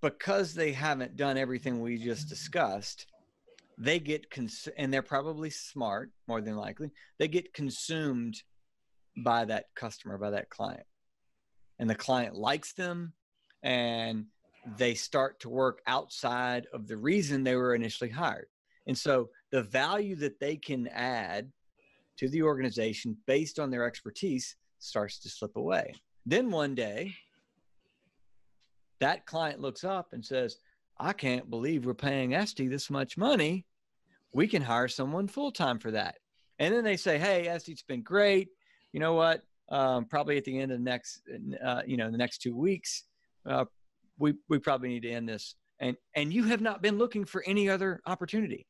because 0.00 0.54
they 0.54 0.72
haven't 0.72 1.16
done 1.16 1.38
everything 1.38 1.80
we 1.80 1.96
just 1.96 2.28
discussed, 2.28 3.06
they 3.78 3.98
get 3.98 4.30
cons- 4.30 4.68
and 4.76 4.92
they're 4.92 5.02
probably 5.02 5.50
smart 5.50 6.10
more 6.28 6.40
than 6.40 6.56
likely. 6.56 6.90
They 7.18 7.28
get 7.28 7.52
consumed 7.52 8.42
by 9.16 9.44
that 9.46 9.66
customer, 9.74 10.18
by 10.18 10.30
that 10.30 10.50
client. 10.50 10.86
And 11.78 11.88
the 11.88 11.94
client 11.94 12.34
likes 12.34 12.72
them 12.72 13.12
and 13.62 14.26
they 14.76 14.94
start 14.94 15.40
to 15.40 15.48
work 15.48 15.80
outside 15.86 16.66
of 16.72 16.86
the 16.86 16.96
reason 16.96 17.42
they 17.42 17.56
were 17.56 17.74
initially 17.74 18.10
hired. 18.10 18.46
And 18.86 18.96
so 18.96 19.30
the 19.50 19.62
value 19.62 20.16
that 20.16 20.40
they 20.40 20.56
can 20.56 20.88
add 20.88 21.50
to 22.18 22.28
the 22.28 22.42
organization 22.42 23.16
based 23.26 23.58
on 23.58 23.70
their 23.70 23.84
expertise 23.84 24.56
starts 24.78 25.18
to 25.20 25.28
slip 25.28 25.56
away. 25.56 25.94
Then 26.26 26.50
one 26.50 26.74
day, 26.74 27.14
that 29.00 29.26
client 29.26 29.60
looks 29.60 29.84
up 29.84 30.12
and 30.12 30.24
says, 30.24 30.56
I 30.98 31.12
can't 31.12 31.50
believe 31.50 31.86
we're 31.86 31.94
paying 31.94 32.34
Esty 32.34 32.68
this 32.68 32.90
much 32.90 33.16
money. 33.16 33.66
We 34.32 34.46
can 34.46 34.62
hire 34.62 34.88
someone 34.88 35.28
full 35.28 35.52
time 35.52 35.78
for 35.78 35.90
that. 35.92 36.16
And 36.58 36.74
then 36.74 36.84
they 36.84 36.96
say, 36.96 37.18
Hey, 37.18 37.48
Esty, 37.48 37.72
it's 37.72 37.82
been 37.82 38.02
great 38.02 38.48
you 38.94 39.00
know 39.00 39.14
what? 39.14 39.42
Um, 39.70 40.04
probably 40.04 40.38
at 40.38 40.44
the 40.44 40.58
end 40.58 40.70
of 40.70 40.78
the 40.78 40.84
next, 40.84 41.22
uh, 41.62 41.82
you 41.84 41.96
know, 41.96 42.10
the 42.10 42.16
next 42.16 42.38
two 42.38 42.56
weeks, 42.56 43.02
uh, 43.44 43.64
we 44.18 44.34
we 44.48 44.60
probably 44.60 44.88
need 44.88 45.02
to 45.02 45.10
end 45.10 45.28
this. 45.28 45.56
And 45.80 45.96
and 46.14 46.32
you 46.32 46.44
have 46.44 46.60
not 46.60 46.80
been 46.80 46.96
looking 46.96 47.24
for 47.24 47.42
any 47.44 47.68
other 47.68 48.00
opportunity. 48.06 48.66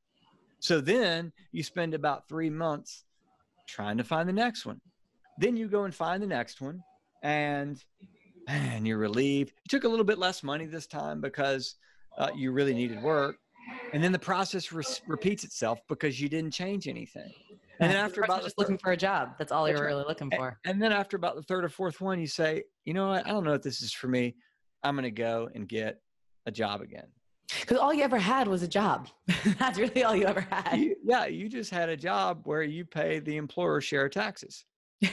So 0.60 0.80
then 0.80 1.30
you 1.52 1.62
spend 1.62 1.92
about 1.92 2.26
three 2.26 2.48
months 2.48 3.04
trying 3.68 3.98
to 3.98 4.04
find 4.04 4.26
the 4.26 4.32
next 4.32 4.64
one. 4.64 4.80
Then 5.38 5.58
you 5.58 5.68
go 5.68 5.84
and 5.84 5.94
find 5.94 6.22
the 6.22 6.26
next 6.26 6.62
one, 6.62 6.82
and 7.22 7.84
and 8.48 8.86
you're 8.86 8.96
relieved. 8.96 9.52
You 9.52 9.68
took 9.68 9.84
a 9.84 9.88
little 9.88 10.06
bit 10.06 10.18
less 10.18 10.42
money 10.42 10.64
this 10.64 10.86
time 10.86 11.20
because 11.20 11.74
uh, 12.18 12.30
you 12.34 12.52
really 12.52 12.74
needed 12.74 13.02
work, 13.02 13.36
and 13.92 14.02
then 14.02 14.12
the 14.12 14.18
process 14.18 14.72
re- 14.72 14.84
repeats 15.06 15.44
itself 15.44 15.80
because 15.88 16.20
you 16.20 16.28
didn't 16.28 16.52
change 16.52 16.88
anything. 16.88 17.32
And 17.80 17.90
then 17.90 17.96
after 17.96 18.22
about 18.22 18.42
just 18.42 18.56
looking 18.56 18.78
for 18.78 18.92
a 18.92 18.96
job, 18.96 19.34
that's 19.38 19.50
all 19.50 19.68
you 19.68 19.74
were 19.74 19.84
really 19.84 20.04
looking 20.06 20.30
for. 20.30 20.58
And 20.64 20.80
then 20.80 20.92
after 20.92 21.16
about 21.16 21.34
the 21.34 21.42
third 21.42 21.64
or 21.64 21.68
fourth 21.68 22.00
one, 22.00 22.20
you 22.20 22.26
say, 22.26 22.62
you 22.84 22.94
know 22.94 23.08
what? 23.08 23.26
I 23.26 23.30
don't 23.30 23.44
know 23.44 23.54
if 23.54 23.62
this 23.62 23.82
is 23.82 23.92
for 23.92 24.06
me. 24.06 24.36
I'm 24.82 24.94
going 24.94 25.04
to 25.04 25.10
go 25.10 25.48
and 25.54 25.68
get 25.68 26.00
a 26.46 26.52
job 26.52 26.82
again. 26.82 27.06
Because 27.60 27.78
all 27.78 27.92
you 27.92 28.02
ever 28.02 28.18
had 28.18 28.48
was 28.48 28.62
a 28.62 28.68
job. 28.68 29.08
that's 29.58 29.78
really 29.78 30.04
all 30.04 30.14
you 30.14 30.26
ever 30.26 30.40
had. 30.42 30.78
You, 30.78 30.96
yeah, 31.04 31.26
you 31.26 31.48
just 31.48 31.70
had 31.70 31.88
a 31.88 31.96
job 31.96 32.42
where 32.44 32.62
you 32.62 32.84
pay 32.84 33.18
the 33.18 33.36
employer 33.36 33.80
share 33.80 34.06
of 34.06 34.12
taxes. 34.12 34.64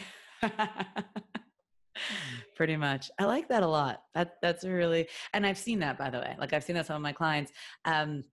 Pretty 2.61 2.77
much. 2.77 3.09
I 3.17 3.25
like 3.25 3.47
that 3.47 3.63
a 3.63 3.67
lot. 3.67 4.03
That 4.13 4.35
that's 4.39 4.63
really, 4.63 5.07
and 5.33 5.47
I've 5.47 5.57
seen 5.57 5.79
that 5.79 5.97
by 5.97 6.11
the 6.11 6.19
way. 6.19 6.35
Like 6.37 6.53
I've 6.53 6.63
seen 6.63 6.75
that 6.75 6.85
some 6.85 6.95
of 6.95 7.01
my 7.01 7.11
clients. 7.11 7.51
Um, 7.85 8.23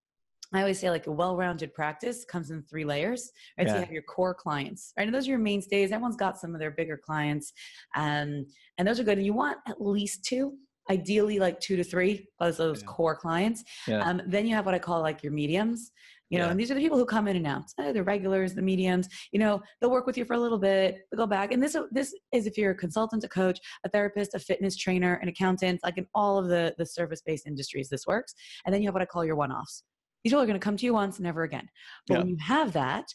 I 0.53 0.61
always 0.61 0.79
say 0.79 0.91
like 0.91 1.07
a 1.07 1.11
well-rounded 1.11 1.72
practice 1.72 2.26
comes 2.26 2.51
in 2.51 2.62
three 2.64 2.85
layers, 2.85 3.33
right? 3.57 3.66
Yeah. 3.66 3.72
So 3.72 3.79
you 3.79 3.85
have 3.87 3.91
your 3.91 4.03
core 4.03 4.35
clients, 4.35 4.93
right? 4.99 5.07
And 5.07 5.14
those 5.14 5.26
are 5.29 5.31
your 5.31 5.39
mainstays. 5.39 5.93
Everyone's 5.93 6.18
got 6.18 6.39
some 6.39 6.53
of 6.53 6.61
their 6.61 6.72
bigger 6.72 6.99
clients, 6.99 7.55
um, 7.97 8.45
and 8.76 8.87
those 8.87 9.01
are 9.01 9.03
good. 9.03 9.16
And 9.16 9.24
you 9.24 9.33
want 9.33 9.57
at 9.66 9.81
least 9.81 10.26
two, 10.26 10.59
ideally 10.91 11.39
like 11.39 11.59
two 11.59 11.76
to 11.76 11.83
three 11.83 12.29
of 12.39 12.59
those 12.59 12.83
yeah. 12.83 12.87
core 12.87 13.16
clients. 13.16 13.64
Yeah. 13.87 14.07
Um, 14.07 14.20
then 14.26 14.47
you 14.47 14.55
have 14.57 14.66
what 14.66 14.74
I 14.74 14.79
call 14.79 15.01
like 15.01 15.22
your 15.22 15.33
mediums. 15.33 15.91
You 16.31 16.39
know, 16.39 16.49
and 16.51 16.61
these 16.61 16.70
are 16.70 16.74
the 16.74 16.81
people 16.81 16.99
who 16.99 17.07
come 17.07 17.26
in 17.26 17.37
and 17.37 17.47
out. 17.47 17.64
Uh, 17.79 17.93
the 17.93 18.03
regulars, 18.03 18.55
the 18.55 18.62
mediums. 18.62 19.09
You 19.33 19.39
know, 19.39 19.62
they'll 19.81 19.91
work 19.91 20.07
with 20.07 20.18
you 20.18 20.26
for 20.26 20.35
a 20.35 20.39
little 20.39 20.59
bit, 20.59 20.99
go 21.16 21.26
back. 21.26 21.53
And 21.53 21.62
this 21.62 21.76
this 21.91 22.14
is 22.33 22.47
if 22.47 22.59
you're 22.59 22.72
a 22.72 22.76
consultant, 22.76 23.24
a 23.24 23.29
coach, 23.29 23.59
a 23.85 23.89
therapist, 23.89 24.35
a 24.35 24.39
fitness 24.39 24.76
trainer, 24.76 25.14
an 25.22 25.29
accountant, 25.29 25.81
like 25.83 25.97
in 25.97 26.07
all 26.14 26.39
of 26.39 26.49
the 26.49 26.74
the 26.76 26.85
service-based 26.85 27.47
industries, 27.47 27.89
this 27.89 28.07
works. 28.07 28.35
And 28.66 28.74
then 28.74 28.83
you 28.83 28.89
have 28.89 28.95
what 28.95 29.03
I 29.03 29.07
call 29.07 29.24
your 29.24 29.37
one-offs 29.37 29.85
these 30.22 30.33
people 30.33 30.43
are 30.43 30.47
going 30.47 30.59
to 30.59 30.64
come 30.64 30.76
to 30.76 30.85
you 30.85 30.95
once, 30.95 31.20
never 31.20 31.45
again. 31.45 31.68
But 32.07 32.14
yeah. 32.14 32.18
when 32.20 32.29
you 32.29 32.37
have 32.41 32.72
that, 32.72 33.07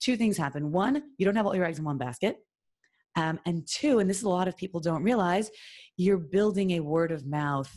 two 0.00 0.16
things 0.16 0.36
happen. 0.36 0.72
One, 0.72 1.02
you 1.18 1.24
don't 1.24 1.36
have 1.36 1.46
all 1.46 1.54
your 1.54 1.64
eggs 1.64 1.78
in 1.78 1.84
one 1.84 1.98
basket. 1.98 2.36
Um, 3.16 3.40
and 3.46 3.66
two, 3.66 3.98
and 3.98 4.08
this 4.08 4.18
is 4.18 4.22
a 4.24 4.28
lot 4.28 4.48
of 4.48 4.56
people 4.56 4.80
don't 4.80 5.02
realize, 5.02 5.50
you're 5.96 6.18
building 6.18 6.72
a 6.72 6.80
word 6.80 7.12
of 7.12 7.26
mouth 7.26 7.70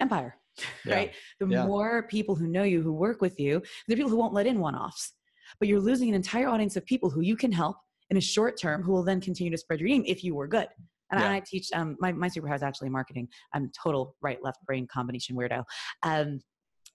empire, 0.00 0.36
yeah. 0.84 0.94
right? 0.94 1.12
The 1.40 1.46
yeah. 1.48 1.66
more 1.66 2.04
people 2.04 2.34
who 2.34 2.46
know 2.46 2.62
you, 2.62 2.82
who 2.82 2.92
work 2.92 3.20
with 3.20 3.38
you, 3.38 3.62
the 3.86 3.94
people 3.96 4.10
who 4.10 4.16
won't 4.16 4.34
let 4.34 4.46
in 4.46 4.58
one 4.58 4.74
offs. 4.74 5.12
But 5.58 5.68
you're 5.68 5.80
losing 5.80 6.08
an 6.08 6.14
entire 6.14 6.48
audience 6.48 6.76
of 6.76 6.84
people 6.84 7.10
who 7.10 7.20
you 7.20 7.36
can 7.36 7.52
help 7.52 7.76
in 8.10 8.16
a 8.16 8.20
short 8.20 8.60
term 8.60 8.82
who 8.82 8.92
will 8.92 9.02
then 9.02 9.20
continue 9.20 9.50
to 9.50 9.58
spread 9.58 9.80
your 9.80 9.88
name 9.88 10.04
if 10.06 10.22
you 10.22 10.34
were 10.34 10.46
good. 10.46 10.68
And 11.10 11.20
yeah. 11.20 11.32
I 11.32 11.42
teach, 11.44 11.68
um, 11.72 11.96
my, 12.00 12.12
my 12.12 12.28
superpower 12.28 12.56
is 12.56 12.62
actually 12.62 12.90
marketing. 12.90 13.28
I'm 13.54 13.70
total 13.82 14.14
right 14.20 14.38
left 14.42 14.64
brain 14.66 14.86
combination 14.86 15.36
weirdo. 15.36 15.64
Um, 16.02 16.40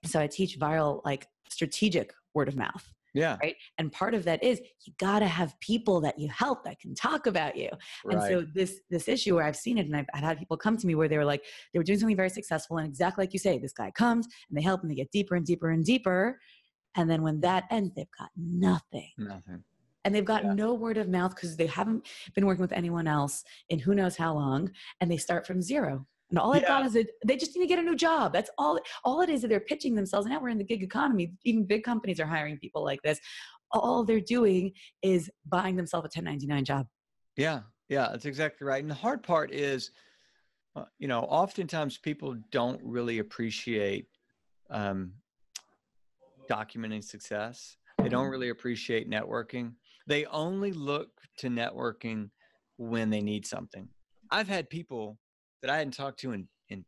so 0.06 0.20
I 0.20 0.28
teach 0.28 0.60
viral, 0.60 1.02
like 1.04 1.28
strategic 1.50 2.14
word 2.34 2.48
of 2.48 2.56
mouth. 2.56 2.88
Yeah. 3.14 3.38
Right. 3.42 3.56
And 3.78 3.92
part 3.92 4.16
of 4.16 4.24
that 4.26 4.44
is 4.44 4.60
you 4.86 4.94
got 5.00 5.20
to 5.20 5.28
have 5.28 5.60
people 5.60 6.02
that 6.02 6.20
you 6.20 6.30
help 6.30 6.64
that 6.64 6.80
can 6.80 6.96
talk 6.96 7.28
about 7.28 7.56
you. 7.56 7.70
Right. 8.04 8.18
And 8.18 8.24
so 8.24 8.48
this 8.54 8.80
this 8.90 9.08
issue 9.08 9.36
where 9.36 9.46
I've 9.46 9.56
seen 9.56 9.78
it 9.78 9.86
and 9.86 9.96
I've, 9.96 10.06
I've, 10.14 10.24
had 10.24 10.40
people 10.40 10.58
come 10.58 10.78
to 10.78 10.88
me 10.88 10.96
where 10.96 11.08
they 11.08 11.18
were 11.18 11.26
like 11.26 11.44
they 11.72 11.80
were 11.80 11.84
doing 11.84 12.00
something 12.00 12.18
very 12.18 12.30
successful 12.30 12.78
and 12.78 12.88
exactly 12.88 13.24
like 13.24 13.34
you 13.34 13.40
say, 13.40 13.58
this 13.58 13.74
guy 13.74 13.92
comes 13.92 14.26
and 14.50 14.58
they 14.58 14.64
help 14.64 14.82
and 14.82 14.90
they 14.90 14.96
get 14.96 15.12
deeper 15.12 15.36
and 15.36 15.46
deeper 15.46 15.70
and 15.70 15.86
deeper. 15.86 16.40
And 16.96 17.10
then 17.10 17.22
when 17.24 17.40
that 17.42 17.66
ends, 17.72 17.92
they've 17.96 18.06
got 18.18 18.30
nothing. 18.38 19.12
Nothing. 19.18 19.64
And 20.06 20.14
they've 20.14 20.26
got 20.26 20.44
yeah. 20.44 20.54
no 20.54 20.74
word 20.74 20.98
of 20.98 21.08
mouth 21.08 21.34
because 21.34 21.56
they 21.56 21.66
haven't 21.66 22.08
been 22.36 22.46
working 22.46 22.62
with 22.62 22.74
anyone 22.74 23.08
else 23.08 23.44
in 23.70 23.80
who 23.80 23.96
knows 23.96 24.18
how 24.18 24.34
long. 24.34 24.72
And 25.00 25.10
they 25.10 25.18
start 25.18 25.48
from 25.48 25.62
zero. 25.62 26.06
And 26.34 26.40
all 26.40 26.52
I've 26.52 26.66
got 26.66 26.84
is 26.84 26.96
a, 26.96 27.06
they 27.24 27.38
just 27.38 27.56
need 27.56 27.62
to 27.62 27.68
get 27.68 27.78
a 27.78 27.84
new 27.84 27.96
job. 27.96 28.34
That's 28.34 28.50
all. 28.58 28.80
All 29.04 29.22
it 29.22 29.30
is 29.30 29.44
that 29.44 29.50
they're 29.50 29.60
pitching 29.60 29.94
themselves. 29.94 30.26
Now 30.26 30.42
we're 30.42 30.50
in 30.50 30.58
the 30.58 30.64
gig 30.64 30.82
economy. 30.82 31.32
Even 31.44 31.64
big 31.64 31.84
companies 31.84 32.20
are 32.20 32.26
hiring 32.26 32.58
people 32.58 32.84
like 32.84 33.00
this. 33.04 33.20
All 33.70 34.04
they're 34.04 34.20
doing 34.20 34.72
is 35.04 35.30
buying 35.46 35.76
themselves 35.76 36.06
a 36.06 36.10
1099 36.20 36.66
job. 36.66 36.88
Yeah, 37.38 37.60
yeah, 37.88 38.08
that's 38.10 38.26
exactly 38.26 38.66
right. 38.66 38.82
And 38.82 38.90
the 38.90 38.96
hard 38.96 39.22
part 39.22 39.54
is, 39.54 39.92
uh, 40.76 40.86
you 40.98 41.08
know, 41.08 41.20
oftentimes 41.20 42.00
people 42.00 42.36
don't 42.52 42.82
really 42.84 43.20
appreciate 43.20 44.08
um, 44.72 45.14
documenting 46.50 47.04
success. 47.04 47.78
They 48.02 48.10
don't 48.10 48.30
really 48.30 48.50
appreciate 48.50 49.08
networking. 49.08 49.74
They 50.08 50.26
only 50.26 50.72
look 50.72 51.10
to 51.38 51.50
networking 51.50 52.32
when 52.78 53.12
they 53.12 53.22
need 53.22 53.46
something. 53.46 53.88
I've 54.32 54.48
had 54.48 54.68
people 54.68 55.20
that 55.64 55.72
I 55.72 55.78
hadn't 55.78 55.94
talked 55.94 56.20
to 56.20 56.34
in, 56.34 56.48
in 56.70 56.86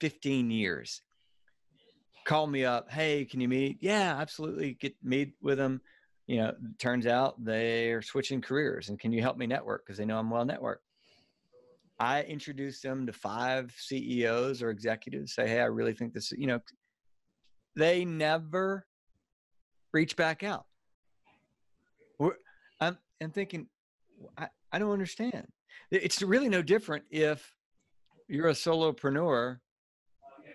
15 0.00 0.50
years 0.50 1.00
call 2.26 2.46
me 2.46 2.64
up. 2.64 2.90
Hey, 2.90 3.24
can 3.24 3.40
you 3.40 3.48
meet? 3.48 3.78
Yeah, 3.80 4.16
absolutely. 4.18 4.74
Get 4.74 4.94
meet 5.02 5.34
with 5.40 5.56
them. 5.56 5.80
You 6.26 6.38
know, 6.38 6.54
turns 6.78 7.06
out 7.06 7.42
they 7.42 7.92
are 7.92 8.02
switching 8.02 8.42
careers 8.42 8.88
and 8.88 8.98
can 8.98 9.12
you 9.12 9.22
help 9.22 9.38
me 9.38 9.46
network? 9.46 9.86
Because 9.86 9.96
they 9.96 10.04
know 10.04 10.18
I'm 10.18 10.28
well 10.28 10.44
networked. 10.44 10.78
I 11.98 12.22
introduce 12.24 12.80
them 12.80 13.06
to 13.06 13.12
five 13.12 13.72
CEOs 13.78 14.60
or 14.60 14.70
executives, 14.70 15.34
say, 15.34 15.48
Hey, 15.48 15.60
I 15.60 15.66
really 15.66 15.94
think 15.94 16.12
this, 16.12 16.32
you 16.32 16.48
know, 16.48 16.58
they 17.76 18.04
never 18.04 18.86
reach 19.94 20.16
back 20.16 20.42
out. 20.42 20.66
I'm, 22.80 22.98
I'm 23.22 23.30
thinking, 23.30 23.68
I, 24.36 24.48
I 24.72 24.78
don't 24.78 24.92
understand. 24.92 25.46
It's 25.90 26.20
really 26.20 26.48
no 26.48 26.60
different 26.60 27.04
if 27.10 27.55
you're 28.28 28.48
a 28.48 28.52
solopreneur 28.52 29.58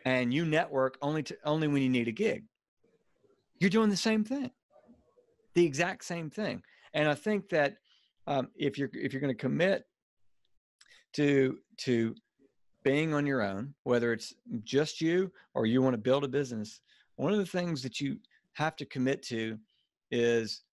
and 0.05 0.33
you 0.33 0.45
network 0.45 0.97
only 1.01 1.23
to 1.23 1.37
only 1.45 1.67
when 1.67 1.81
you 1.81 1.89
need 1.89 2.07
a 2.07 2.11
gig. 2.11 2.43
You're 3.59 3.69
doing 3.69 3.89
the 3.89 3.97
same 3.97 4.23
thing, 4.23 4.51
the 5.53 5.65
exact 5.65 6.03
same 6.05 6.29
thing. 6.29 6.63
And 6.93 7.07
I 7.07 7.15
think 7.15 7.49
that 7.49 7.77
um, 8.27 8.49
if 8.55 8.77
you're 8.77 8.89
if 8.93 9.13
you're 9.13 9.21
going 9.21 9.35
to 9.35 9.39
commit 9.39 9.85
to 11.13 11.59
to 11.77 12.15
being 12.83 13.13
on 13.13 13.25
your 13.25 13.41
own, 13.43 13.73
whether 13.83 14.11
it's 14.11 14.33
just 14.63 15.01
you 15.01 15.31
or 15.53 15.65
you 15.65 15.81
want 15.81 15.93
to 15.93 16.01
build 16.01 16.23
a 16.23 16.27
business, 16.27 16.81
one 17.15 17.31
of 17.31 17.39
the 17.39 17.45
things 17.45 17.83
that 17.83 17.99
you 17.99 18.17
have 18.53 18.75
to 18.77 18.85
commit 18.85 19.21
to 19.23 19.57
is 20.09 20.63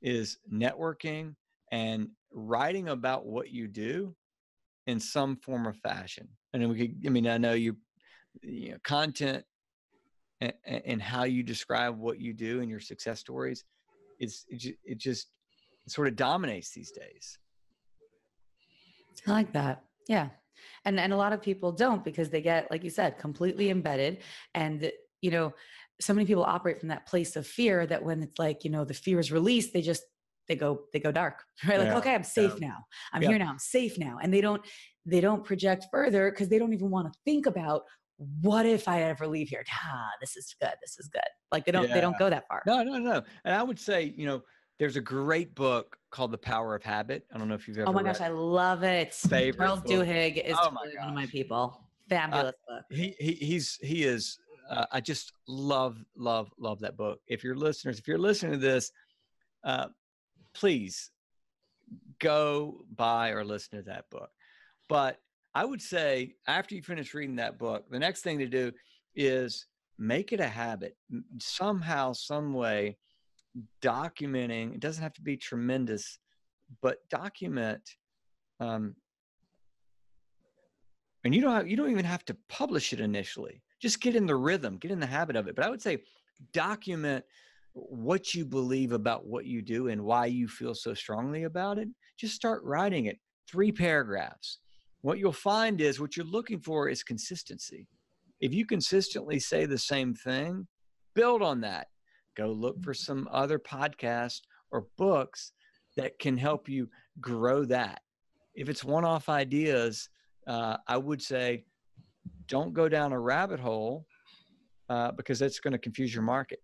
is 0.00 0.38
networking 0.52 1.34
and 1.72 2.08
writing 2.32 2.88
about 2.88 3.26
what 3.26 3.50
you 3.50 3.68
do 3.68 4.14
in 4.86 4.98
some 4.98 5.36
form 5.36 5.68
or 5.68 5.72
fashion. 5.72 6.28
And 6.52 6.68
we 6.68 6.78
could, 6.78 7.06
I 7.06 7.10
mean, 7.10 7.26
I 7.26 7.38
know 7.38 7.52
you, 7.52 7.76
you 8.42 8.70
know, 8.70 8.76
content 8.84 9.44
and, 10.40 10.52
and 10.66 11.02
how 11.02 11.24
you 11.24 11.42
describe 11.42 11.98
what 11.98 12.20
you 12.20 12.32
do 12.32 12.60
and 12.60 12.70
your 12.70 12.80
success 12.80 13.20
stories 13.20 13.64
is 14.20 14.44
it, 14.48 14.76
it 14.84 14.98
just 14.98 15.28
it 15.86 15.92
sort 15.92 16.08
of 16.08 16.16
dominates 16.16 16.70
these 16.70 16.90
days. 16.90 17.38
I 19.26 19.30
like 19.30 19.52
that. 19.52 19.84
Yeah. 20.08 20.28
And 20.84 20.98
and 20.98 21.12
a 21.12 21.16
lot 21.16 21.32
of 21.32 21.42
people 21.42 21.72
don't 21.72 22.04
because 22.04 22.30
they 22.30 22.40
get 22.40 22.70
like 22.70 22.84
you 22.84 22.90
said 22.90 23.18
completely 23.18 23.70
embedded 23.70 24.18
and 24.54 24.90
you 25.20 25.30
know 25.30 25.54
so 26.00 26.14
many 26.14 26.26
people 26.26 26.44
operate 26.44 26.78
from 26.78 26.88
that 26.88 27.06
place 27.06 27.36
of 27.36 27.46
fear 27.46 27.86
that 27.86 28.04
when 28.04 28.22
it's 28.22 28.38
like 28.38 28.64
you 28.64 28.70
know 28.70 28.84
the 28.84 28.94
fear 28.94 29.18
is 29.18 29.32
released 29.32 29.72
they 29.72 29.82
just 29.82 30.04
they 30.48 30.56
go 30.56 30.80
they 30.92 31.00
go 31.00 31.12
dark 31.12 31.44
right? 31.68 31.78
Like 31.78 31.88
Yeah, 31.88 31.98
okay 31.98 32.14
i'm 32.14 32.24
safe 32.24 32.54
yeah. 32.60 32.68
now. 32.68 32.76
I'm 33.12 33.22
Yeah. 33.22 33.28
here 33.30 33.38
now. 33.38 33.50
I'm 33.50 33.58
safe 33.58 33.98
now. 33.98 34.18
And 34.22 34.32
they 34.32 34.40
don't 34.40 34.62
they 35.06 35.20
don't 35.20 35.44
project 35.44 35.86
further 35.90 36.30
because 36.30 36.48
they 36.48 36.58
don't 36.58 36.72
even 36.72 36.90
want 36.90 37.12
to 37.12 37.18
think 37.24 37.46
about 37.46 37.82
what 38.40 38.66
if 38.66 38.88
i 38.88 39.02
ever 39.02 39.26
leave 39.28 39.48
here? 39.48 39.64
Ah 39.84 40.10
this 40.20 40.36
is 40.36 40.54
good 40.60 40.74
this 40.82 40.98
is 40.98 41.08
good. 41.08 41.30
Like 41.52 41.64
they 41.64 41.72
don't 41.72 41.88
they 41.92 42.00
don't 42.00 42.18
go 42.18 42.28
that 42.30 42.44
far. 42.48 42.62
No, 42.66 42.82
no, 42.82 42.98
no. 42.98 43.22
And 43.44 43.54
I 43.54 43.62
would 43.62 43.78
say, 43.78 44.12
you 44.16 44.26
know, 44.26 44.42
there's 44.78 44.96
a 44.96 45.00
great 45.00 45.54
book 45.54 45.96
called 46.10 46.30
The 46.32 46.38
Power 46.38 46.74
of 46.74 46.82
Habit. 46.82 47.24
I 47.32 47.38
don't 47.38 47.48
know 47.48 47.54
if 47.54 47.66
you've 47.68 47.78
ever 47.78 47.88
oh 47.88 47.92
my 47.92 48.02
gosh 48.02 48.20
i 48.20 48.28
love 48.28 48.82
it. 48.82 49.12
Favorite 49.14 49.56
charles 49.66 49.80
book. 49.82 49.90
duhigg 50.06 50.42
is 50.44 50.56
Oh 50.60 50.70
totally 50.70 50.96
one 50.98 51.08
of 51.10 51.14
my 51.14 51.26
people. 51.26 51.80
Fabulous 52.08 52.54
book. 52.68 52.84
he, 52.90 53.14
he 53.20 53.32
he's 53.32 53.78
he 53.82 54.04
is 54.04 54.38
uh, 54.70 54.86
i 54.92 55.00
just 55.00 55.32
love 55.46 55.98
love 56.16 56.50
love 56.58 56.78
that 56.80 56.96
book. 56.96 57.18
If 57.28 57.44
you're 57.44 57.56
listeners 57.56 57.98
if 57.98 58.06
you're 58.08 58.18
listening 58.18 58.52
to 58.52 58.58
this 58.58 58.90
uh, 59.64 59.86
please 60.58 61.10
go 62.18 62.84
buy 62.94 63.30
or 63.30 63.44
listen 63.44 63.78
to 63.78 63.84
that 63.84 64.10
book. 64.10 64.30
But 64.88 65.18
i 65.54 65.64
would 65.64 65.82
say 65.82 66.34
after 66.46 66.74
you 66.74 66.82
finish 66.82 67.14
reading 67.14 67.36
that 67.36 67.58
book 67.58 67.84
the 67.90 67.98
next 67.98 68.22
thing 68.22 68.38
to 68.38 68.46
do 68.46 68.70
is 69.16 69.66
make 69.98 70.32
it 70.32 70.40
a 70.40 70.46
habit 70.46 70.96
somehow 71.40 72.12
some 72.12 72.52
way 72.52 72.96
documenting 73.82 74.74
it 74.74 74.80
doesn't 74.80 75.02
have 75.02 75.12
to 75.12 75.22
be 75.22 75.36
tremendous 75.36 76.18
but 76.80 76.98
document 77.08 77.82
um, 78.60 78.94
and 81.24 81.34
you 81.34 81.40
don't 81.40 81.54
have, 81.54 81.68
you 81.68 81.76
don't 81.76 81.90
even 81.90 82.04
have 82.04 82.24
to 82.26 82.36
publish 82.48 82.92
it 82.92 83.00
initially. 83.00 83.62
Just 83.80 84.00
get 84.00 84.16
in 84.16 84.26
the 84.26 84.36
rhythm 84.36 84.76
get 84.76 84.90
in 84.90 85.00
the 85.00 85.06
habit 85.06 85.36
of 85.36 85.48
it. 85.48 85.56
But 85.56 85.64
i 85.64 85.70
would 85.70 85.82
say 85.82 85.98
document 86.52 87.24
what 87.88 88.34
you 88.34 88.44
believe 88.44 88.92
about 88.92 89.26
what 89.26 89.46
you 89.46 89.62
do 89.62 89.88
and 89.88 90.02
why 90.02 90.26
you 90.26 90.48
feel 90.48 90.74
so 90.74 90.94
strongly 90.94 91.44
about 91.44 91.78
it 91.78 91.88
just 92.18 92.34
start 92.34 92.62
writing 92.64 93.06
it. 93.06 93.18
Three 93.48 93.72
paragraphs. 93.72 94.58
What 95.02 95.18
you'll 95.18 95.32
find 95.32 95.80
is 95.80 96.00
what 96.00 96.16
you're 96.16 96.26
looking 96.26 96.60
for 96.60 96.88
is 96.88 97.02
consistency. 97.02 97.86
If 98.40 98.52
you 98.52 98.66
consistently 98.66 99.38
say 99.38 99.66
the 99.66 99.78
same 99.78 100.14
thing 100.14 100.66
build 101.14 101.42
on 101.42 101.60
that. 101.62 101.88
Go 102.36 102.48
look 102.48 102.82
for 102.82 102.94
some 102.94 103.28
other 103.32 103.58
podcasts 103.58 104.42
or 104.70 104.86
books 104.96 105.52
that 105.96 106.18
can 106.18 106.36
help 106.36 106.68
you 106.68 106.88
grow 107.20 107.64
that. 107.64 108.00
If 108.54 108.68
it's 108.68 108.84
one-off 108.84 109.28
ideas 109.28 110.08
uh, 110.48 110.78
I 110.86 110.96
would 110.96 111.20
say 111.22 111.64
don't 112.46 112.72
go 112.72 112.88
down 112.88 113.12
a 113.12 113.20
rabbit 113.20 113.60
hole 113.60 114.06
uh, 114.88 115.12
because 115.12 115.38
that's 115.38 115.60
going 115.60 115.72
to 115.72 115.78
confuse 115.78 116.14
your 116.14 116.22
market. 116.22 116.60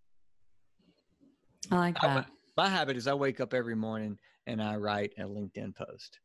I 1.71 1.77
like 1.77 2.03
I- 2.03 2.07
that 2.15 2.31
My 2.57 2.69
habit 2.69 2.97
is 2.97 3.07
I 3.07 3.15
wake 3.15 3.41
up 3.41 3.53
every 3.55 3.75
morning 3.75 4.19
and 4.47 4.62
I 4.62 4.77
write 4.77 5.12
a 5.19 5.23
LinkedIn 5.23 5.75
post. 5.75 6.21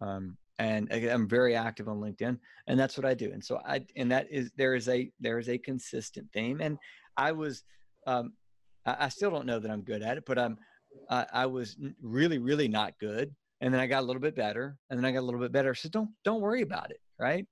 Um, 0.00 0.36
and 0.58 0.88
I- 0.92 1.10
I'm 1.10 1.28
very 1.28 1.54
active 1.54 1.88
on 1.88 1.98
LinkedIn, 2.00 2.38
and 2.66 2.78
that's 2.80 2.96
what 2.96 3.04
I 3.06 3.14
do. 3.14 3.32
And 3.32 3.44
so 3.44 3.60
I 3.64 3.84
and 3.96 4.10
that 4.10 4.30
is 4.30 4.50
there 4.56 4.74
is 4.74 4.88
a 4.88 5.10
there 5.20 5.38
is 5.38 5.48
a 5.48 5.58
consistent 5.58 6.30
theme. 6.32 6.60
And 6.60 6.78
I 7.16 7.32
was 7.32 7.62
um, 8.06 8.34
I, 8.84 9.06
I 9.06 9.08
still 9.08 9.30
don't 9.30 9.46
know 9.46 9.58
that 9.58 9.70
I'm 9.70 9.82
good 9.82 10.02
at 10.02 10.16
it, 10.18 10.24
but 10.26 10.38
I'm 10.38 10.58
I, 11.10 11.26
I 11.32 11.46
was 11.46 11.76
really 12.02 12.38
really 12.38 12.68
not 12.68 12.98
good, 12.98 13.34
and 13.60 13.72
then 13.72 13.80
I 13.80 13.86
got 13.86 14.02
a 14.02 14.06
little 14.06 14.22
bit 14.22 14.34
better, 14.34 14.76
and 14.90 14.98
then 14.98 15.04
I 15.04 15.12
got 15.12 15.20
a 15.20 15.28
little 15.28 15.40
bit 15.40 15.52
better. 15.52 15.74
So 15.74 15.88
don't 15.88 16.10
don't 16.24 16.40
worry 16.40 16.62
about 16.62 16.90
it, 16.90 17.00
right? 17.18 17.46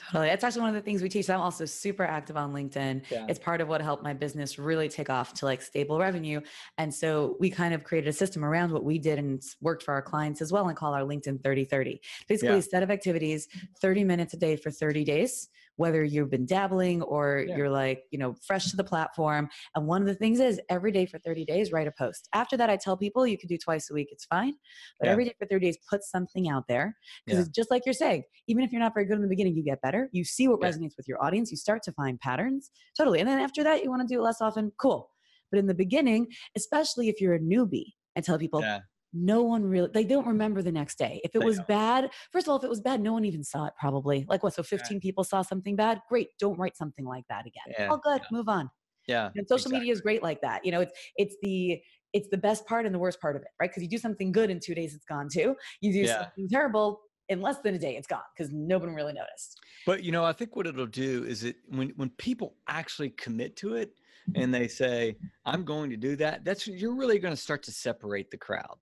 Totally. 0.00 0.28
That's 0.28 0.42
actually 0.44 0.62
one 0.62 0.70
of 0.70 0.74
the 0.76 0.80
things 0.80 1.02
we 1.02 1.08
teach. 1.08 1.28
I'm 1.28 1.40
also 1.40 1.64
super 1.66 2.04
active 2.04 2.36
on 2.36 2.52
LinkedIn. 2.52 3.10
Yeah. 3.10 3.26
It's 3.28 3.38
part 3.38 3.60
of 3.60 3.68
what 3.68 3.82
helped 3.82 4.02
my 4.02 4.14
business 4.14 4.58
really 4.58 4.88
take 4.88 5.10
off 5.10 5.34
to 5.34 5.44
like 5.44 5.60
stable 5.60 5.98
revenue. 5.98 6.40
And 6.78 6.92
so 6.92 7.36
we 7.38 7.50
kind 7.50 7.74
of 7.74 7.84
created 7.84 8.08
a 8.08 8.12
system 8.12 8.44
around 8.44 8.72
what 8.72 8.82
we 8.84 8.98
did 8.98 9.18
and 9.18 9.42
worked 9.60 9.82
for 9.82 9.92
our 9.92 10.02
clients 10.02 10.40
as 10.40 10.52
well 10.52 10.68
and 10.68 10.76
call 10.76 10.94
our 10.94 11.02
LinkedIn 11.02 11.42
30 11.42 11.64
30. 11.66 12.00
Basically, 12.28 12.48
Yeah. 12.54 12.56
a 12.56 12.62
set 12.62 12.82
of 12.82 12.90
activities, 12.90 13.46
30 13.80 14.04
minutes 14.04 14.32
a 14.34 14.38
day 14.38 14.56
for 14.56 14.70
30 14.70 15.04
days, 15.04 15.48
whether 15.76 16.04
you've 16.04 16.30
been 16.30 16.46
dabbling 16.46 17.02
or 17.02 17.44
Yeah. 17.46 17.56
you're 17.56 17.70
like, 17.70 18.04
you 18.10 18.18
know, 18.18 18.34
fresh 18.46 18.70
to 18.70 18.76
the 18.76 18.84
platform. 18.84 19.48
And 19.74 19.86
one 19.86 20.02
of 20.02 20.08
the 20.08 20.14
things 20.14 20.40
is 20.40 20.60
every 20.68 20.92
day 20.92 21.06
for 21.06 21.18
30 21.18 21.44
days, 21.44 21.72
write 21.72 21.86
a 21.86 21.92
post. 21.92 22.28
After 22.34 22.56
that, 22.56 22.68
I 22.68 22.76
tell 22.76 22.96
people 22.96 23.26
you 23.26 23.38
can 23.38 23.48
do 23.48 23.56
twice 23.56 23.90
a 23.90 23.94
week, 23.94 24.08
it's 24.10 24.24
fine. 24.26 24.54
But 24.98 25.06
Yeah. 25.06 25.12
every 25.12 25.24
day 25.24 25.34
for 25.38 25.46
30 25.46 25.66
days, 25.66 25.78
put 25.88 26.02
something 26.04 26.48
out 26.48 26.64
there 26.68 26.96
because 27.26 27.38
it's 27.40 27.48
just 27.56 27.70
like 27.70 27.82
you're 27.86 27.92
saying 27.92 28.22
even 28.46 28.64
if 28.64 28.72
you're 28.72 28.80
not 28.80 28.94
very 28.94 29.06
good 29.06 29.16
in 29.16 29.22
the 29.22 29.28
beginning 29.28 29.54
you 29.54 29.62
get 29.62 29.80
better 29.82 30.08
you 30.12 30.24
see 30.24 30.48
what 30.48 30.60
resonates 30.60 30.96
with 30.96 31.06
your 31.06 31.22
audience 31.22 31.50
you 31.50 31.56
start 31.56 31.82
to 31.82 31.92
find 31.92 32.18
patterns 32.20 32.70
totally 32.96 33.20
and 33.20 33.28
then 33.28 33.38
after 33.38 33.62
that 33.62 33.82
you 33.82 33.90
want 33.90 34.00
to 34.00 34.06
do 34.12 34.20
it 34.20 34.22
less 34.22 34.40
often 34.40 34.72
cool 34.80 35.10
but 35.50 35.58
in 35.58 35.66
the 35.66 35.74
beginning 35.74 36.26
especially 36.56 37.08
if 37.08 37.20
you're 37.20 37.34
a 37.34 37.40
newbie 37.40 37.94
I 38.16 38.20
tell 38.20 38.38
people 38.38 38.60
Yeah. 38.62 38.80
No 39.12 39.42
one 39.42 39.64
really 39.64 39.88
they 39.92 40.04
don't 40.04 40.26
remember 40.26 40.62
the 40.62 40.72
next 40.72 40.98
day. 40.98 41.20
If 41.24 41.34
it 41.34 41.40
They 41.40 41.44
was 41.44 41.56
don't. 41.56 41.68
bad 41.68 42.10
first 42.32 42.46
of 42.46 42.50
all 42.52 42.58
if 42.58 42.64
it 42.64 42.70
was 42.70 42.80
bad 42.80 43.00
no 43.00 43.12
one 43.12 43.24
even 43.24 43.42
saw 43.44 43.66
it 43.66 43.72
probably. 43.78 44.24
Like 44.28 44.42
what 44.42 44.54
so 44.54 44.62
15 44.62 45.00
people 45.00 45.24
saw 45.24 45.42
something 45.42 45.76
bad? 45.76 46.00
Great 46.08 46.28
don't 46.38 46.58
write 46.58 46.76
something 46.76 47.04
like 47.04 47.24
that 47.28 47.46
again. 47.46 47.74
Yeah, 47.78 47.88
all 47.88 47.98
good 47.98 48.22
move 48.30 48.48
on. 48.48 48.70
Yeah. 49.06 49.30
and 49.34 49.48
social 49.48 49.70
media 49.70 49.92
is 49.92 50.00
great 50.00 50.22
like 50.22 50.40
that 50.42 50.64
you 50.64 50.70
know 50.70 50.80
it's 50.80 50.92
it's 51.16 51.36
the 51.42 51.80
it's 52.12 52.28
the 52.30 52.36
best 52.38 52.66
part 52.66 52.86
and 52.86 52.94
the 52.94 52.98
worst 52.98 53.20
part 53.20 53.36
of 53.36 53.42
it 53.42 53.48
right? 53.60 53.70
Because 53.70 53.82
you 53.82 53.88
do 53.88 53.98
something 53.98 54.30
good 54.32 54.50
in 54.50 54.60
two 54.60 54.74
days 54.74 54.94
it's 54.94 55.04
gone 55.04 55.28
too. 55.32 55.56
You 55.80 55.92
do 55.92 56.00
Yeah. 56.00 56.22
something 56.22 56.48
terrible 56.48 57.00
in 57.30 57.40
less 57.40 57.58
than 57.64 57.74
a 57.74 57.78
day 57.78 57.96
it's 57.96 58.08
gone 58.08 58.20
because 58.36 58.52
no 58.52 58.78
one 58.78 58.94
really 58.94 59.12
noticed. 59.12 59.58
But 59.86 60.02
you 60.04 60.12
know, 60.12 60.24
I 60.24 60.32
think 60.32 60.56
what 60.56 60.66
it'll 60.66 60.86
do 60.86 61.24
is 61.24 61.44
it 61.44 61.56
when 61.68 61.90
when 61.96 62.10
people 62.10 62.54
actually 62.68 63.10
commit 63.10 63.56
to 63.56 63.74
it 63.74 63.90
mm-hmm. 64.30 64.42
and 64.42 64.52
they 64.52 64.68
say, 64.68 65.16
"I'm 65.46 65.64
going 65.64 65.90
to 65.90 65.96
do 65.96 66.16
that," 66.16 66.44
that's 66.44 66.66
you're 66.66 66.94
really 66.96 67.18
going 67.18 67.34
to 67.34 67.40
start 67.40 67.62
to 67.64 67.72
separate 67.72 68.30
the 68.30 68.36
crowd. 68.36 68.76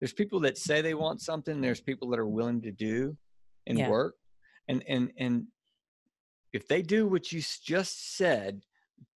There's 0.00 0.12
people 0.12 0.40
that 0.40 0.56
say 0.56 0.80
they 0.80 0.94
want 0.94 1.20
something. 1.20 1.60
There's 1.60 1.80
people 1.80 2.08
that 2.10 2.18
are 2.18 2.26
willing 2.26 2.62
to 2.62 2.72
do 2.72 3.16
and 3.66 3.78
Yeah. 3.78 3.88
work, 3.90 4.16
and 4.68 4.82
and 4.88 5.12
and 5.18 5.46
if 6.52 6.66
they 6.66 6.82
do 6.82 7.06
what 7.06 7.30
you 7.30 7.42
just 7.62 8.16
said, 8.16 8.64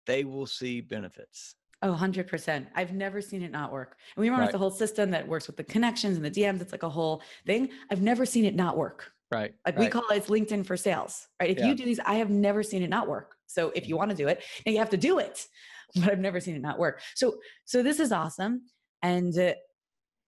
they 0.06 0.24
will 0.24 0.46
see 0.46 0.80
benefits. 0.80 1.56
Oh, 1.82 1.92
100%. 1.92 2.66
I've 2.74 2.92
never 2.94 3.20
seen 3.20 3.42
it 3.42 3.50
not 3.50 3.72
work. 3.72 3.98
And 4.16 4.22
we 4.22 4.30
run 4.30 4.38
Right. 4.38 4.46
with 4.46 4.52
the 4.52 4.58
whole 4.58 4.70
system 4.70 5.10
that 5.10 5.26
works 5.26 5.46
with 5.46 5.56
the 5.56 5.64
connections 5.64 6.16
and 6.16 6.24
the 6.24 6.30
DMs. 6.30 6.62
It's 6.62 6.72
like 6.72 6.82
a 6.82 6.88
whole 6.88 7.22
thing. 7.44 7.70
I've 7.90 8.00
never 8.00 8.24
seen 8.24 8.44
it 8.44 8.54
not 8.54 8.76
work. 8.76 9.12
Right. 9.30 9.54
Like 9.66 9.76
we 9.76 9.88
call 9.88 10.04
it 10.10 10.16
it's 10.16 10.28
LinkedIn 10.28 10.64
for 10.64 10.76
sales, 10.76 11.26
right? 11.40 11.50
If 11.50 11.58
Yeah. 11.58 11.66
you 11.66 11.74
do 11.74 11.84
these, 11.84 11.98
I 12.00 12.14
have 12.14 12.30
never 12.30 12.62
seen 12.62 12.82
it 12.82 12.88
not 12.88 13.08
work. 13.08 13.36
So 13.46 13.70
if 13.74 13.88
you 13.88 13.96
want 13.96 14.10
to 14.12 14.16
do 14.16 14.28
it, 14.28 14.42
you 14.64 14.78
have 14.78 14.90
to 14.90 14.96
do 14.96 15.18
it, 15.18 15.46
but 15.96 16.10
I've 16.10 16.20
never 16.20 16.40
seen 16.40 16.54
it 16.56 16.62
not 16.62 16.78
work. 16.78 17.02
So, 17.14 17.38
so 17.64 17.82
this 17.82 17.98
is 18.00 18.12
awesome. 18.12 18.62
And 19.02 19.36
uh, 19.38 19.54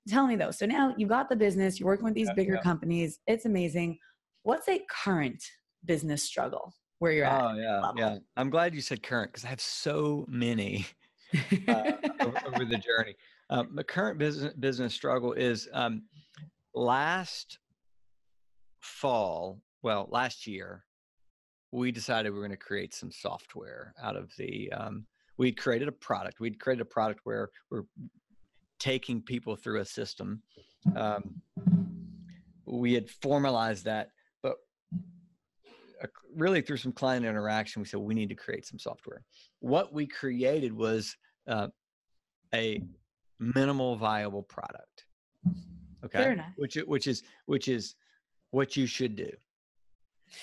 tell 0.08 0.26
me 0.26 0.36
though, 0.36 0.50
so 0.50 0.66
now 0.66 0.94
you've 0.96 1.08
got 1.08 1.28
the 1.28 1.36
business, 1.36 1.78
you're 1.80 1.86
working 1.88 2.04
with 2.04 2.14
these 2.14 2.28
Yeah, 2.28 2.34
bigger 2.34 2.54
yeah. 2.54 2.60
companies. 2.62 3.20
It's 3.26 3.44
amazing. 3.44 3.98
What's 4.42 4.68
a 4.68 4.80
current 4.90 5.42
business 5.84 6.22
struggle 6.22 6.72
where 6.98 7.12
you're 7.12 7.26
at? 7.26 7.42
Oh 7.42 7.56
yeah, 7.56 7.80
level. 7.80 7.94
yeah. 7.98 8.18
I'm 8.36 8.50
glad 8.50 8.74
you 8.74 8.80
said 8.80 9.02
current 9.02 9.32
because 9.32 9.44
I 9.44 9.48
have 9.48 9.60
so 9.60 10.24
many. 10.28 10.86
uh, 11.68 11.92
over, 12.20 12.38
over 12.46 12.64
the 12.64 12.78
journey. 12.78 13.14
Um, 13.50 13.70
the 13.74 13.82
current 13.84 14.18
business 14.18 14.54
business 14.54 14.94
struggle 14.94 15.32
is 15.32 15.68
um, 15.72 16.02
last 16.74 17.58
fall, 18.80 19.60
well, 19.82 20.08
last 20.10 20.46
year, 20.46 20.84
we 21.72 21.90
decided 21.90 22.30
we 22.30 22.36
were 22.38 22.46
going 22.46 22.56
to 22.58 22.64
create 22.64 22.94
some 22.94 23.10
software 23.10 23.92
out 24.02 24.16
of 24.16 24.30
the. 24.38 24.72
Um, 24.72 25.06
we 25.38 25.52
created 25.52 25.88
a 25.88 25.92
product. 25.92 26.40
We'd 26.40 26.58
created 26.60 26.80
a 26.82 26.86
product 26.86 27.20
where 27.24 27.50
we're 27.70 27.82
taking 28.78 29.20
people 29.22 29.56
through 29.56 29.80
a 29.80 29.84
system. 29.84 30.42
Um, 30.94 31.40
we 32.64 32.92
had 32.92 33.10
formalized 33.10 33.84
that, 33.84 34.10
but 34.42 34.56
uh, 36.02 36.06
really 36.34 36.60
through 36.60 36.76
some 36.78 36.92
client 36.92 37.24
interaction, 37.24 37.80
we 37.82 37.86
said 37.86 38.00
we 38.00 38.14
need 38.14 38.28
to 38.28 38.34
create 38.34 38.66
some 38.66 38.78
software. 38.78 39.22
What 39.60 39.92
we 39.92 40.06
created 40.06 40.72
was 40.72 41.16
uh, 41.48 41.68
a 42.54 42.82
minimal 43.38 43.96
viable 43.96 44.42
product. 44.42 45.04
Okay, 46.04 46.18
Fair 46.18 46.32
enough. 46.32 46.52
which 46.56 46.76
which 46.86 47.06
is 47.06 47.22
which 47.46 47.68
is 47.68 47.94
what 48.50 48.76
you 48.76 48.86
should 48.86 49.16
do. 49.16 49.30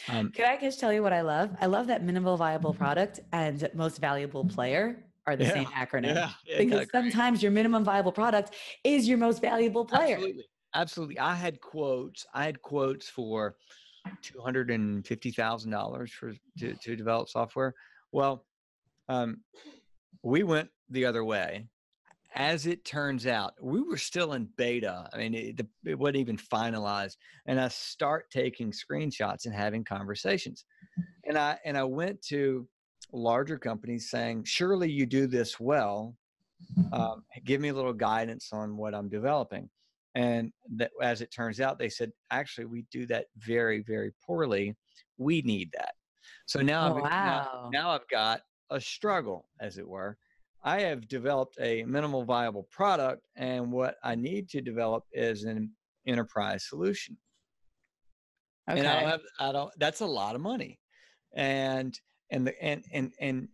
Um, 0.09 0.31
Can 0.31 0.45
I 0.45 0.59
just 0.59 0.79
tell 0.79 0.93
you 0.93 1.03
what 1.03 1.13
I 1.13 1.21
love? 1.21 1.51
I 1.59 1.65
love 1.67 1.87
that 1.87 2.03
minimal 2.03 2.37
viable 2.37 2.73
product 2.73 3.19
and 3.31 3.69
most 3.73 3.99
valuable 3.99 4.45
player 4.45 5.03
are 5.25 5.35
the 5.35 5.45
same 5.45 5.65
acronym. 5.65 6.15
yeah, 6.15 6.29
yeah, 6.45 6.57
Because 6.57 6.87
sometimes 6.91 7.41
your 7.41 7.51
minimum 7.51 7.83
viable 7.83 8.11
product 8.11 8.55
is 8.83 9.07
your 9.07 9.17
most 9.17 9.41
valuable 9.41 9.85
player. 9.85 10.15
Absolutely. 10.15 10.45
Absolutely. 10.75 11.19
I 11.19 11.35
had 11.35 11.61
quotes. 11.61 12.25
I 12.33 12.45
had 12.45 12.61
quotes 12.61 13.07
for 13.07 13.55
two 14.21 14.41
hundred 14.41 14.71
and 14.71 15.05
fifty 15.05 15.31
thousand 15.31 15.71
dollars 15.71 16.11
for 16.11 16.33
to, 16.59 16.73
to 16.73 16.95
develop 16.95 17.29
software. 17.29 17.73
Well, 18.11 18.45
um, 19.07 19.41
we 20.23 20.43
went 20.43 20.69
the 20.89 21.05
other 21.05 21.23
way, 21.23 21.67
as 22.35 22.65
it 22.65 22.85
turns 22.85 23.27
out, 23.27 23.53
we 23.61 23.81
were 23.81 23.97
still 23.97 24.33
in 24.33 24.49
beta. 24.57 25.07
I 25.13 25.17
mean, 25.17 25.33
it, 25.35 25.61
it 25.85 25.97
wasn't 25.99 26.17
even 26.17 26.37
finalized. 26.37 27.17
And 27.45 27.59
I 27.59 27.67
start 27.67 28.31
taking 28.31 28.71
screenshots 28.71 29.45
and 29.45 29.53
having 29.53 29.83
conversations. 29.83 30.65
And 31.25 31.37
I 31.37 31.59
and 31.65 31.77
I 31.77 31.83
went 31.83 32.21
to 32.23 32.67
larger 33.13 33.57
companies 33.57 34.09
saying, 34.09 34.43
"Surely 34.43 34.91
you 34.91 35.05
do 35.05 35.27
this 35.27 35.59
well. 35.59 36.15
Um, 36.91 37.23
give 37.43 37.61
me 37.61 37.69
a 37.69 37.73
little 37.73 37.93
guidance 37.93 38.49
on 38.51 38.75
what 38.75 38.93
I'm 38.93 39.09
developing." 39.09 39.69
And 40.15 40.51
that, 40.75 40.91
as 41.01 41.21
it 41.21 41.31
turns 41.31 41.59
out, 41.59 41.79
they 41.79 41.89
said, 41.89 42.11
"Actually, 42.31 42.65
we 42.65 42.85
do 42.91 43.05
that 43.07 43.27
very, 43.37 43.81
very 43.81 44.11
poorly. 44.25 44.75
We 45.17 45.41
need 45.43 45.71
that." 45.73 45.93
So 46.45 46.61
now, 46.61 46.93
Oh, 46.93 47.03
I've, 47.03 47.11
now, 47.11 47.69
now 47.71 47.89
I've 47.91 48.07
got 48.09 48.41
a 48.69 48.81
struggle, 48.81 49.49
as 49.59 49.77
it 49.77 49.87
were. 49.87 50.17
I 50.63 50.81
have 50.81 51.07
developed 51.07 51.57
a 51.59 51.83
minimal 51.83 52.23
viable 52.23 52.63
product, 52.71 53.23
and 53.35 53.71
what 53.71 53.97
I 54.03 54.15
need 54.15 54.49
to 54.49 54.61
develop 54.61 55.03
is 55.11 55.43
an 55.43 55.71
enterprise 56.07 56.65
solution. 56.67 57.17
Okay. 58.69 58.79
And 58.79 58.87
I 58.87 59.01
don't 59.01 59.09
have, 59.09 59.21
I 59.39 59.51
don't. 59.51 59.71
That's 59.77 59.99
a 59.99 60.05
lot 60.05 60.35
of 60.35 60.41
money, 60.41 60.79
and 61.33 61.99
and 62.33 62.47
the 62.47 62.63
and 62.63 62.83
and 62.91 63.13
and 63.19 63.47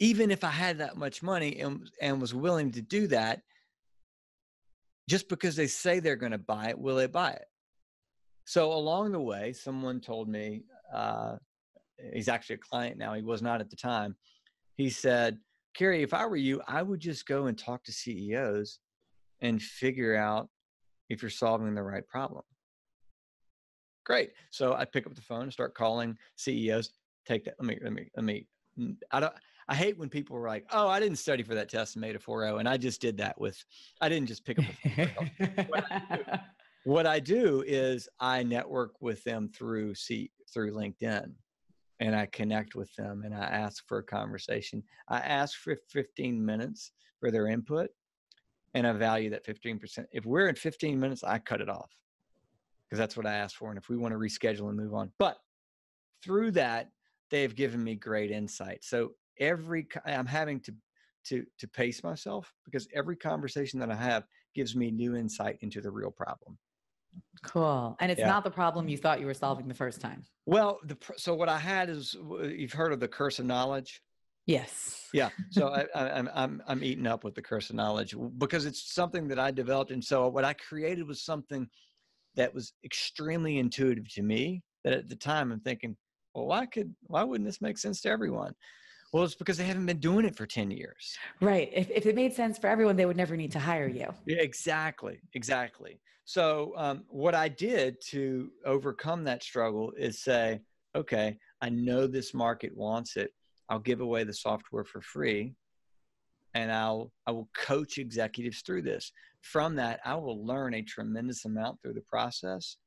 even 0.00 0.30
if 0.30 0.42
I 0.42 0.50
had 0.50 0.78
that 0.78 0.96
much 0.96 1.22
money 1.22 1.60
and 1.60 1.88
and 2.00 2.20
was 2.20 2.34
willing 2.34 2.72
to 2.72 2.82
do 2.82 3.06
that, 3.08 3.42
just 5.08 5.28
because 5.28 5.54
they 5.54 5.66
say 5.66 6.00
they're 6.00 6.16
going 6.16 6.32
to 6.32 6.38
buy 6.38 6.70
it, 6.70 6.78
will 6.78 6.96
they 6.96 7.06
buy 7.06 7.32
it? 7.32 7.44
So 8.46 8.72
along 8.72 9.12
the 9.12 9.20
way, 9.20 9.52
someone 9.52 10.00
told 10.00 10.28
me, 10.28 10.64
uh, 10.92 11.36
he's 12.12 12.28
actually 12.28 12.56
a 12.56 12.58
client 12.58 12.98
now. 12.98 13.14
He 13.14 13.22
was 13.22 13.42
not 13.42 13.60
at 13.60 13.70
the 13.70 13.76
time. 13.76 14.16
He 14.76 14.90
said, 14.90 15.38
Carey, 15.74 16.02
if 16.02 16.12
I 16.12 16.26
were 16.26 16.36
you, 16.36 16.60
I 16.66 16.82
would 16.82 17.00
just 17.00 17.26
go 17.26 17.46
and 17.46 17.56
talk 17.56 17.84
to 17.84 17.92
CEOs 17.92 18.80
and 19.40 19.62
figure 19.62 20.16
out 20.16 20.48
if 21.08 21.22
you're 21.22 21.30
solving 21.30 21.74
the 21.74 21.82
right 21.82 22.06
problem. 22.06 22.42
Great. 24.04 24.30
So 24.50 24.74
I 24.74 24.84
pick 24.84 25.06
up 25.06 25.14
the 25.14 25.22
phone 25.22 25.44
and 25.44 25.52
start 25.52 25.74
calling 25.74 26.16
CEOs. 26.36 26.90
Take 27.26 27.44
that. 27.44 27.54
Let 27.58 27.66
me, 27.66 27.78
let 27.82 27.92
me, 27.92 28.10
let 28.16 28.24
me. 28.24 28.46
mm, 28.78 28.96
I 29.10 29.20
don't, 29.20 29.32
I 29.68 29.74
hate 29.74 29.98
when 29.98 30.08
people 30.08 30.36
are 30.36 30.46
like, 30.46 30.66
oh, 30.72 30.88
I 30.88 31.00
didn't 31.00 31.16
study 31.18 31.42
for 31.42 31.54
that 31.54 31.70
test 31.70 31.96
and 31.96 32.02
made 32.02 32.16
a 32.16 32.18
4.0. 32.18 32.60
And 32.60 32.68
I 32.68 32.76
just 32.76 33.00
did 33.00 33.16
that 33.18 33.40
with, 33.40 33.62
I 34.00 34.08
didn't 34.08 34.28
just 34.28 34.44
pick 34.44 34.58
up 34.58 34.64
phone. 34.96 35.66
What 35.68 35.84
I 35.90 36.02
do- 36.16 36.24
what 36.84 37.06
I 37.06 37.18
do 37.18 37.64
is 37.66 38.08
I 38.20 38.42
network 38.42 39.00
with 39.00 39.24
them 39.24 39.48
through 39.48 39.94
C 39.94 40.30
through 40.52 40.72
LinkedIn 40.72 41.32
and 42.00 42.14
I 42.14 42.26
connect 42.26 42.74
with 42.74 42.94
them 42.94 43.22
and 43.24 43.34
I 43.34 43.44
ask 43.44 43.86
for 43.88 43.98
a 43.98 44.02
conversation. 44.02 44.82
I 45.08 45.18
ask 45.18 45.58
for 45.58 45.76
15 45.90 46.44
minutes 46.44 46.92
for 47.20 47.30
their 47.30 47.48
input 47.48 47.88
and 48.74 48.86
I 48.86 48.92
value 48.92 49.30
that 49.30 49.46
15%. 49.46 50.04
If 50.12 50.26
we're 50.26 50.48
in 50.48 50.56
15 50.56 51.00
minutes, 51.00 51.24
I 51.24 51.38
cut 51.38 51.60
it 51.60 51.70
off 51.70 51.90
because 52.86 52.98
that's 52.98 53.16
what 53.16 53.26
I 53.26 53.34
asked 53.34 53.56
for. 53.56 53.70
And 53.70 53.78
if 53.78 53.88
we 53.88 53.96
want 53.96 54.12
to 54.12 54.18
reschedule 54.18 54.68
and 54.68 54.76
move 54.76 54.94
on, 54.94 55.10
but 55.18 55.38
through 56.22 56.50
that, 56.52 56.90
they've 57.34 57.56
given 57.56 57.82
me 57.82 57.96
great 57.96 58.30
insight. 58.30 58.84
So 58.84 59.10
every, 59.40 59.88
I'm 60.06 60.24
having 60.24 60.60
to, 60.60 60.74
to, 61.24 61.44
to 61.58 61.66
pace 61.66 62.04
myself 62.04 62.52
because 62.64 62.86
every 62.94 63.16
conversation 63.16 63.80
that 63.80 63.90
I 63.90 63.96
have 63.96 64.22
gives 64.54 64.76
me 64.76 64.92
new 64.92 65.16
insight 65.16 65.58
into 65.62 65.80
the 65.80 65.90
real 65.90 66.12
problem. 66.12 66.56
cool. 67.42 67.96
And 67.98 68.12
it's 68.12 68.20
Yeah. 68.20 68.28
not 68.28 68.44
the 68.44 68.52
problem 68.52 68.88
you 68.88 68.96
thought 68.96 69.18
you 69.18 69.26
were 69.26 69.34
solving 69.34 69.66
the 69.66 69.74
first 69.74 70.00
time. 70.00 70.22
Well, 70.46 70.78
the 70.84 70.96
so 71.16 71.34
what 71.34 71.48
I 71.48 71.58
had 71.58 71.90
is 71.90 72.14
you've 72.60 72.72
heard 72.72 72.92
of 72.92 73.00
the 73.00 73.08
curse 73.08 73.40
of 73.40 73.46
knowledge. 73.46 74.00
Yes. 74.46 75.08
Yeah. 75.12 75.30
So 75.50 75.68
I, 75.68 75.86
I, 75.94 76.10
I'm 76.18 76.28
I'm 76.34 76.62
I'm 76.68 76.84
eating 76.84 77.06
up 77.08 77.24
with 77.24 77.34
the 77.34 77.42
curse 77.42 77.68
of 77.70 77.74
knowledge 77.76 78.14
because 78.38 78.64
it's 78.64 78.94
something 78.94 79.26
that 79.28 79.40
I 79.40 79.50
developed, 79.50 79.90
and 79.90 80.04
so 80.04 80.28
what 80.28 80.44
I 80.44 80.52
created 80.52 81.08
was 81.08 81.24
something 81.24 81.66
that 82.36 82.54
was 82.54 82.72
extremely 82.84 83.58
intuitive 83.58 84.08
to 84.14 84.22
me. 84.22 84.62
That 84.84 84.92
at 84.92 85.08
the 85.08 85.16
time 85.16 85.50
I'm 85.50 85.60
thinking, 85.60 85.96
well, 86.34 86.46
why 86.46 86.66
could 86.66 86.94
why 87.06 87.22
wouldn't 87.22 87.48
this 87.48 87.60
make 87.60 87.78
sense 87.78 88.00
to 88.02 88.10
everyone? 88.10 88.54
Well, 89.12 89.22
it's 89.22 89.36
because 89.36 89.56
they 89.56 89.64
haven't 89.64 89.86
been 89.86 90.00
doing 90.00 90.24
it 90.24 90.36
for 90.36 90.46
ten 90.46 90.70
years. 90.70 91.16
Right. 91.40 91.70
If, 91.72 91.88
if 91.90 92.06
it 92.06 92.16
made 92.16 92.32
sense 92.32 92.58
for 92.58 92.66
everyone, 92.66 92.96
they 92.96 93.06
would 93.06 93.16
never 93.16 93.36
need 93.36 93.52
to 93.52 93.60
hire 93.60 93.86
you. 93.86 94.12
Yeah, 94.26 94.40
exactly, 94.40 95.20
exactly. 95.34 96.00
So 96.24 96.72
um, 96.76 97.04
what 97.08 97.34
I 97.34 97.48
did 97.48 98.00
to 98.08 98.50
overcome 98.64 99.24
that 99.24 99.42
struggle 99.42 99.92
is 99.96 100.22
say, 100.22 100.60
okay, 100.96 101.38
I 101.60 101.68
know 101.68 102.06
this 102.06 102.34
market 102.34 102.74
wants 102.74 103.16
it. 103.16 103.30
I'll 103.68 103.78
give 103.78 104.00
away 104.00 104.24
the 104.24 104.32
software 104.32 104.84
for 104.84 105.00
free, 105.00 105.54
and 106.54 106.72
I'll 106.72 107.12
I 107.26 107.30
will 107.30 107.48
coach 107.54 107.98
executives 107.98 108.62
through 108.62 108.82
this. 108.82 109.12
From 109.42 109.76
that, 109.76 110.00
I 110.04 110.16
will 110.16 110.44
learn 110.44 110.74
a 110.74 110.82
tremendous 110.82 111.44
amount 111.44 111.80
through 111.80 111.94
the 111.94 112.00
process, 112.00 112.78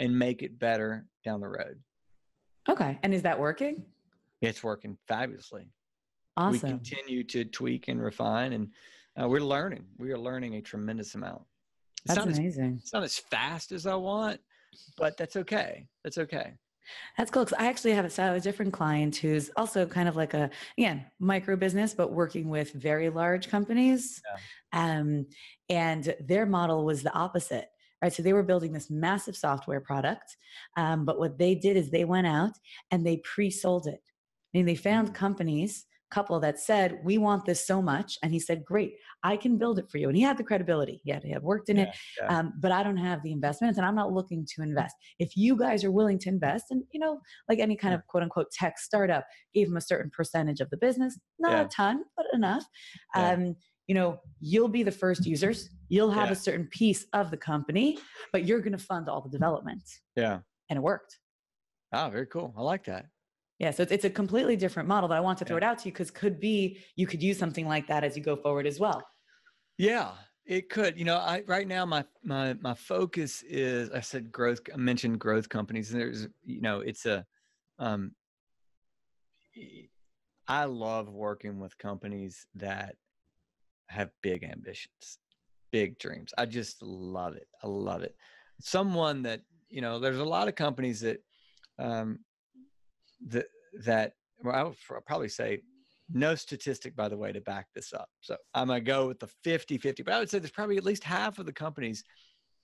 and 0.00 0.18
make 0.18 0.42
it 0.42 0.58
better 0.58 1.06
down 1.24 1.40
the 1.40 1.48
road. 1.48 1.78
Okay. 2.68 2.98
And 3.02 3.14
is 3.14 3.22
that 3.22 3.38
working? 3.38 3.84
It's 4.40 4.62
working 4.62 4.96
fabulously. 5.06 5.68
Awesome. 6.36 6.52
We 6.52 6.58
continue 6.60 7.24
to 7.24 7.44
tweak 7.44 7.88
and 7.88 8.02
refine, 8.02 8.52
and 8.52 8.68
uh, 9.20 9.28
we're 9.28 9.40
learning. 9.40 9.84
We 9.98 10.12
are 10.12 10.18
learning 10.18 10.54
a 10.54 10.62
tremendous 10.62 11.14
amount. 11.14 11.42
It's 12.04 12.14
That's 12.14 12.18
not 12.18 12.28
as 12.28 12.38
amazing. 12.38 12.78
it's 12.80 12.92
not 12.92 13.02
as 13.02 13.18
fast 13.18 13.72
as 13.72 13.86
I 13.86 13.94
want, 13.94 14.40
but 14.96 15.16
that's 15.16 15.36
okay. 15.36 15.86
That's 16.02 16.16
okay. 16.18 16.54
That's 17.18 17.30
cool. 17.30 17.44
Cause 17.44 17.52
I 17.58 17.66
actually 17.66 17.92
have 17.92 18.04
a 18.04 18.10
slightly 18.10 18.40
different 18.40 18.72
client 18.72 19.16
who's 19.16 19.50
also 19.56 19.86
kind 19.86 20.08
of 20.08 20.16
like 20.16 20.34
a, 20.34 20.50
again, 20.78 21.04
micro 21.18 21.56
business, 21.56 21.94
but 21.94 22.12
working 22.12 22.48
with 22.48 22.72
very 22.72 23.10
large 23.10 23.48
companies. 23.48 24.20
Um, 24.72 25.26
and 25.68 26.14
their 26.20 26.46
model 26.46 26.84
was 26.84 27.02
the 27.02 27.12
opposite. 27.12 27.70
Right. 28.02 28.12
So 28.12 28.22
they 28.22 28.32
were 28.32 28.42
building 28.42 28.72
this 28.72 28.90
massive 28.90 29.36
software 29.36 29.80
product. 29.80 30.36
Um, 30.76 31.04
but 31.04 31.18
what 31.18 31.38
they 31.38 31.54
did 31.54 31.76
is 31.76 31.90
they 31.90 32.04
went 32.04 32.26
out 32.26 32.52
and 32.90 33.06
they 33.06 33.18
pre 33.18 33.50
sold 33.50 33.86
it. 33.86 34.00
I 34.54 34.58
mean, 34.58 34.66
they 34.66 34.74
found 34.74 35.10
Mm. 35.10 35.14
companies, 35.14 35.86
couple 36.10 36.40
that 36.40 36.58
said, 36.58 36.98
We 37.04 37.18
want 37.18 37.44
this 37.44 37.64
so 37.64 37.80
much. 37.80 38.18
And 38.22 38.32
he 38.32 38.40
said, 38.40 38.64
Great, 38.64 38.94
I 39.22 39.36
can 39.36 39.58
build 39.58 39.78
it 39.78 39.88
for 39.90 39.98
you. 39.98 40.08
And 40.08 40.16
he 40.16 40.22
had 40.24 40.38
the 40.38 40.42
credibility. 40.44 41.00
He 41.04 41.10
had, 41.12 41.22
he 41.22 41.30
had 41.30 41.42
worked 41.42 41.68
in 41.68 41.78
it 41.78 41.90
yeah. 42.20 42.38
um, 42.38 42.52
but 42.58 42.72
I 42.72 42.82
don't 42.82 42.96
have 42.96 43.22
the 43.22 43.30
investments 43.32 43.78
and 43.78 43.86
I'm 43.86 43.94
not 43.94 44.12
looking 44.12 44.44
to 44.56 44.62
invest. 44.62 44.96
If 45.20 45.36
you 45.36 45.56
guys 45.56 45.84
are 45.84 45.92
willing 45.92 46.18
to 46.20 46.28
invest, 46.28 46.64
and 46.70 46.82
you 46.90 46.98
know, 46.98 47.20
like 47.48 47.60
any 47.60 47.76
kind 47.76 47.92
Yeah. 47.92 47.98
of 47.98 48.06
quote 48.08 48.24
unquote 48.24 48.50
tech 48.50 48.78
startup, 48.78 49.24
gave 49.54 49.68
him 49.68 49.76
a 49.76 49.80
certain 49.80 50.10
percentage 50.10 50.60
of 50.60 50.68
the 50.70 50.78
business, 50.78 51.16
not 51.38 51.52
Yeah. 51.52 51.62
a 51.66 51.68
ton, 51.68 52.02
but 52.16 52.26
enough. 52.32 52.64
Yeah. 53.14 53.30
Um, 53.32 53.56
you 53.90 53.94
know, 53.94 54.20
you'll 54.40 54.68
be 54.68 54.84
the 54.84 54.92
first 54.92 55.26
users. 55.26 55.68
You'll 55.88 56.12
have 56.12 56.28
Yeah. 56.28 56.34
a 56.34 56.36
certain 56.36 56.68
piece 56.68 57.06
of 57.12 57.32
the 57.32 57.36
company, 57.36 57.98
but 58.32 58.44
you're 58.44 58.60
going 58.60 58.70
to 58.80 58.84
fund 58.92 59.08
all 59.08 59.20
the 59.20 59.28
development, 59.28 59.82
Yeah. 60.14 60.42
and 60.68 60.76
it 60.76 60.80
worked. 60.80 61.18
Ah, 61.90 62.08
very 62.08 62.26
cool. 62.26 62.54
I 62.56 62.62
like 62.62 62.84
that. 62.84 63.06
Yeah, 63.58 63.72
so 63.72 63.82
it's, 63.82 63.90
it's 63.90 64.04
a 64.04 64.10
completely 64.10 64.54
different 64.54 64.88
model, 64.88 65.08
that 65.08 65.16
I 65.16 65.20
want 65.20 65.38
to 65.40 65.44
throw 65.44 65.56
Yeah. 65.56 65.64
it 65.64 65.68
out 65.70 65.78
to 65.80 65.86
you 65.88 65.92
because 65.92 66.12
could 66.12 66.38
be 66.38 66.78
you 66.94 67.08
could 67.08 67.20
use 67.20 67.36
something 67.36 67.66
like 67.66 67.88
that 67.88 68.04
as 68.04 68.16
you 68.16 68.22
go 68.22 68.36
forward 68.36 68.64
as 68.68 68.78
well. 68.78 69.02
Yeah, 69.76 70.12
it 70.46 70.70
could. 70.70 70.96
You 70.96 71.04
know, 71.04 71.16
I 71.16 71.42
right 71.48 71.66
now 71.66 71.84
my 71.84 72.04
my 72.22 72.54
my 72.60 72.74
focus 72.74 73.42
is 73.42 73.90
I 73.90 74.02
said 74.02 74.30
growth. 74.30 74.60
I 74.72 74.76
mentioned 74.76 75.18
growth 75.18 75.48
companies. 75.48 75.90
And 75.90 76.00
there's 76.00 76.28
you 76.44 76.60
know 76.60 76.78
it's 76.78 77.06
a 77.06 77.26
um. 77.80 78.14
I 80.46 80.64
love 80.66 81.08
working 81.08 81.58
with 81.58 81.76
companies 81.76 82.46
that 82.54 82.94
have 83.90 84.10
big 84.22 84.44
ambitions, 84.44 85.18
big 85.70 85.98
dreams. 85.98 86.32
I 86.38 86.46
just 86.46 86.82
love 86.82 87.34
it. 87.36 87.48
I 87.62 87.66
love 87.66 88.02
it. 88.02 88.14
Someone 88.60 89.22
that 89.22 89.42
you 89.68 89.80
know, 89.80 90.00
there's 90.00 90.18
a 90.18 90.24
lot 90.24 90.48
of 90.48 90.54
companies 90.54 91.00
that 91.00 91.18
um 91.78 92.18
that 93.28 93.46
that 93.84 94.12
well, 94.42 94.54
I 94.54 94.62
would 94.62 94.76
probably 95.06 95.28
say 95.28 95.60
no 96.12 96.34
statistic 96.34 96.96
by 96.96 97.08
the 97.08 97.16
way 97.16 97.32
to 97.32 97.40
back 97.40 97.66
this 97.74 97.92
up 97.92 98.08
so 98.20 98.36
i'm 98.54 98.66
going 98.66 98.80
to 98.80 98.84
go 98.84 99.06
with 99.06 99.20
the 99.20 99.28
50 99.44 99.78
50 99.78 100.02
but 100.02 100.14
i 100.14 100.18
would 100.18 100.28
say 100.28 100.38
there's 100.38 100.50
probably 100.50 100.76
at 100.76 100.84
least 100.84 101.04
half 101.04 101.38
of 101.38 101.46
the 101.46 101.52
companies 101.52 102.04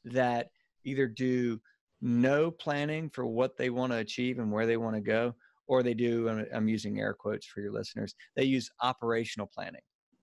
that 0.04 0.48
either 0.84 1.06
do 1.06 1.60
no 2.00 2.50
planning 2.50 3.08
for 3.08 3.24
what 3.24 3.56
they 3.56 3.70
want 3.70 3.92
to 3.92 3.98
achieve 3.98 4.38
and 4.38 4.50
where 4.50 4.66
they 4.66 4.76
want 4.76 4.94
to 4.94 5.00
go 5.00 5.34
or 5.68 5.82
they 5.82 5.94
do 5.94 6.28
i'm 6.52 6.68
using 6.68 6.98
air 6.98 7.14
quotes 7.14 7.46
for 7.46 7.60
your 7.60 7.72
listeners 7.72 8.14
they 8.34 8.44
use 8.44 8.70
operational 8.82 9.48
planning 9.52 9.80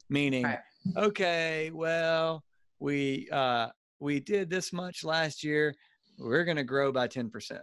meaning 0.09 0.43
Right. 0.43 0.59
Okay 0.97 1.71
well 1.73 2.43
we 2.79 3.27
uh 3.31 3.67
we 3.99 4.19
did 4.19 4.49
this 4.49 4.73
much 4.73 5.03
last 5.03 5.43
year 5.43 5.73
we're 6.19 6.43
going 6.43 6.57
to 6.57 6.63
grow 6.63 6.91
by 6.91 7.07
10% 7.07 7.59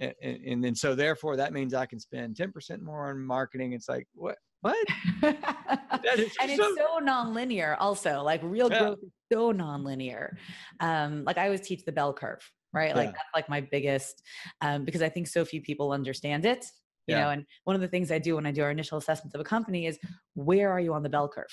and, 0.00 0.14
and, 0.22 0.64
and 0.64 0.78
so 0.78 0.94
therefore 0.94 1.36
that 1.36 1.52
means 1.52 1.74
i 1.74 1.84
can 1.84 1.98
spend 1.98 2.36
10% 2.36 2.80
more 2.80 3.10
on 3.10 3.18
marketing. 3.20 3.72
It's 3.72 3.88
like 3.88 4.06
what 4.14 4.36
what? 4.60 4.76
And 5.22 6.50
it's 6.50 6.56
so- 6.56 6.74
so 6.76 6.98
non-linear 6.98 7.76
also 7.78 8.22
like 8.22 8.40
real 8.42 8.70
Yeah. 8.70 8.78
growth 8.78 8.98
is 9.02 9.10
so 9.32 9.52
non-linear. 9.52 10.36
Um 10.80 11.24
like 11.24 11.38
i 11.38 11.44
always 11.44 11.60
teach 11.60 11.84
the 11.84 11.92
bell 11.92 12.12
curve 12.12 12.42
right? 12.74 12.94
Like 12.94 13.06
Yeah. 13.06 13.12
that's 13.12 13.34
like 13.34 13.48
my 13.48 13.60
biggest 13.62 14.22
um 14.60 14.84
because 14.84 15.02
i 15.02 15.08
think 15.08 15.26
so 15.26 15.44
few 15.44 15.60
people 15.62 15.90
understand 15.92 16.44
it 16.44 16.64
you 17.06 17.14
Yeah. 17.14 17.24
know? 17.24 17.30
And 17.30 17.44
one 17.64 17.74
of 17.74 17.80
the 17.82 17.88
things 17.88 18.10
i 18.10 18.18
do 18.18 18.36
when 18.36 18.46
i 18.46 18.52
do 18.52 18.62
our 18.62 18.70
initial 18.70 18.98
assessments 18.98 19.34
of 19.34 19.40
a 19.40 19.44
company 19.44 19.86
is 19.86 19.98
where 20.34 20.70
are 20.70 20.78
you 20.80 20.92
on 20.94 21.02
the 21.02 21.08
bell 21.08 21.28
curve 21.28 21.46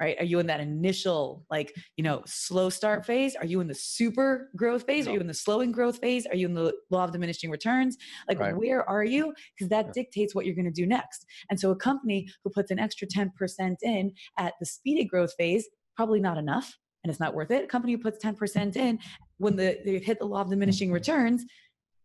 right? 0.00 0.16
Are 0.18 0.24
you 0.24 0.38
in 0.38 0.46
that 0.46 0.60
initial, 0.60 1.44
like, 1.50 1.74
you 1.96 2.02
know, 2.02 2.22
slow 2.26 2.70
start 2.70 3.04
phase? 3.04 3.36
Are 3.36 3.44
you 3.44 3.60
in 3.60 3.68
the 3.68 3.74
super 3.74 4.50
growth 4.56 4.84
phase? 4.84 5.06
Are 5.06 5.12
you 5.12 5.20
in 5.20 5.26
the 5.26 5.34
slowing 5.34 5.70
growth 5.70 5.98
phase? 5.98 6.26
Are 6.26 6.34
you 6.34 6.46
in 6.46 6.54
the 6.54 6.74
law 6.90 7.04
of 7.04 7.12
diminishing 7.12 7.50
returns? 7.50 7.98
Like, 8.26 8.40
Right. 8.40 8.56
where 8.56 8.88
are 8.88 9.04
you? 9.04 9.34
Because 9.54 9.68
that 9.68 9.86
Yeah. 9.86 9.92
dictates 9.92 10.34
what 10.34 10.46
you're 10.46 10.54
going 10.54 10.64
to 10.64 10.70
do 10.70 10.86
next. 10.86 11.26
And 11.50 11.60
so, 11.60 11.70
a 11.70 11.76
company 11.76 12.28
who 12.42 12.50
puts 12.50 12.70
an 12.70 12.78
extra 12.78 13.06
10% 13.06 13.82
in 13.82 14.12
at 14.38 14.54
the 14.58 14.66
speedy 14.66 15.04
growth 15.04 15.34
phase, 15.36 15.68
probably 15.94 16.20
not 16.20 16.38
enough 16.38 16.78
and 17.04 17.10
it's 17.10 17.20
not 17.20 17.34
worth 17.34 17.50
it. 17.50 17.64
A 17.64 17.66
company 17.66 17.92
who 17.92 17.98
puts 17.98 18.18
10% 18.18 18.76
in 18.76 18.98
when 19.38 19.56
the, 19.56 19.78
they 19.84 19.98
hit 19.98 20.18
the 20.18 20.26
law 20.26 20.40
of 20.40 20.50
diminishing 20.50 20.88
mm-hmm. 20.88 20.94
returns, 20.94 21.44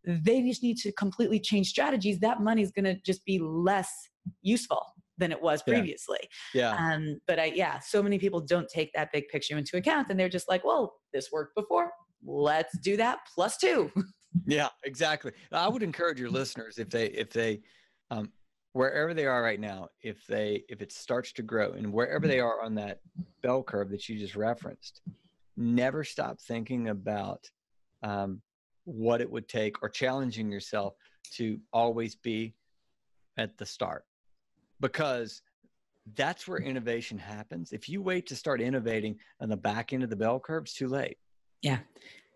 they 0.04 0.42
just 0.42 0.62
need 0.62 0.76
to 0.78 0.92
completely 0.92 1.40
change 1.40 1.68
strategies. 1.68 2.20
That 2.20 2.40
money 2.40 2.62
is 2.62 2.70
going 2.70 2.84
to 2.84 2.94
just 3.02 3.24
be 3.24 3.38
less 3.38 3.90
useful 4.42 4.82
than 5.18 5.32
it 5.32 5.40
was 5.40 5.62
Yeah. 5.66 5.74
previously. 5.74 6.18
Yeah. 6.54 6.72
Um, 6.76 7.18
but 7.26 7.38
I, 7.38 7.46
yeah, 7.46 7.78
so 7.78 8.02
many 8.02 8.18
people 8.18 8.40
don't 8.40 8.68
take 8.68 8.92
that 8.94 9.12
big 9.12 9.28
picture 9.28 9.56
into 9.56 9.76
account, 9.76 10.08
and 10.10 10.18
they're 10.18 10.28
just 10.28 10.48
like, 10.48 10.64
"Well, 10.64 10.94
this 11.12 11.30
worked 11.32 11.54
before. 11.54 11.90
Let's 12.24 12.76
do 12.78 12.96
that 12.98 13.18
plus 13.34 13.56
two. 13.56 13.90
Yeah, 14.46 14.68
exactly. 14.84 15.32
I 15.50 15.66
would 15.66 15.82
encourage 15.82 16.20
your 16.20 16.28
listeners 16.28 16.76
if 16.78 16.90
they 16.90 17.06
if 17.06 17.30
they 17.30 17.62
um, 18.10 18.30
wherever 18.74 19.14
they 19.14 19.24
are 19.24 19.42
right 19.42 19.58
now, 19.58 19.88
if 20.02 20.26
they 20.26 20.62
if 20.68 20.82
it 20.82 20.92
starts 20.92 21.32
to 21.34 21.42
grow 21.42 21.72
and 21.72 21.90
wherever 21.90 22.28
they 22.28 22.38
are 22.40 22.60
on 22.60 22.74
that 22.74 23.00
bell 23.42 23.62
curve 23.62 23.88
that 23.90 24.10
you 24.10 24.18
just 24.18 24.36
referenced, 24.36 25.00
never 25.56 26.04
stop 26.04 26.38
thinking 26.38 26.90
about 26.90 27.48
um, 28.02 28.42
what 28.84 29.22
it 29.22 29.30
would 29.30 29.48
take 29.48 29.82
or 29.82 29.88
challenging 29.88 30.52
yourself 30.52 30.94
to 31.32 31.58
always 31.72 32.14
be 32.14 32.54
at 33.38 33.56
the 33.56 33.64
start 33.64 34.04
because 34.80 35.42
that's 36.14 36.46
where 36.46 36.58
innovation 36.58 37.18
happens. 37.18 37.72
If 37.72 37.88
you 37.88 38.00
wait 38.02 38.26
to 38.28 38.36
start 38.36 38.60
innovating 38.60 39.16
on 39.40 39.48
the 39.48 39.56
back 39.56 39.92
end 39.92 40.02
of 40.02 40.10
the 40.10 40.16
bell 40.16 40.38
curve, 40.38 40.64
it's 40.64 40.74
too 40.74 40.88
late. 40.88 41.18
Yeah, 41.62 41.78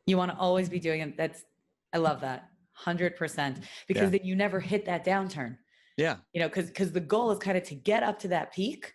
you 0.07 0.17
want 0.17 0.31
to 0.33 0.37
always 0.39 0.69
be 0.69 0.81
doing 0.81 1.01
it. 1.01 1.17
That's 1.17 1.45
I 1.93 1.99
love 1.99 2.21
that 2.23 2.49
hundred 2.73 3.17
percent 3.17 3.59
because 3.87 4.05
Yeah. 4.05 4.09
then 4.11 4.21
you 4.25 4.35
never 4.35 4.59
hit 4.59 4.87
that 4.87 5.05
downturn. 5.05 5.57
Yeah. 5.97 6.17
You 6.33 6.41
know, 6.41 6.49
because 6.49 6.67
because 6.67 6.93
the 6.93 7.01
goal 7.01 7.31
is 7.31 7.39
kind 7.39 7.57
of 7.59 7.63
to 7.65 7.75
get 7.75 8.03
up 8.03 8.19
to 8.21 8.29
that 8.29 8.53
peak 8.55 8.93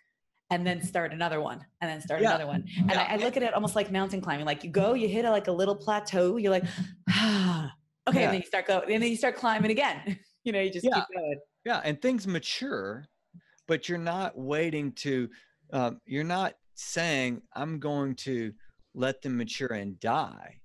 and 0.50 0.66
then 0.66 0.80
start 0.82 1.12
another 1.12 1.40
one 1.40 1.64
and 1.80 1.90
then 1.90 2.00
start 2.00 2.20
Yeah. 2.20 2.30
another 2.30 2.46
one. 2.46 2.64
And 2.78 2.90
Yeah. 2.90 3.06
I, 3.08 3.14
I 3.14 3.16
look 3.16 3.36
at 3.36 3.42
it 3.42 3.54
almost 3.54 3.76
like 3.76 3.90
mountain 3.92 4.20
climbing. 4.20 4.44
Like 4.46 4.64
you 4.64 4.70
go, 4.70 4.94
you 4.94 5.08
hit 5.08 5.24
a, 5.24 5.30
like 5.30 5.46
a 5.46 5.52
little 5.52 5.76
plateau. 5.76 6.36
You're 6.36 6.50
like, 6.50 6.64
ah, 7.10 7.72
okay, 8.08 8.24
and 8.24 8.32
then 8.34 8.40
you 8.40 8.46
start 8.46 8.66
going, 8.66 8.92
and 8.92 9.02
then 9.02 9.10
you 9.10 9.16
start 9.16 9.36
climbing 9.36 9.70
again. 9.70 10.18
you 10.44 10.52
know, 10.52 10.60
you 10.60 10.70
just 10.70 10.84
keep 10.84 10.92
going. 11.14 11.38
Yeah, 11.64 11.80
and 11.84 12.00
things 12.00 12.26
mature, 12.26 13.06
but 13.66 13.88
you're 13.88 13.98
not 13.98 14.36
waiting 14.38 14.92
to. 14.92 15.28
Um, 15.72 16.00
you're 16.06 16.24
not 16.24 16.54
saying 16.74 17.42
I'm 17.54 17.78
going 17.78 18.14
to 18.16 18.52
let 18.94 19.20
them 19.22 19.36
mature 19.36 19.72
and 19.72 19.98
die. 20.00 20.60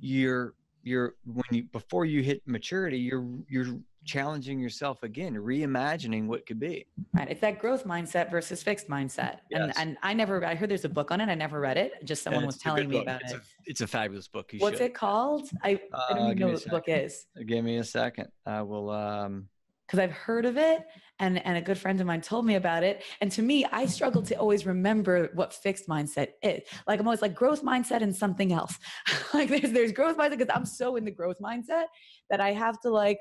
You're 0.00 0.54
you're 0.82 1.14
when 1.24 1.44
you 1.50 1.64
before 1.64 2.04
you 2.04 2.22
hit 2.22 2.42
maturity, 2.46 2.98
you're 2.98 3.26
you're 3.48 3.78
challenging 4.04 4.58
yourself 4.58 5.02
again, 5.02 5.34
reimagining 5.34 6.26
what 6.26 6.46
could 6.46 6.58
be. 6.58 6.86
Right. 7.12 7.30
It's 7.30 7.40
that 7.42 7.58
growth 7.58 7.84
mindset 7.84 8.30
versus 8.30 8.62
fixed 8.62 8.88
mindset. 8.88 9.40
And 9.52 9.66
Yes. 9.66 9.74
and 9.78 9.98
I 10.02 10.14
never 10.14 10.44
I 10.44 10.54
heard 10.54 10.70
there's 10.70 10.86
a 10.86 10.88
book 10.88 11.10
on 11.10 11.20
it. 11.20 11.28
I 11.28 11.34
never 11.34 11.60
read 11.60 11.76
it. 11.76 11.92
Just 12.04 12.22
someone 12.22 12.46
was 12.46 12.56
it's 12.56 12.64
a 12.64 12.68
good 12.70 12.74
telling 12.76 12.88
me 12.88 12.96
book. 12.96 13.02
about 13.04 13.22
it's 13.22 13.32
it. 13.32 13.36
A, 13.36 13.42
it's 13.66 13.80
a 13.82 13.86
fabulous 13.86 14.26
book. 14.28 14.52
You 14.52 14.58
What's 14.60 14.78
should. 14.78 14.86
it 14.86 14.94
called? 14.94 15.50
I, 15.62 15.80
I 15.92 16.14
don't 16.14 16.18
Uh, 16.18 16.24
even 16.26 16.38
know 16.38 16.48
what 16.52 16.64
the 16.64 16.70
book 16.70 16.84
is. 16.86 17.26
Give 17.46 17.62
me 17.64 17.76
a 17.78 17.84
second. 17.84 18.28
I 18.46 18.62
will. 18.62 18.90
Um, 18.90 19.48
because 19.90 19.98
I've 20.04 20.12
heard 20.12 20.44
of 20.44 20.56
it 20.56 20.86
and 21.18 21.44
and 21.44 21.58
a 21.58 21.60
good 21.60 21.76
friend 21.76 22.00
of 22.00 22.06
mine 22.06 22.20
told 22.20 22.46
me 22.46 22.54
about 22.54 22.84
it. 22.84 23.02
And 23.20 23.32
to 23.32 23.42
me, 23.42 23.64
I 23.72 23.86
struggle 23.86 24.22
to 24.22 24.36
always 24.36 24.64
remember 24.64 25.30
what 25.34 25.52
fixed 25.52 25.88
mindset 25.88 26.28
is. 26.42 26.62
Like 26.86 27.00
I'm 27.00 27.08
always 27.08 27.22
like 27.22 27.34
growth 27.34 27.62
mindset 27.64 28.02
and 28.02 28.14
something 28.14 28.52
else. 28.52 28.78
like 29.34 29.48
there's 29.48 29.72
there's 29.72 29.92
growth 29.92 30.16
mindset 30.16 30.38
because 30.38 30.54
I'm 30.54 30.64
so 30.64 30.94
in 30.94 31.04
the 31.04 31.10
growth 31.10 31.38
mindset 31.40 31.86
that 32.30 32.40
I 32.40 32.52
have 32.52 32.80
to 32.82 32.90
like 32.90 33.18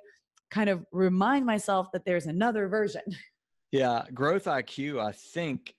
kind 0.52 0.70
of 0.70 0.86
remind 0.92 1.46
myself 1.48 1.88
that 1.94 2.06
there's 2.06 2.28
another 2.28 2.68
version. 2.68 3.02
yeah, 3.72 4.04
growth 4.14 4.46
IQ. 4.46 5.04
I 5.04 5.12
think 5.12 5.74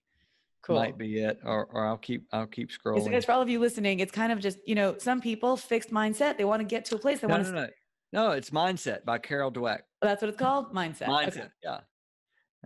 might 0.68 0.98
be 0.98 1.18
it, 1.18 1.38
or 1.44 1.66
or 1.66 1.86
I'll 1.86 1.98
keep 1.98 2.26
I'll 2.32 2.46
keep 2.46 2.68
It's, 2.70 2.78
scrolling. 2.78 3.12
it's 3.12 3.26
for 3.26 3.32
all 3.32 3.42
of 3.42 3.48
you 3.48 3.60
listening. 3.60 4.00
It's 4.00 4.12
kind 4.12 4.32
of 4.32 4.40
just 4.40 4.58
you 4.66 4.74
know 4.74 4.96
some 4.98 5.20
people 5.20 5.56
fixed 5.56 5.90
mindset. 5.92 6.36
They 6.36 6.44
want 6.44 6.60
to 6.60 6.66
get 6.66 6.84
to 6.86 6.96
a 6.96 6.98
place. 6.98 7.20
They 7.20 7.28
no, 7.28 7.34
want 7.34 7.46
no, 7.46 7.52
to. 7.52 7.70
no, 8.12 8.26
no. 8.26 8.30
It's 8.32 8.50
mindset 8.50 9.04
by 9.04 9.18
Carol 9.18 9.52
Dweck. 9.52 9.80
That's 10.02 10.22
what 10.22 10.28
it's 10.30 10.38
called. 10.38 10.74
Mindset. 10.74 11.06
Mindset. 11.06 11.28
Okay. 11.28 11.46
Yeah. 11.62 11.80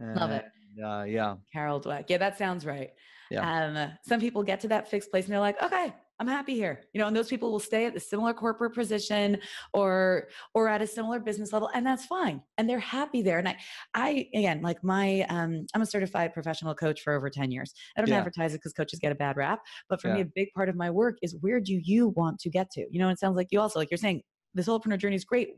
Love 0.00 0.30
it. 0.30 0.44
And, 0.76 0.84
Uh, 0.84 1.04
yeah. 1.04 1.36
Carol 1.52 1.80
Dweck. 1.80 2.06
Yeah, 2.08 2.18
that 2.18 2.36
sounds 2.38 2.66
right. 2.66 2.90
Yeah. 3.30 3.66
Um, 3.66 3.92
some 4.06 4.20
people 4.20 4.42
get 4.42 4.60
to 4.60 4.68
that 4.68 4.88
fixed 4.88 5.10
place 5.10 5.24
and 5.24 5.32
they're 5.32 5.40
like, 5.40 5.60
okay, 5.62 5.92
I'm 6.20 6.28
happy 6.28 6.54
here. 6.54 6.82
You 6.92 7.00
know, 7.00 7.08
and 7.08 7.16
those 7.16 7.28
people 7.28 7.50
will 7.50 7.58
stay 7.60 7.86
at 7.86 7.94
the 7.94 7.98
similar 8.00 8.32
corporate 8.34 8.72
position 8.74 9.38
or 9.72 10.28
or 10.54 10.68
at 10.68 10.80
a 10.82 10.86
similar 10.86 11.18
business 11.18 11.52
level, 11.52 11.68
and 11.74 11.84
that's 11.84 12.06
fine. 12.06 12.40
And 12.58 12.68
they're 12.70 12.78
happy 12.78 13.20
there. 13.22 13.38
And 13.38 13.48
I, 13.48 13.56
I 13.94 14.28
again, 14.34 14.62
like 14.62 14.82
my, 14.84 15.22
um, 15.28 15.66
I'm 15.74 15.82
a 15.82 15.86
certified 15.86 16.32
professional 16.32 16.74
coach 16.74 17.00
for 17.02 17.14
over 17.14 17.28
10 17.30 17.50
years. 17.50 17.72
I 17.96 18.00
don't 18.00 18.10
Yeah. 18.10 18.18
advertise 18.18 18.54
it 18.54 18.58
because 18.58 18.72
coaches 18.72 19.00
get 19.00 19.10
a 19.10 19.16
bad 19.16 19.36
rap, 19.36 19.60
but 19.88 20.00
for 20.00 20.08
me, 20.14 20.20
a 20.20 20.24
big 20.26 20.48
part 20.54 20.68
of 20.68 20.76
my 20.76 20.90
work 20.90 21.18
is 21.22 21.36
where 21.40 21.58
do 21.60 21.80
you 21.82 22.08
want 22.10 22.38
to 22.40 22.50
get 22.50 22.70
to? 22.72 22.86
You 22.90 23.00
know, 23.00 23.08
it 23.08 23.18
sounds 23.18 23.36
like 23.36 23.48
you 23.50 23.60
also 23.60 23.78
like 23.80 23.90
you're 23.90 23.98
saying. 23.98 24.22
This 24.54 24.66
solopreneur 24.66 24.98
journey 24.98 25.16
is 25.16 25.24
great. 25.24 25.50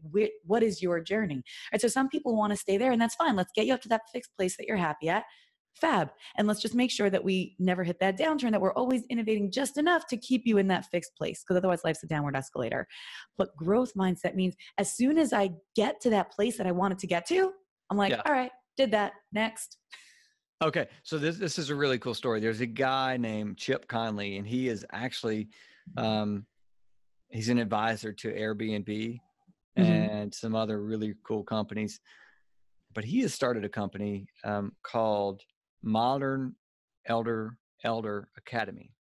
What 0.44 0.62
is 0.62 0.82
your 0.82 1.00
journey? 1.00 1.42
Right. 1.72 1.80
So 1.80 1.88
some 1.88 2.08
people 2.08 2.36
want 2.36 2.52
to 2.52 2.56
stay 2.56 2.76
there, 2.78 2.92
and 2.92 3.00
that's 3.00 3.14
fine. 3.14 3.36
Let's 3.36 3.52
get 3.54 3.66
you 3.66 3.74
up 3.74 3.82
to 3.82 3.88
that 3.90 4.02
fixed 4.12 4.30
place 4.36 4.56
that 4.56 4.66
you're 4.66 4.76
happy 4.76 5.08
at 5.08 5.24
fab. 5.80 6.10
And 6.38 6.48
let's 6.48 6.60
just 6.62 6.74
make 6.74 6.90
sure 6.90 7.10
that 7.10 7.22
we 7.22 7.54
never 7.58 7.84
hit 7.84 8.00
that 8.00 8.18
downturn, 8.18 8.50
that 8.52 8.60
we're 8.60 8.72
always 8.72 9.02
innovating 9.10 9.50
just 9.50 9.76
enough 9.76 10.06
to 10.08 10.16
keep 10.16 10.42
you 10.46 10.58
in 10.58 10.68
that 10.68 10.86
fixed 10.86 11.14
place, 11.16 11.42
because 11.42 11.58
otherwise 11.58 11.80
life's 11.84 12.02
a 12.02 12.06
downward 12.06 12.34
escalator. 12.36 12.86
But 13.36 13.54
growth 13.56 13.92
mindset 13.94 14.34
means 14.34 14.54
as 14.78 14.96
soon 14.96 15.18
as 15.18 15.32
I 15.32 15.50
get 15.74 16.00
to 16.00 16.10
that 16.10 16.32
place 16.32 16.56
that 16.58 16.66
I 16.66 16.72
wanted 16.72 16.98
to 17.00 17.06
get 17.06 17.26
to, 17.28 17.52
I'm 17.90 17.96
like, 17.96 18.12
Yeah. 18.12 18.22
all 18.24 18.32
right, 18.32 18.50
did 18.76 18.90
that. 18.92 19.12
Next. 19.32 19.76
Okay, 20.64 20.86
so 21.02 21.18
this 21.18 21.36
this 21.36 21.58
is 21.58 21.68
a 21.68 21.74
really 21.74 21.98
cool 21.98 22.14
story. 22.14 22.40
There's 22.40 22.62
a 22.62 22.66
guy 22.66 23.18
named 23.18 23.58
Chip 23.58 23.86
Conley, 23.86 24.38
and 24.38 24.46
he 24.46 24.68
is 24.68 24.86
actually 24.90 25.48
um, 25.98 26.46
he's 27.30 27.48
an 27.48 27.58
advisor 27.58 28.12
to 28.12 28.32
Airbnb 28.32 29.20
Mhm. 29.78 29.82
and 29.84 30.34
some 30.34 30.54
other 30.54 30.82
really 30.82 31.14
cool 31.22 31.42
companies. 31.44 32.00
But 32.94 33.04
he 33.04 33.20
has 33.20 33.34
started 33.34 33.64
a 33.64 33.68
company 33.68 34.26
um, 34.44 34.74
called 34.82 35.42
Modern 35.82 36.56
Elder 37.04 37.58
Elder 37.84 38.28
Academy. 38.38 38.92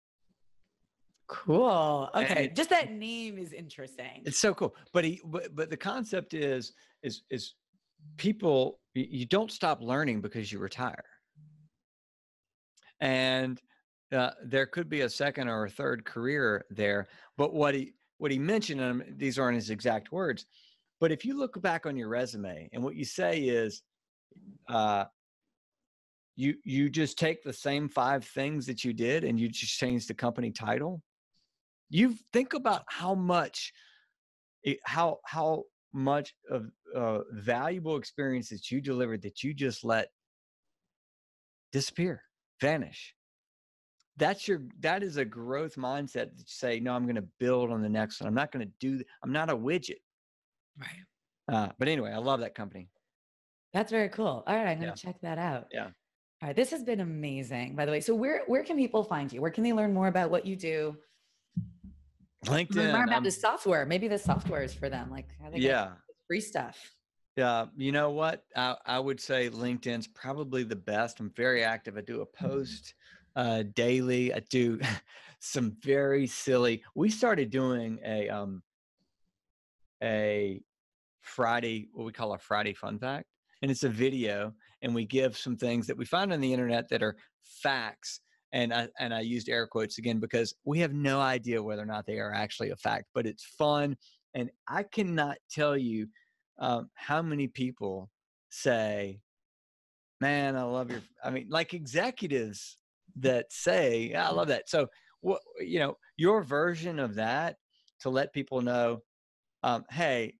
Cool. 1.28 2.09
Okay. 2.13 2.45
it- 2.45 2.55
Just 2.55 2.69
that 2.71 2.91
name 2.91 3.38
is 3.38 3.53
interesting. 3.53 4.21
It's 4.26 4.38
so 4.39 4.53
cool. 4.53 4.76
But 4.91 5.05
he 5.05 5.21
but, 5.26 5.55
but 5.55 5.69
the 5.69 5.78
concept 5.78 6.34
is 6.34 6.73
is 7.03 7.23
is 7.30 7.55
people 8.17 8.80
you 8.93 9.26
don't 9.26 9.51
stop 9.51 9.82
learning 9.82 10.21
because 10.21 10.51
you 10.51 10.59
retire. 10.59 11.03
And 12.99 13.61
uh, 14.11 14.32
there 14.43 14.65
could 14.67 14.89
be 14.89 15.01
a 15.01 15.09
second 15.09 15.47
or 15.47 15.65
a 15.65 15.69
third 15.69 16.05
career 16.05 16.65
there. 16.69 17.07
But 17.38 17.53
what 17.53 17.73
he 17.76 17.93
what 18.18 18.32
he 18.32 18.39
mentioned, 18.39 18.82
and 18.82 19.03
these 19.18 19.38
aren't 19.38 19.55
his 19.55 19.70
exact 19.70 20.11
words, 20.11 20.45
but 20.99 21.11
if 21.11 21.26
you 21.26 21.38
look 21.38 21.61
back 21.61 21.86
on 21.86 21.97
your 21.97 22.07
resume 22.07 22.70
and 22.72 22.84
what 22.84 22.95
you 22.95 23.05
say 23.05 23.41
is, 23.41 23.82
uh, 24.70 25.05
you 26.36 26.55
you 26.63 26.89
just 26.89 27.18
take 27.18 27.43
the 27.43 27.53
same 27.53 27.88
five 27.88 28.26
things 28.26 28.66
that 28.66 28.84
you 28.84 28.93
did 28.93 29.24
and 29.24 29.39
you 29.39 29.47
just 29.47 29.78
change 29.78 30.07
the 30.07 30.13
company 30.13 30.51
title. 30.51 31.01
You 31.89 32.16
think 32.34 32.53
about 32.53 32.84
how 32.88 33.16
much, 33.16 33.72
how 34.84 35.20
how 35.26 35.63
much 35.93 36.36
of 36.49 36.70
uh, 36.93 37.20
valuable 37.32 37.95
experience 37.95 38.49
that 38.49 38.70
you 38.70 38.82
delivered 38.82 39.22
that 39.22 39.43
you 39.43 39.53
just 39.53 39.86
let 39.86 40.09
disappear, 41.72 42.22
vanish. 42.61 43.14
That's 44.18 44.47
your 44.47 44.61
that 44.80 45.03
is 45.03 45.18
a 45.18 45.26
growth 45.26 45.76
mindset 45.76 46.13
that 46.13 46.38
you 46.38 46.43
say, 46.45 46.80
no, 46.80 46.93
I'm 46.93 47.03
going 47.03 47.16
to 47.16 47.28
build 47.39 47.72
on 47.72 47.82
the 47.82 47.89
next 47.89 48.22
one. 48.22 48.28
I'm 48.28 48.34
not 48.34 48.51
going 48.51 48.66
to 48.66 48.72
do. 48.80 49.03
I'm 49.24 49.32
not 49.34 49.49
a 49.49 49.55
widget. 49.55 49.99
Right. 50.80 51.01
Uh, 51.51 51.70
but 51.78 51.88
anyway, 51.88 52.11
I 52.11 52.18
love 52.18 52.39
that 52.39 52.55
company. 52.55 52.88
That's 53.74 53.91
very 53.91 54.09
cool. 54.09 54.43
All 54.47 54.55
right, 54.55 54.68
I'm 54.68 54.78
gonna 54.80 54.88
Yeah. 54.88 54.93
check 54.93 55.20
that 55.22 55.38
out. 55.38 55.68
Yeah. 55.72 55.88
All 56.41 56.47
right, 56.49 56.55
this 56.55 56.72
has 56.72 56.84
been 56.84 57.01
amazing, 57.01 57.76
by 57.76 57.86
the 57.86 57.91
way. 57.91 57.99
So 57.99 58.16
where 58.16 58.43
where 58.47 58.63
can 58.63 58.78
people 58.78 59.03
find 59.03 59.32
you? 59.32 59.41
Where 59.41 59.51
can 59.51 59.63
they 59.66 59.74
learn 59.74 59.93
more 59.93 60.07
about 60.07 60.32
what 60.32 60.45
you 60.45 60.55
do? 60.55 60.97
Learn 62.47 62.68
LinkedIn. 62.68 62.91
more 62.93 63.03
about 63.03 63.16
I'm- 63.16 63.24
the 63.24 63.32
software. 63.32 63.86
Maybe 63.86 64.07
the 64.07 64.18
software 64.18 64.63
is 64.63 64.74
for 64.74 64.88
them. 64.89 65.11
Like 65.11 65.28
yeah. 65.53 65.91
free 66.28 66.39
stuff. 66.41 66.91
Yeah, 67.36 67.66
you 67.76 67.91
know 67.91 68.11
what? 68.11 68.45
I, 68.55 68.76
I 68.86 68.97
would 68.99 69.20
say 69.20 69.49
LinkedIn's 69.49 70.07
probably 70.07 70.63
the 70.63 70.76
best. 70.78 71.20
I'm 71.20 71.32
very 71.36 71.66
active. 71.66 71.97
I 71.97 72.01
do 72.01 72.22
a 72.22 72.26
post 72.26 72.93
uh, 73.36 73.63
daily. 73.73 74.33
I 74.33 74.39
do 74.49 74.79
some 75.39 75.77
very 75.83 76.27
silly. 76.27 76.83
We 76.95 77.09
started 77.09 77.49
doing 77.49 77.99
a 78.05 78.29
um 78.29 78.63
a 80.03 80.61
Friday, 81.21 81.89
what 81.93 82.05
we 82.05 82.11
call 82.11 82.33
a 82.33 82.39
Friday 82.39 82.73
fun 82.73 82.99
fact, 82.99 83.25
and 83.61 83.71
it's 83.71 83.83
a 83.83 83.89
video, 83.89 84.53
and 84.81 84.93
we 84.93 85.05
give 85.05 85.38
some 85.38 85.57
things 85.57 85.88
that 85.88 85.97
we 85.97 86.05
find 86.05 86.31
on 86.31 86.39
the 86.39 86.53
internet 86.53 86.88
that 86.89 87.03
are 87.03 87.15
facts, 87.41 88.19
and 88.53 88.73
I 88.73 88.88
and 88.99 89.13
I 89.13 89.21
used 89.21 89.49
air 89.49 89.67
quotes 89.67 89.97
again 89.97 90.19
because 90.19 90.53
we 90.65 90.79
have 90.79 90.93
no 90.93 91.19
idea 91.19 91.63
whether 91.63 91.81
or 91.81 91.88
not 91.88 92.05
they 92.05 92.19
are 92.19 92.33
actually 92.33 92.69
a 92.69 92.75
fact, 92.75 93.05
but 93.13 93.25
it's 93.25 93.43
fun, 93.43 93.97
and 94.33 94.49
I 94.67 94.83
cannot 94.83 95.38
tell 95.49 95.77
you 95.77 96.07
um, 96.59 96.89
how 96.93 97.21
many 97.21 97.47
people 97.47 98.09
say, 98.49 99.19
"Man, 100.21 100.55
I 100.55 100.63
love 100.63 100.91
your." 100.91 101.01
I 101.23 101.31
mean, 101.31 101.47
like 101.49 101.73
executives 101.73 102.77
that 103.18 103.51
say, 103.51 104.13
"I 104.13 104.30
love 104.32 104.47
that." 104.49 104.70
So, 104.70 104.88
what 105.22 105.41
you 105.59 105.80
know, 105.80 105.97
your 106.18 106.43
version 106.43 106.99
of 106.99 107.16
that 107.16 107.57
to 107.99 108.09
let 108.09 108.34
people 108.34 108.61
know, 108.61 109.01
um, 109.63 109.86
"Hey, 109.89 110.36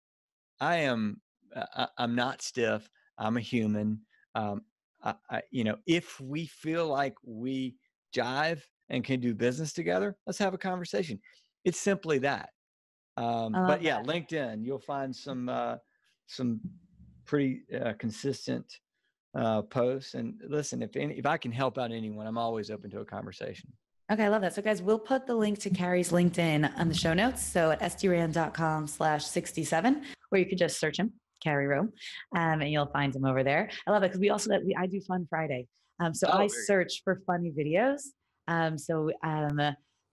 I 0.60 0.78
am. 0.78 1.22
Uh, 1.56 1.88
I'm 1.98 2.16
not 2.16 2.42
stiff. 2.42 2.90
I'm 3.18 3.38
a 3.38 3.42
human." 3.42 4.02
Um, 4.36 4.62
I, 5.04 5.16
I, 5.30 5.42
you 5.52 5.64
know, 5.64 5.78
if 5.86 6.20
we 6.20 6.46
feel 6.46 6.88
like 6.88 7.16
we 7.24 7.76
jive 8.14 8.62
and 8.90 9.04
can 9.04 9.20
do 9.20 9.34
business 9.34 9.74
together, 9.74 10.18
let's 10.26 10.40
have 10.40 10.54
a 10.54 10.58
conversation. 10.58 11.20
It's 11.64 11.80
simply 11.80 12.20
that. 12.20 12.50
Um, 13.18 13.54
but 13.54 13.82
yeah, 13.82 14.02
that. 14.02 14.08
LinkedIn, 14.08 14.66
you'll 14.66 14.80
find 14.80 15.16
some 15.16 15.48
uh, 15.50 15.78
some 16.28 16.60
pretty 17.26 17.64
uh, 17.74 17.94
consistent 17.94 18.80
uh, 19.36 19.62
posts. 19.64 20.14
And 20.14 20.42
listen, 20.48 20.82
if 20.82 20.96
any, 20.96 21.18
if 21.18 21.26
I 21.26 21.38
can 21.38 21.52
help 21.52 21.78
out 21.78 21.92
anyone, 21.92 22.26
I'm 22.28 22.38
always 22.38 22.72
open 22.72 22.90
to 22.92 23.00
a 23.00 23.06
conversation. 23.06 23.72
Okay, 24.12 24.24
I 24.24 24.28
love 24.28 24.42
that. 24.42 24.54
So 24.54 24.62
guys, 24.62 24.82
we'll 24.82 25.00
put 25.00 25.26
the 25.26 25.36
link 25.36 25.60
to 25.60 25.70
Carey's 25.70 26.12
LinkedIn 26.12 26.78
on 26.78 26.88
the 26.88 26.94
show 26.94 27.14
notes. 27.14 27.44
So 27.44 27.72
at 27.72 27.82
sdrand.com 27.82 28.88
slash 28.88 29.26
67, 29.26 30.04
where 30.30 30.40
you 30.40 30.48
could 30.48 30.60
just 30.60 30.80
search 30.80 30.98
him, 31.00 31.14
Carey 31.44 31.68
Rome, 31.68 31.92
um, 32.36 32.62
and 32.62 32.72
you'll 32.72 32.86
find 32.88 33.16
him 33.16 33.26
over 33.26 33.44
there. 33.44 33.70
I 33.88 33.92
love 33.92 34.04
it 34.04 34.08
because 34.08 34.20
we 34.20 34.30
also, 34.30 34.52
we, 34.64 34.76
I 34.76 34.86
do 34.86 35.02
Fun 35.02 35.26
Friday. 35.30 35.68
Um, 36.00 36.14
so 36.14 36.28
Oh, 36.32 36.38
I 36.38 36.48
search 36.48 37.02
for 37.04 37.22
funny 37.26 37.52
videos. 37.52 38.02
Um, 38.48 38.78
so, 38.78 39.10
um, 39.24 39.60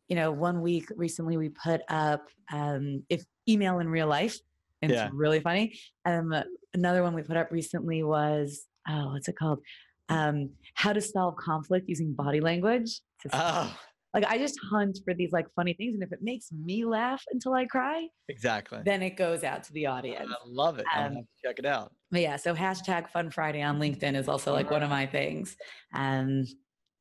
you 0.08 0.16
know, 0.16 0.32
one 0.32 0.62
week 0.62 0.86
recently 0.96 1.36
we 1.36 1.50
put 1.50 1.82
up 1.88 2.28
um, 2.52 3.02
if 3.08 3.22
email 3.48 3.78
in 3.78 3.88
real 3.88 4.06
life. 4.06 4.38
And 4.80 4.90
Yeah. 4.90 5.06
It's 5.06 5.14
really 5.14 5.40
funny. 5.40 5.78
Um, 6.06 6.34
another 6.74 7.02
one 7.02 7.14
we 7.14 7.22
put 7.22 7.36
up 7.36 7.52
recently 7.52 8.02
was, 8.02 8.66
oh, 8.88 9.12
what's 9.12 9.28
it 9.28 9.36
called? 9.36 9.60
Um, 10.08 10.50
how 10.74 10.92
to 10.92 11.00
solve 11.00 11.36
conflict 11.36 11.88
using 11.88 12.12
body 12.12 12.40
language. 12.40 13.00
to 13.22 13.30
Oh, 13.32 13.76
like 14.14 14.24
I 14.26 14.36
just 14.36 14.58
hunt 14.70 14.98
for 15.04 15.14
these 15.14 15.32
like 15.32 15.46
funny 15.56 15.72
things, 15.72 15.94
and 15.94 16.02
if 16.02 16.12
it 16.12 16.18
makes 16.22 16.52
me 16.52 16.84
laugh 16.84 17.22
until 17.32 17.54
I 17.54 17.64
cry, 17.64 18.08
exactly. 18.28 18.80
then 18.84 19.02
it 19.02 19.16
goes 19.16 19.42
out 19.42 19.64
to 19.64 19.72
the 19.72 19.86
audience. 19.86 20.30
I 20.30 20.36
love 20.46 20.78
it. 20.78 20.84
Um, 20.94 21.26
check 21.42 21.58
it 21.58 21.64
out. 21.64 21.92
But 22.10 22.20
yeah, 22.20 22.36
so 22.36 22.54
hashtag 22.54 23.08
Fun 23.08 23.30
Friday 23.30 23.62
on 23.62 23.80
LinkedIn 23.80 24.14
is 24.14 24.28
also 24.28 24.52
like 24.52 24.70
one 24.70 24.82
of 24.82 24.90
my 24.90 25.06
things. 25.06 25.56
Um, 25.94 26.44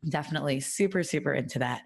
definitely 0.08 0.62
super 0.62 1.04
super 1.04 1.34
into 1.34 1.60
that. 1.60 1.82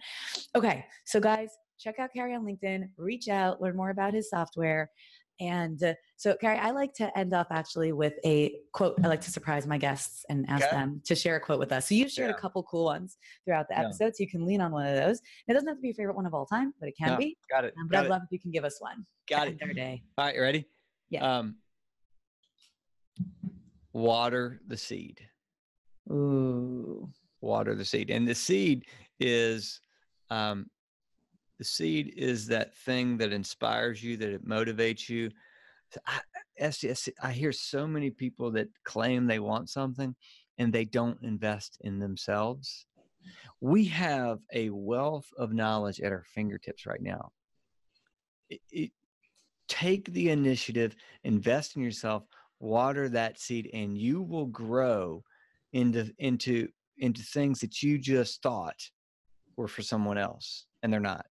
Okay, 0.56 0.86
so 1.06 1.20
guys, 1.20 1.50
check 1.80 1.98
out 1.98 2.12
Carey 2.14 2.36
on 2.36 2.46
LinkedIn. 2.46 2.90
Reach 2.98 3.28
out, 3.28 3.62
learn 3.62 3.76
more 3.76 3.90
about 3.90 4.14
his 4.14 4.30
software. 4.30 4.92
And 5.40 5.82
uh, 5.84 5.94
so, 6.18 6.36
Carey, 6.36 6.58
I 6.58 6.72
like 6.72 6.94
to 6.96 7.16
end 7.18 7.34
off 7.34 7.48
actually 7.52 7.92
with 7.92 8.14
a 8.26 8.56
quote. 8.72 8.98
I 9.04 9.08
like 9.08 9.22
to 9.22 9.32
surprise 9.32 9.68
my 9.68 9.78
guests 9.78 10.26
and 10.30 10.46
ask 10.50 10.66
Okay. 10.68 10.76
them 10.76 11.02
to 11.06 11.16
share 11.16 11.36
a 11.36 11.40
quote 11.40 11.60
with 11.60 11.72
us. 11.72 11.90
So 11.90 11.96
you've 11.96 12.10
shared 12.12 12.30
Yeah. 12.30 12.36
a 12.36 12.40
couple 12.40 12.64
cool 12.64 12.86
ones 12.86 13.18
throughout 13.44 13.68
the 13.68 13.76
Yeah. 13.76 13.82
episode, 13.86 14.16
so 14.16 14.24
you 14.24 14.30
can 14.30 14.46
lean 14.46 14.62
on 14.62 14.72
one 14.72 14.86
of 14.88 14.96
those. 14.96 15.22
It 15.48 15.54
doesn't 15.54 15.68
have 15.68 15.78
to 15.78 15.82
be 15.82 15.90
your 15.90 15.96
favorite 15.96 16.16
one 16.16 16.26
of 16.26 16.34
all 16.34 16.46
time, 16.46 16.74
but 16.80 16.88
it 16.88 16.96
can 16.98 17.10
Yeah, 17.10 17.18
be. 17.18 17.38
Got 17.50 17.66
it. 17.66 17.74
Um, 17.78 17.88
but 17.88 17.94
Got 17.96 18.00
I'd 18.00 18.06
it. 18.06 18.10
love 18.12 18.22
if 18.24 18.32
you 18.32 18.40
can 18.40 18.52
give 18.52 18.64
us 18.64 18.80
one. 18.82 19.06
Got 19.28 19.48
it. 19.50 19.58
Day. 19.76 20.04
All 20.18 20.26
right, 20.26 20.36
you 20.36 20.42
ready? 20.42 20.66
Yeah. 21.10 21.38
Um, 21.40 21.58
water 23.94 24.62
the 24.68 24.78
seed. 24.78 25.22
Ooh. 26.12 27.10
water 27.42 27.74
the 27.76 27.86
seed 27.86 28.10
and 28.12 28.28
the 28.28 28.34
seed 28.36 28.86
is 29.20 29.80
um, 30.30 30.68
the 31.60 31.64
seed 31.66 32.14
is 32.16 32.48
that 32.48 32.76
thing 32.78 33.18
that 33.18 33.32
inspires 33.34 34.04
you 34.04 34.18
that 34.18 34.30
it 34.30 34.48
motivates 34.48 35.10
you 35.10 35.30
I, 36.06 36.20
SDS, 36.62 37.10
I 37.22 37.32
hear 37.32 37.52
so 37.52 37.88
many 37.88 38.10
people 38.10 38.52
that 38.52 38.70
claim 38.84 39.26
they 39.26 39.40
want 39.40 39.70
something 39.70 40.16
and 40.58 40.72
they 40.72 40.86
don't 40.86 41.22
invest 41.22 41.78
in 41.82 42.00
themselves. 42.00 42.86
We 43.62 43.86
have 43.86 44.40
a 44.54 44.70
wealth 44.70 45.28
of 45.38 45.54
knowledge 45.54 46.00
at 46.00 46.12
our 46.12 46.24
fingertips 46.34 46.86
right 46.86 47.02
now. 47.02 47.32
It, 48.50 48.62
it, 48.72 48.92
take 49.68 50.12
the 50.14 50.30
initiative 50.30 50.96
invest 51.24 51.76
in 51.76 51.82
yourself 51.82 52.24
water 52.60 53.10
that 53.10 53.40
seed 53.40 53.70
and 53.74 53.98
you 53.98 54.22
will 54.22 54.46
grow 54.46 55.24
into 55.74 56.10
into 56.20 56.68
into 56.98 57.22
things 57.24 57.60
that 57.60 57.82
you 57.82 57.98
just 57.98 58.42
thought 58.42 58.80
were 59.58 59.68
for 59.68 59.82
someone 59.82 60.18
else 60.18 60.68
and 60.84 60.94
they're 60.94 61.00
not. 61.00 61.26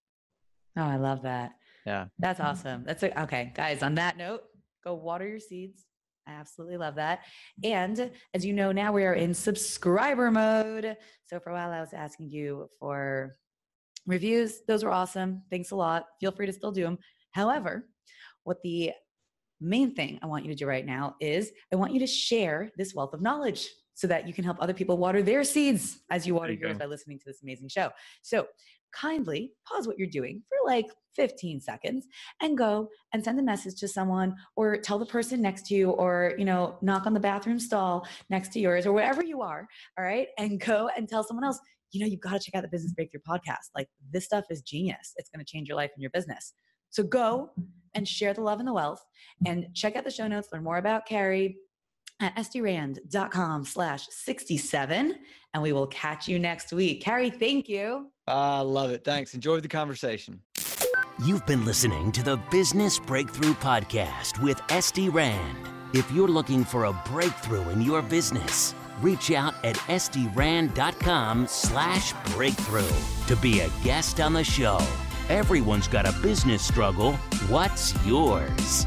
Oh, 0.76 0.82
I 0.82 0.96
love 0.96 1.22
that. 1.22 1.52
Yeah. 1.86 2.06
That's 2.18 2.40
awesome. 2.40 2.84
That's 2.84 3.02
a, 3.02 3.22
okay, 3.22 3.52
guys. 3.54 3.82
On 3.82 3.94
that 3.96 4.16
note, 4.16 4.42
go 4.82 4.94
water 4.94 5.28
your 5.28 5.40
seeds. 5.40 5.84
I 6.26 6.32
absolutely 6.32 6.78
love 6.78 6.94
that. 6.94 7.20
And 7.62 8.10
as 8.32 8.46
you 8.46 8.54
know, 8.54 8.72
now 8.72 8.92
we 8.92 9.04
are 9.04 9.12
in 9.12 9.34
subscriber 9.34 10.30
mode. 10.30 10.96
So 11.26 11.38
for 11.38 11.50
a 11.50 11.52
while, 11.52 11.70
I 11.70 11.80
was 11.80 11.92
asking 11.92 12.30
you 12.30 12.70
for 12.80 13.36
reviews. 14.06 14.60
Those 14.66 14.84
were 14.84 14.90
awesome. 14.90 15.42
Thanks 15.50 15.70
a 15.70 15.76
lot. 15.76 16.06
Feel 16.20 16.32
free 16.32 16.46
to 16.46 16.52
still 16.52 16.72
do 16.72 16.82
them. 16.82 16.98
However, 17.32 17.86
what 18.44 18.62
the 18.62 18.92
main 19.60 19.94
thing 19.94 20.18
I 20.22 20.26
want 20.26 20.44
you 20.44 20.50
to 20.52 20.56
do 20.56 20.66
right 20.66 20.84
now 20.84 21.16
is 21.20 21.50
I 21.72 21.76
want 21.76 21.92
you 21.92 22.00
to 22.00 22.06
share 22.06 22.70
this 22.76 22.94
wealth 22.94 23.12
of 23.12 23.20
knowledge 23.20 23.68
so 23.94 24.06
that 24.08 24.26
you 24.26 24.34
can 24.34 24.44
help 24.44 24.56
other 24.60 24.74
people 24.74 24.96
water 24.96 25.22
their 25.22 25.44
seeds 25.44 25.98
as 26.10 26.26
you 26.26 26.34
water 26.34 26.52
you 26.52 26.58
yours 26.60 26.72
go. 26.74 26.80
by 26.80 26.86
listening 26.86 27.18
to 27.18 27.24
this 27.26 27.42
amazing 27.42 27.68
show. 27.68 27.90
So 28.22 28.46
kindly 28.98 29.52
pause 29.66 29.86
what 29.86 29.98
you're 29.98 30.08
doing 30.08 30.42
for 30.48 30.56
like 30.70 30.86
15 31.16 31.60
seconds 31.60 32.06
and 32.42 32.58
go 32.58 32.88
and 33.12 33.22
send 33.22 33.38
a 33.38 33.42
message 33.42 33.78
to 33.80 33.88
someone 33.88 34.34
or 34.56 34.76
tell 34.76 34.98
the 34.98 35.06
person 35.06 35.40
next 35.40 35.66
to 35.66 35.74
you 35.74 35.90
or 35.90 36.34
you 36.38 36.44
know 36.44 36.76
knock 36.82 37.06
on 37.06 37.14
the 37.14 37.20
bathroom 37.20 37.58
stall 37.58 38.06
next 38.30 38.52
to 38.52 38.60
yours 38.60 38.84
or 38.86 38.92
wherever 38.92 39.22
you 39.22 39.40
are 39.40 39.68
all 39.98 40.04
right 40.04 40.28
and 40.38 40.60
go 40.60 40.90
and 40.96 41.08
tell 41.08 41.22
someone 41.22 41.44
else 41.44 41.60
you 41.94 42.00
know 42.00 42.06
you've 42.06 42.20
got 42.20 42.32
to 42.32 42.38
check 42.40 42.54
out 42.54 42.62
the 42.62 42.68
business 42.68 42.92
breakthrough 42.92 43.20
podcast. 43.20 43.70
Like 43.74 43.88
this 44.12 44.24
stuff 44.24 44.44
is 44.50 44.62
genius. 44.62 45.14
It's 45.16 45.30
going 45.30 45.44
to 45.44 45.50
change 45.50 45.68
your 45.68 45.76
life 45.76 45.90
and 45.94 46.02
your 46.02 46.10
business. 46.10 46.52
So 46.90 47.02
go 47.02 47.50
and 47.94 48.06
share 48.06 48.34
the 48.34 48.40
love 48.40 48.58
and 48.58 48.68
the 48.68 48.72
wealth 48.72 49.02
and 49.46 49.66
check 49.74 49.96
out 49.96 50.04
the 50.04 50.10
show 50.10 50.26
notes 50.26 50.48
learn 50.52 50.64
more 50.64 50.78
about 50.78 51.06
Carey 51.06 51.56
at 52.20 52.34
sdrand.com 52.36 53.64
slash 53.64 54.06
67 54.08 55.14
and 55.52 55.62
we 55.62 55.72
will 55.72 55.86
catch 55.88 56.28
you 56.28 56.38
next 56.38 56.72
week 56.72 57.02
Carey 57.02 57.30
thank 57.30 57.68
you 57.68 58.10
i 58.26 58.60
love 58.60 58.90
it 58.90 59.04
thanks 59.04 59.34
Enjoy 59.34 59.60
the 59.60 59.68
conversation 59.68 60.40
You've 61.24 61.46
been 61.46 61.64
listening 61.64 62.10
to 62.10 62.24
the 62.24 62.38
Business 62.50 62.98
Breakthrough 62.98 63.54
Podcast 63.54 64.42
with 64.42 64.58
SD 64.62 65.14
Rand. 65.14 65.58
If 65.92 66.10
you're 66.10 66.26
looking 66.26 66.64
for 66.64 66.86
a 66.86 67.02
breakthrough 67.06 67.68
in 67.70 67.80
your 67.80 68.02
business, 68.02 68.74
reach 69.00 69.30
out 69.30 69.54
at 69.64 69.76
sdrand.com 69.76 71.46
slash 71.46 72.12
breakthrough 72.34 72.90
to 73.28 73.36
be 73.36 73.60
a 73.60 73.70
guest 73.84 74.18
on 74.18 74.32
the 74.32 74.42
show. 74.42 74.80
Everyone's 75.28 75.86
got 75.86 76.04
a 76.04 76.12
business 76.20 76.66
struggle. 76.66 77.12
What's 77.46 77.94
yours? 78.04 78.84